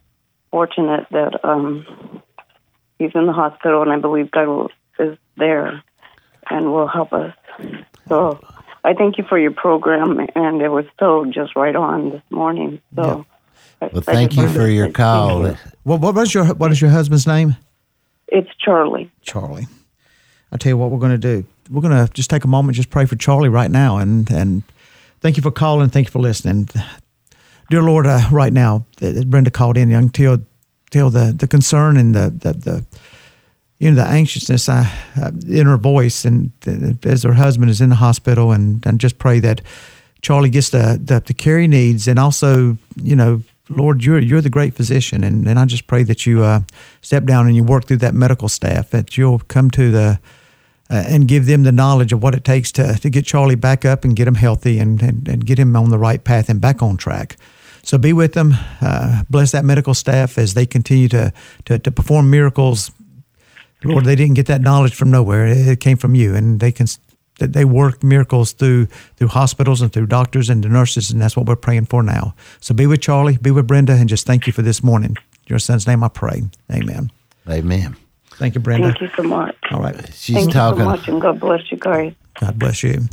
fortunate 0.51 1.07
that 1.11 1.45
um, 1.45 1.87
he's 2.99 3.11
in 3.15 3.27
the 3.27 3.33
hospital, 3.33 3.83
and 3.83 3.93
I 3.93 3.99
believe 3.99 4.31
God 4.31 4.47
will, 4.49 4.71
is 4.99 5.17
there 5.37 5.83
and 6.49 6.73
will 6.73 6.89
help 6.89 7.13
us. 7.13 7.35
So 8.09 8.41
I 8.85 8.95
thank 8.95 9.19
you 9.19 9.25
for 9.29 9.39
your 9.39 9.53
program, 9.53 10.19
and 10.35 10.61
it 10.63 10.69
was 10.71 10.85
so 10.99 11.25
just 11.27 11.55
right 11.57 11.77
on 11.77 12.11
this 12.11 12.23
morning. 12.31 12.81
So. 12.97 13.25
I- 13.83 13.89
Well, 13.93 14.03
I 14.07 14.13
thank 14.15 14.33
just 14.33 14.43
you 14.43 14.61
for 14.61 14.67
your 14.69 14.91
call. 14.93 15.43
thank 15.45 15.57
you. 15.59 15.71
What, 15.85 16.01
what 16.03 16.15
was 16.15 16.35
your 16.35 16.45
What 16.55 16.71
is 16.71 16.83
your 16.83 16.91
husband's 16.91 17.27
name? 17.27 17.57
It's 18.29 18.51
Charlie. 18.59 19.11
Charlie. 19.23 19.67
I'll 20.53 20.59
tell 20.59 20.71
you 20.71 20.77
what 20.77 20.91
we're 20.91 20.99
going 20.99 21.19
to 21.19 21.19
do. 21.19 21.47
We're 21.71 21.81
going 21.81 22.07
to 22.07 22.13
just 22.13 22.29
take 22.29 22.45
a 22.45 22.49
moment, 22.49 22.77
just 22.77 22.91
pray 22.91 23.07
for 23.07 23.17
Charlie 23.17 23.49
right 23.49 23.71
now, 23.71 23.97
and 23.97 24.31
and 24.31 24.63
thank 25.21 25.37
you 25.39 25.43
for 25.43 25.51
calling. 25.51 25.89
Thank 25.89 26.09
you 26.09 26.11
for 26.11 26.19
listening, 26.19 26.69
dear 27.71 27.83
Lord. 27.83 28.07
Uh, 28.07 28.21
right 28.31 28.53
now, 28.53 28.85
that 28.99 29.31
Brenda 29.31 29.51
called 29.51 29.79
in, 29.79 29.89
young 29.89 30.11
tell 30.11 30.39
tell 30.91 31.09
the 31.09 31.33
the 31.33 31.49
concern 31.49 31.97
and 31.97 32.15
the 32.15 32.31
the, 32.31 32.53
the 32.53 32.85
you 33.79 33.91
know 33.91 33.97
the 33.97 34.09
anxiousness 34.09 34.69
uh, 34.69 34.85
uh, 35.17 35.31
in 35.49 35.67
her 35.67 35.79
voice, 35.79 36.27
and 36.27 36.53
uh, 36.67 37.09
as 37.09 37.23
her 37.23 37.35
husband 37.35 37.71
is 37.71 37.81
in 37.81 37.89
the 37.89 37.97
hospital, 37.97 38.53
and 38.53 38.85
and 38.85 39.01
just 39.01 39.19
pray 39.19 39.41
that 39.41 39.63
Charlie 40.21 40.51
gets 40.51 40.71
the 40.71 41.01
the, 41.03 41.23
the 41.25 41.33
care 41.33 41.59
he 41.59 41.67
needs, 41.67 42.07
and 42.07 42.19
also 42.19 42.77
you 43.03 43.17
know. 43.17 43.43
Lord, 43.73 44.03
you're 44.03 44.19
you're 44.19 44.41
the 44.41 44.51
great 44.51 44.75
physician, 44.75 45.23
and, 45.23 45.47
and 45.47 45.57
I 45.57 45.65
just 45.65 45.87
pray 45.87 46.03
that 46.03 46.27
you 46.27 46.43
uh, 46.43 46.63
step 47.03 47.23
down 47.23 47.47
and 47.47 47.55
you 47.55 47.63
work 47.63 47.85
through 47.85 47.99
that 47.99 48.15
medical 48.15 48.49
staff, 48.49 48.91
that 48.91 49.17
you'll 49.17 49.39
come 49.39 49.71
to 49.71 49.93
the 49.93 50.19
uh, 50.91 51.05
and 51.07 51.29
give 51.29 51.47
them 51.47 51.63
the 51.63 51.71
knowledge 51.71 52.13
of 52.13 52.21
what 52.21 52.35
it 52.35 52.43
takes 52.43 52.73
to, 52.73 52.99
to 52.99 53.09
get 53.09 53.25
Charlie 53.25 53.55
back 53.55 53.85
up 53.85 54.05
and 54.05 54.17
get 54.17 54.27
him 54.27 54.35
healthy 54.35 54.81
and, 54.81 55.01
and, 55.01 55.29
and 55.29 55.47
get 55.47 55.57
him 55.57 55.77
on 55.77 55.91
the 55.91 55.99
right 55.99 56.25
path 56.25 56.49
and 56.49 56.61
back 56.61 56.83
on 56.83 56.97
track. 56.97 57.37
So 57.91 57.99
be 57.99 58.13
with 58.13 58.35
them. 58.35 58.55
Uh, 58.81 59.25
bless 59.29 59.51
that 59.51 59.65
medical 59.65 59.95
staff 59.95 60.39
as 60.39 60.55
they 60.55 60.65
continue 60.65 61.09
to, 61.09 61.33
to, 61.65 61.77
to 61.77 61.91
perform 61.91 62.31
miracles. 62.31 62.93
Lord, 63.83 64.05
they 64.05 64.15
didn't 64.15 64.35
get 64.35 64.47
that 64.47 64.61
knowledge 64.61 64.95
from 64.95 65.11
nowhere. 65.11 65.49
It 65.49 65.67
it 65.67 65.81
came 65.81 65.97
from 65.97 66.15
you, 66.15 66.37
and 66.37 66.61
they 66.61 66.71
can 66.71 66.87
that 67.41 67.53
they 67.53 67.65
work 67.65 68.05
miracles 68.05 68.53
through 68.53 68.87
through 69.17 69.27
hospitals 69.27 69.83
and 69.83 69.93
through 69.93 70.07
doctors 70.07 70.49
and 70.49 70.63
the 70.63 70.69
nurses, 70.69 71.11
and 71.11 71.21
that's 71.21 71.37
what 71.37 71.47
we're 71.47 71.57
praying 71.57 71.87
for 71.87 72.05
now. 72.05 72.37
So 72.61 72.75
be 72.77 72.87
with 72.87 73.01
Charlie, 73.01 73.39
be 73.39 73.51
with 73.51 73.67
Brenda, 73.67 73.95
and 73.95 74.09
just 74.09 74.25
thank 74.25 74.47
you 74.47 74.53
for 74.53 74.63
this 74.63 74.85
morning. 74.85 75.17
In 75.19 75.47
Your 75.49 75.59
son's 75.59 75.89
name, 75.89 76.05
I 76.05 76.09
pray. 76.09 76.43
Amen. 76.71 77.11
Amen. 77.49 77.97
Thank 78.35 78.55
you, 78.55 78.61
Brenda. 78.61 78.93
Thank 78.93 79.01
you 79.01 79.11
so 79.17 79.25
much. 79.25 79.57
All 79.73 79.81
right. 79.81 80.15
She's 80.15 80.37
Thank 80.37 80.53
talking. 80.53 80.79
you 80.79 80.85
so 80.85 80.91
much, 80.91 81.09
and 81.09 81.21
God 81.21 81.41
bless 81.41 81.73
you 81.73 81.77
guys. 81.77 82.15
God 82.39 82.57
bless 82.57 82.85
you. 82.85 83.09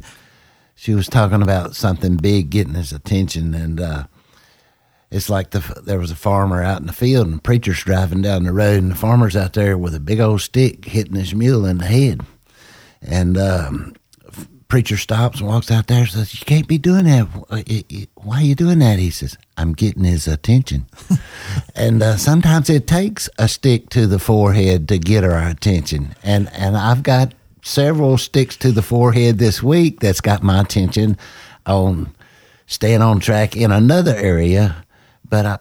She 0.76 0.94
was 0.94 1.08
talking 1.08 1.42
about 1.42 1.76
something 1.76 2.18
big 2.18 2.52
getting 2.52 2.76
his 2.76 2.92
attention, 2.92 3.56
and 3.56 3.82
uh, 3.82 4.04
it's 5.10 5.30
like 5.30 5.52
the 5.52 5.60
there 5.84 6.00
was 6.00 6.12
a 6.12 6.16
farmer 6.16 6.62
out 6.62 6.82
in 6.82 6.88
the 6.88 6.94
field, 6.94 7.28
and 7.28 7.38
the 7.38 7.42
preacher's 7.42 7.84
driving 7.84 8.22
down 8.22 8.44
the 8.44 8.54
road, 8.54 8.84
and 8.84 8.92
the 8.92 8.96
farmer's 8.96 9.36
out 9.36 9.54
there 9.54 9.78
with 9.78 9.96
a 9.96 10.00
big 10.00 10.20
old 10.20 10.42
stick 10.42 10.86
hitting 10.86 11.16
his 11.16 11.34
mule 11.34 11.66
in 11.66 11.78
the 11.78 11.86
head, 11.86 12.22
and 13.02 13.38
um, 13.38 13.94
preacher 14.68 14.98
stops 14.98 15.40
and 15.40 15.48
walks 15.48 15.72
out 15.72 15.88
there 15.88 16.00
and 16.00 16.10
says, 16.10 16.38
"You 16.38 16.46
can't 16.46 16.68
be 16.68 16.78
doing 16.78 17.06
that. 17.06 17.24
Why 18.16 18.40
are 18.40 18.44
you 18.44 18.56
doing 18.56 18.80
that?" 18.80 19.00
He 19.00 19.10
says, 19.10 19.38
"I'm 19.56 19.74
getting 19.74 20.04
his 20.04 20.28
attention." 20.28 20.88
and 21.76 22.04
uh, 22.04 22.18
sometimes 22.18 22.70
it 22.70 22.86
takes 22.86 23.30
a 23.38 23.48
stick 23.48 23.90
to 23.92 24.08
the 24.08 24.20
forehead 24.20 24.90
to 24.90 24.98
get 24.98 25.24
our 25.24 25.48
attention, 25.48 26.16
and 26.22 26.50
and 26.54 26.76
I've 26.76 27.04
got 27.04 27.34
several 27.62 28.18
sticks 28.18 28.56
to 28.58 28.72
the 28.72 28.82
forehead 28.82 29.38
this 29.38 29.62
week 29.62 30.00
that's 30.00 30.22
got 30.22 30.44
my 30.44 30.62
attention 30.62 31.18
on 31.66 32.14
staying 32.66 33.02
on 33.02 33.20
track 33.20 33.56
in 33.56 33.72
another 33.72 34.16
area, 34.16 34.84
but 35.30 35.46
I. 35.46 35.60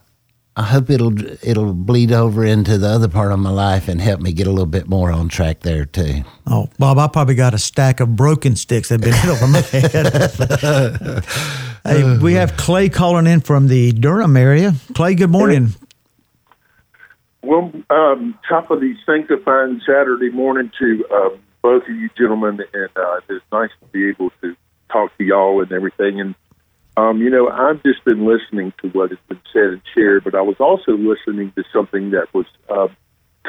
I 0.59 0.63
hope 0.63 0.89
it'll 0.89 1.13
it'll 1.47 1.75
bleed 1.75 2.13
over 2.13 2.43
into 2.43 2.79
the 2.79 2.89
other 2.89 3.09
part 3.09 3.31
of 3.31 3.39
my 3.39 3.51
life 3.51 3.89
and 3.89 4.01
help 4.01 4.23
me 4.23 4.33
get 4.33 4.47
a 4.47 4.51
little 4.51 4.65
bit 4.65 4.89
more 4.89 5.13
on 5.13 5.29
track 5.29 5.61
there 5.61 5.85
too. 5.85 6.25
Oh, 6.47 6.71
Bob, 6.79 6.97
I 6.97 7.09
probably 7.09 7.35
got 7.35 7.53
a 7.53 7.59
stack 7.59 8.01
of 8.01 8.17
broken 8.17 8.57
sticks 8.57 8.89
that 8.89 8.95
have 8.95 9.01
been 9.03 9.13
hit 9.13 9.29
over 9.29 9.47
my 9.47 9.61
head. 9.61 11.25
hey, 11.85 12.17
we 12.17 12.33
have 12.33 12.57
Clay 12.57 12.89
calling 12.89 13.27
in 13.27 13.41
from 13.41 13.69
the 13.69 13.93
Durham 13.93 14.35
area. 14.35 14.73
Clay, 14.95 15.15
good 15.15 15.29
morning. 15.29 15.75
Well, 17.43 17.71
um, 17.91 18.37
top 18.49 18.71
of 18.71 18.81
the 18.81 18.95
sanctifying 19.05 19.81
Saturday 19.87 20.31
morning 20.31 20.73
to 20.81 21.05
uh, 21.13 21.37
both 21.63 21.83
of 21.85 21.95
you 21.95 22.09
gentlemen, 22.17 22.61
and 22.73 22.91
uh, 22.97 23.21
it's 23.29 23.45
nice 23.53 23.71
to 23.81 23.87
be 23.93 24.09
able 24.09 24.31
to 24.41 24.57
talk 24.91 25.17
to 25.19 25.25
y'all 25.25 25.63
and 25.63 25.71
everything. 25.71 26.21
And 26.21 26.35
um, 26.97 27.21
you 27.21 27.29
know, 27.29 27.49
I've 27.49 27.83
just 27.83 28.05
been 28.05 28.27
listening 28.27 28.73
to 28.83 28.89
what 28.89 29.11
has 29.11 29.19
been 29.29 29.41
said 29.53 29.65
and 29.65 29.83
shared, 29.95 30.25
but 30.25 30.35
I 30.35 30.41
was 30.41 30.57
also 30.59 30.93
listening 30.93 31.53
to 31.57 31.65
something 31.73 32.13
that 32.13 32.33
was 32.33 32.47
uh, 32.71 32.89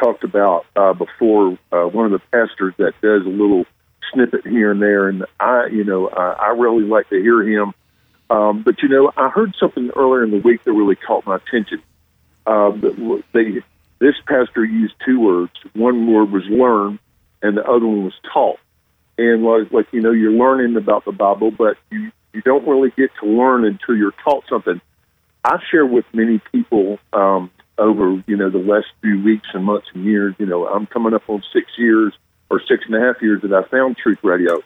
talked 0.01 0.23
about 0.23 0.65
uh, 0.75 0.93
before. 0.93 1.57
Uh, 1.71 1.85
one 1.85 2.05
of 2.05 2.11
the 2.11 2.21
pastors 2.31 2.73
that 2.77 2.93
does 3.01 3.25
a 3.25 3.29
little 3.29 3.65
snippet 4.13 4.45
here 4.45 4.71
and 4.71 4.81
there, 4.81 5.07
and 5.07 5.25
I, 5.39 5.67
you 5.67 5.85
know, 5.85 6.09
I, 6.09 6.31
I 6.31 6.47
really 6.49 6.83
like 6.83 7.09
to 7.09 7.21
hear 7.21 7.41
him. 7.41 7.73
Um, 8.29 8.63
but 8.63 8.81
you 8.83 8.89
know, 8.89 9.11
I 9.15 9.29
heard 9.29 9.55
something 9.57 9.91
earlier 9.95 10.23
in 10.23 10.31
the 10.31 10.39
week 10.39 10.63
that 10.65 10.73
really 10.73 10.97
caught 10.97 11.25
my 11.25 11.37
attention. 11.37 11.81
Uh, 12.45 12.71
they, 13.33 13.61
this 13.99 14.15
pastor 14.27 14.65
used 14.65 14.93
two 15.05 15.21
words. 15.21 15.53
One 15.73 16.11
word 16.11 16.31
was 16.31 16.43
learn, 16.49 16.99
and 17.41 17.55
the 17.55 17.63
other 17.63 17.85
one 17.85 18.03
was 18.03 18.13
taught. 18.33 18.59
And 19.17 19.43
like, 19.43 19.71
like 19.71 19.87
you 19.93 20.01
know, 20.01 20.11
you're 20.11 20.31
learning 20.31 20.75
about 20.75 21.05
the 21.05 21.13
Bible, 21.13 21.51
but 21.51 21.77
you 21.89 22.11
you 22.37 22.43
don't 22.43 22.67
really 22.67 22.91
get 22.95 23.09
to 23.19 23.25
learn 23.25 23.65
until 23.65 23.95
you're 23.95 24.13
taught 24.23 24.43
something. 24.47 24.79
I 25.43 25.57
share 25.71 25.87
with 25.87 26.05
many 26.13 26.39
people 26.51 26.99
um, 27.11 27.49
over 27.79 28.23
you 28.27 28.37
know 28.37 28.51
the 28.51 28.59
last 28.59 28.85
few 29.01 29.23
weeks 29.23 29.47
and 29.55 29.65
months 29.65 29.87
and 29.95 30.05
years. 30.05 30.35
You 30.37 30.45
know, 30.45 30.67
I'm 30.67 30.85
coming 30.85 31.15
up 31.15 31.27
on 31.27 31.43
six 31.51 31.71
years 31.79 32.13
or 32.51 32.61
six 32.61 32.83
and 32.85 32.95
a 32.95 32.99
half 32.99 33.23
years 33.23 33.41
that 33.41 33.51
I 33.51 33.63
found 33.63 33.97
Truth 33.97 34.19
Radio, 34.23 34.61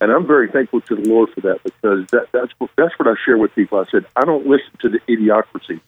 and 0.00 0.10
I'm 0.10 0.26
very 0.26 0.50
thankful 0.50 0.80
to 0.80 0.96
the 0.96 1.06
Lord 1.06 1.28
for 1.34 1.42
that 1.42 1.62
because 1.62 2.06
that, 2.06 2.28
that's 2.32 2.52
what, 2.56 2.70
that's 2.76 2.98
what 2.98 3.06
I 3.06 3.14
share 3.22 3.36
with 3.36 3.54
people. 3.54 3.78
I 3.78 3.84
said 3.90 4.06
I 4.16 4.24
don't 4.24 4.46
listen 4.46 4.72
to 4.80 4.88
the 4.88 5.00
idiocracy 5.00 5.80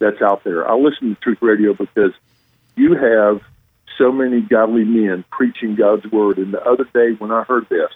that's 0.00 0.20
out 0.20 0.42
there. 0.42 0.68
I 0.68 0.74
listen 0.74 1.14
to 1.14 1.20
Truth 1.20 1.38
Radio 1.40 1.72
because 1.72 2.14
you 2.74 2.96
have 2.96 3.42
so 3.96 4.10
many 4.10 4.40
godly 4.40 4.84
men 4.84 5.24
preaching 5.30 5.76
God's 5.76 6.10
word. 6.10 6.38
And 6.38 6.52
the 6.52 6.62
other 6.64 6.84
day 6.92 7.12
when 7.12 7.30
I 7.30 7.44
heard 7.44 7.68
this, 7.68 7.92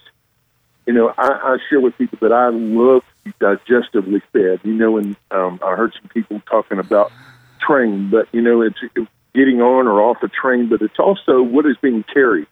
you 0.86 0.92
know, 0.92 1.12
I, 1.16 1.28
I 1.28 1.56
share 1.68 1.80
with 1.80 1.96
people 1.96 2.18
that 2.20 2.32
I 2.32 2.48
love 2.50 3.02
to 3.02 3.24
be 3.24 3.32
digestively 3.40 4.22
fed. 4.32 4.60
You 4.64 4.74
know, 4.74 4.98
and 4.98 5.16
um, 5.30 5.60
I 5.64 5.74
heard 5.76 5.94
some 5.98 6.08
people 6.08 6.40
talking 6.48 6.78
about 6.78 7.12
train, 7.60 8.10
but 8.10 8.28
you 8.32 8.42
know, 8.42 8.62
it's 8.62 8.78
getting 9.34 9.60
on 9.60 9.86
or 9.86 10.00
off 10.00 10.18
the 10.20 10.28
train, 10.28 10.68
but 10.68 10.82
it's 10.82 10.98
also 10.98 11.42
what 11.42 11.66
is 11.66 11.76
being 11.80 12.04
carried. 12.04 12.46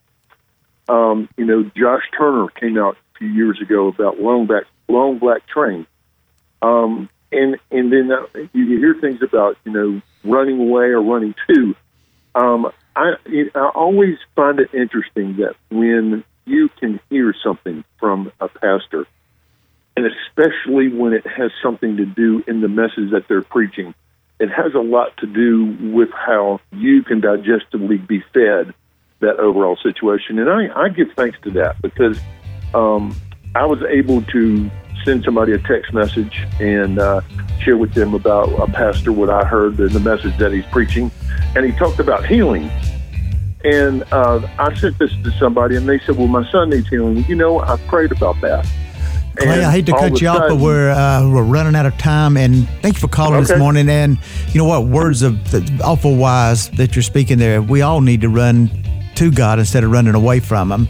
Um, 0.89 1.29
you 1.37 1.45
know, 1.45 1.63
Josh 1.77 2.03
Turner 2.17 2.49
came 2.49 2.77
out 2.77 2.97
a 3.15 3.19
few 3.19 3.29
years 3.29 3.61
ago 3.61 3.89
about 3.89 4.21
long 4.21 4.47
black 4.47 4.65
long 4.89 5.19
black 5.19 5.47
train, 5.47 5.87
um, 6.61 7.09
and 7.31 7.57
and 7.71 7.93
then 7.93 8.11
uh, 8.11 8.27
you 8.53 8.79
hear 8.79 8.95
things 9.01 9.23
about 9.23 9.57
you 9.65 9.73
know 9.73 10.03
running 10.25 10.61
away 10.61 10.87
or 10.87 11.03
running 11.03 11.35
to. 11.49 11.75
Um, 12.35 12.73
I 12.97 13.15
it, 13.27 13.53
I 13.55 13.69
always 13.69 14.19
find 14.35 14.59
it 14.59 14.75
interesting 14.75 15.37
that 15.37 15.55
when 15.71 16.25
you 16.45 16.69
can 16.81 17.01
hear 17.11 17.35
something 17.45 17.85
from 17.99 18.33
a 18.41 18.49
pastor, 18.49 19.07
and 19.97 20.07
especially 20.07 20.89
when 20.89 21.13
it 21.13 21.27
has 21.27 21.51
something 21.63 21.97
to 21.99 22.07
do 22.07 22.43
in 22.47 22.61
the 22.61 22.69
message 22.69 23.11
that 23.13 23.27
they're 23.29 23.43
preaching, 23.43 23.95
it 24.41 24.51
has 24.51 24.75
a 24.75 24.81
lot 24.81 25.17
to 25.19 25.27
do 25.27 25.77
with 25.93 26.11
how 26.11 26.61
you 26.73 27.03
can 27.03 27.21
digestively 27.21 28.05
be 28.05 28.25
fed 28.33 28.75
that 29.21 29.39
overall 29.39 29.77
situation. 29.77 30.39
And 30.39 30.51
I, 30.51 30.85
I 30.85 30.89
give 30.89 31.13
thanks 31.15 31.39
to 31.43 31.51
that 31.53 31.81
because 31.81 32.19
um, 32.75 33.15
I 33.55 33.67
was 33.67 33.83
able 33.89 34.23
to 34.23 34.71
send 35.05 35.25
somebody 35.25 35.53
a 35.53 35.59
text 35.59 35.93
message 35.93 36.45
and 36.61 36.99
uh, 36.99 37.21
share 37.61 37.77
with 37.77 37.95
them 37.95 38.15
about 38.15 38.49
a 38.61 38.71
pastor 38.71 39.13
what 39.13 39.31
I 39.31 39.45
heard 39.45 39.79
in 39.79 39.93
the 39.93 40.01
message 40.01 40.37
that 40.39 40.53
he's 40.53 40.67
preaching, 40.67 41.11
and 41.55 41.65
he 41.65 41.73
talked 41.73 41.99
about 41.99 42.27
healing. 42.27 42.71
And 43.65 44.03
uh, 44.13 44.47
I 44.59 44.75
sent 44.75 44.99
this 44.99 45.13
to 45.23 45.31
somebody, 45.39 45.77
and 45.77 45.89
they 45.89 45.99
said, 46.01 46.17
"Well, 46.17 46.27
my 46.27 46.49
son 46.51 46.71
needs 46.71 46.89
healing." 46.89 47.25
You 47.25 47.37
know, 47.37 47.61
I 47.61 47.77
prayed 47.89 48.13
about 48.13 48.41
that. 48.41 48.67
Clay, 49.37 49.65
I 49.65 49.71
hate 49.71 49.87
to 49.87 49.93
cut 49.93 50.21
you 50.21 50.29
off, 50.29 50.49
but 50.49 50.57
we're 50.57 50.91
uh, 50.91 51.29
we're 51.29 51.45
running 51.45 51.75
out 51.75 51.87
of 51.87 51.97
time. 51.97 52.37
And 52.37 52.69
thank 52.83 52.97
you 52.97 53.01
for 53.01 53.09
calling 53.09 53.41
this 53.41 53.57
morning. 53.59 53.89
And 53.89 54.19
you 54.49 54.59
know 54.59 54.67
what? 54.67 54.87
Words 54.87 55.23
of 55.23 55.51
the 55.51 55.81
awful 55.83 56.17
wise 56.17 56.69
that 56.71 56.95
you're 56.95 57.03
speaking 57.03 57.39
there. 57.39 57.63
We 57.63 57.83
all 57.83 58.01
need 58.01 58.21
to 58.23 58.29
run 58.29 58.71
to 59.15 59.31
God 59.31 59.59
instead 59.59 59.85
of 59.85 59.91
running 59.91 60.15
away 60.15 60.41
from 60.41 60.71
Him. 60.71 60.89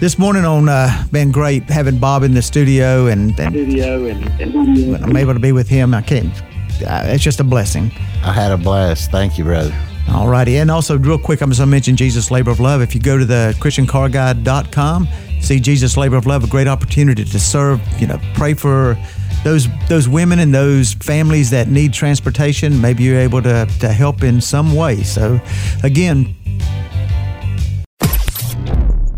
This 0.00 0.18
morning 0.18 0.44
on 0.44 0.68
uh, 0.68 1.06
been 1.12 1.30
great 1.30 1.64
having 1.64 1.98
Bob 1.98 2.24
in 2.24 2.34
the 2.34 2.42
studio, 2.42 3.06
and, 3.06 3.38
and 3.38 3.54
Studio 3.54 4.06
and, 4.06 4.40
and 4.40 5.04
I'm 5.04 5.16
able 5.16 5.34
to 5.34 5.40
be 5.40 5.52
with 5.52 5.68
him. 5.68 5.94
I 5.94 6.02
can't. 6.02 6.34
Uh, 6.82 7.04
it's 7.06 7.22
just 7.22 7.38
a 7.38 7.44
blessing. 7.44 7.92
I 8.24 8.32
had 8.32 8.50
a 8.50 8.58
blast. 8.58 9.12
Thank 9.12 9.38
you, 9.38 9.44
brother. 9.44 9.74
All 10.12 10.28
righty. 10.28 10.58
And 10.58 10.70
also, 10.70 10.98
real 10.98 11.18
quick, 11.18 11.40
I'm 11.40 11.48
going 11.48 11.56
to 11.56 11.66
mention 11.66 11.96
Jesus 11.96 12.30
Labor 12.30 12.50
of 12.50 12.60
Love. 12.60 12.82
If 12.82 12.94
you 12.94 13.00
go 13.00 13.18
to 13.18 13.24
the 13.24 13.54
ChristianCarGuy.com, 13.58 15.08
see 15.40 15.60
Jesus 15.60 15.96
Labor 15.96 16.16
of 16.16 16.26
Love, 16.26 16.44
a 16.44 16.46
great 16.46 16.68
opportunity 16.68 17.24
to 17.24 17.40
serve, 17.40 17.80
you 18.00 18.06
know, 18.06 18.20
pray 18.34 18.54
for 18.54 18.96
those 19.44 19.68
those 19.88 20.08
women 20.08 20.38
and 20.38 20.54
those 20.54 20.94
families 20.94 21.50
that 21.50 21.68
need 21.68 21.92
transportation. 21.92 22.80
Maybe 22.80 23.04
you're 23.04 23.18
able 23.18 23.42
to, 23.42 23.66
to 23.80 23.88
help 23.88 24.22
in 24.22 24.40
some 24.40 24.74
way. 24.74 25.02
So, 25.02 25.40
again, 25.82 26.34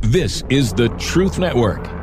This 0.01 0.45
is 0.51 0.73
the 0.73 0.89
Truth 0.99 1.39
Network. 1.41 1.96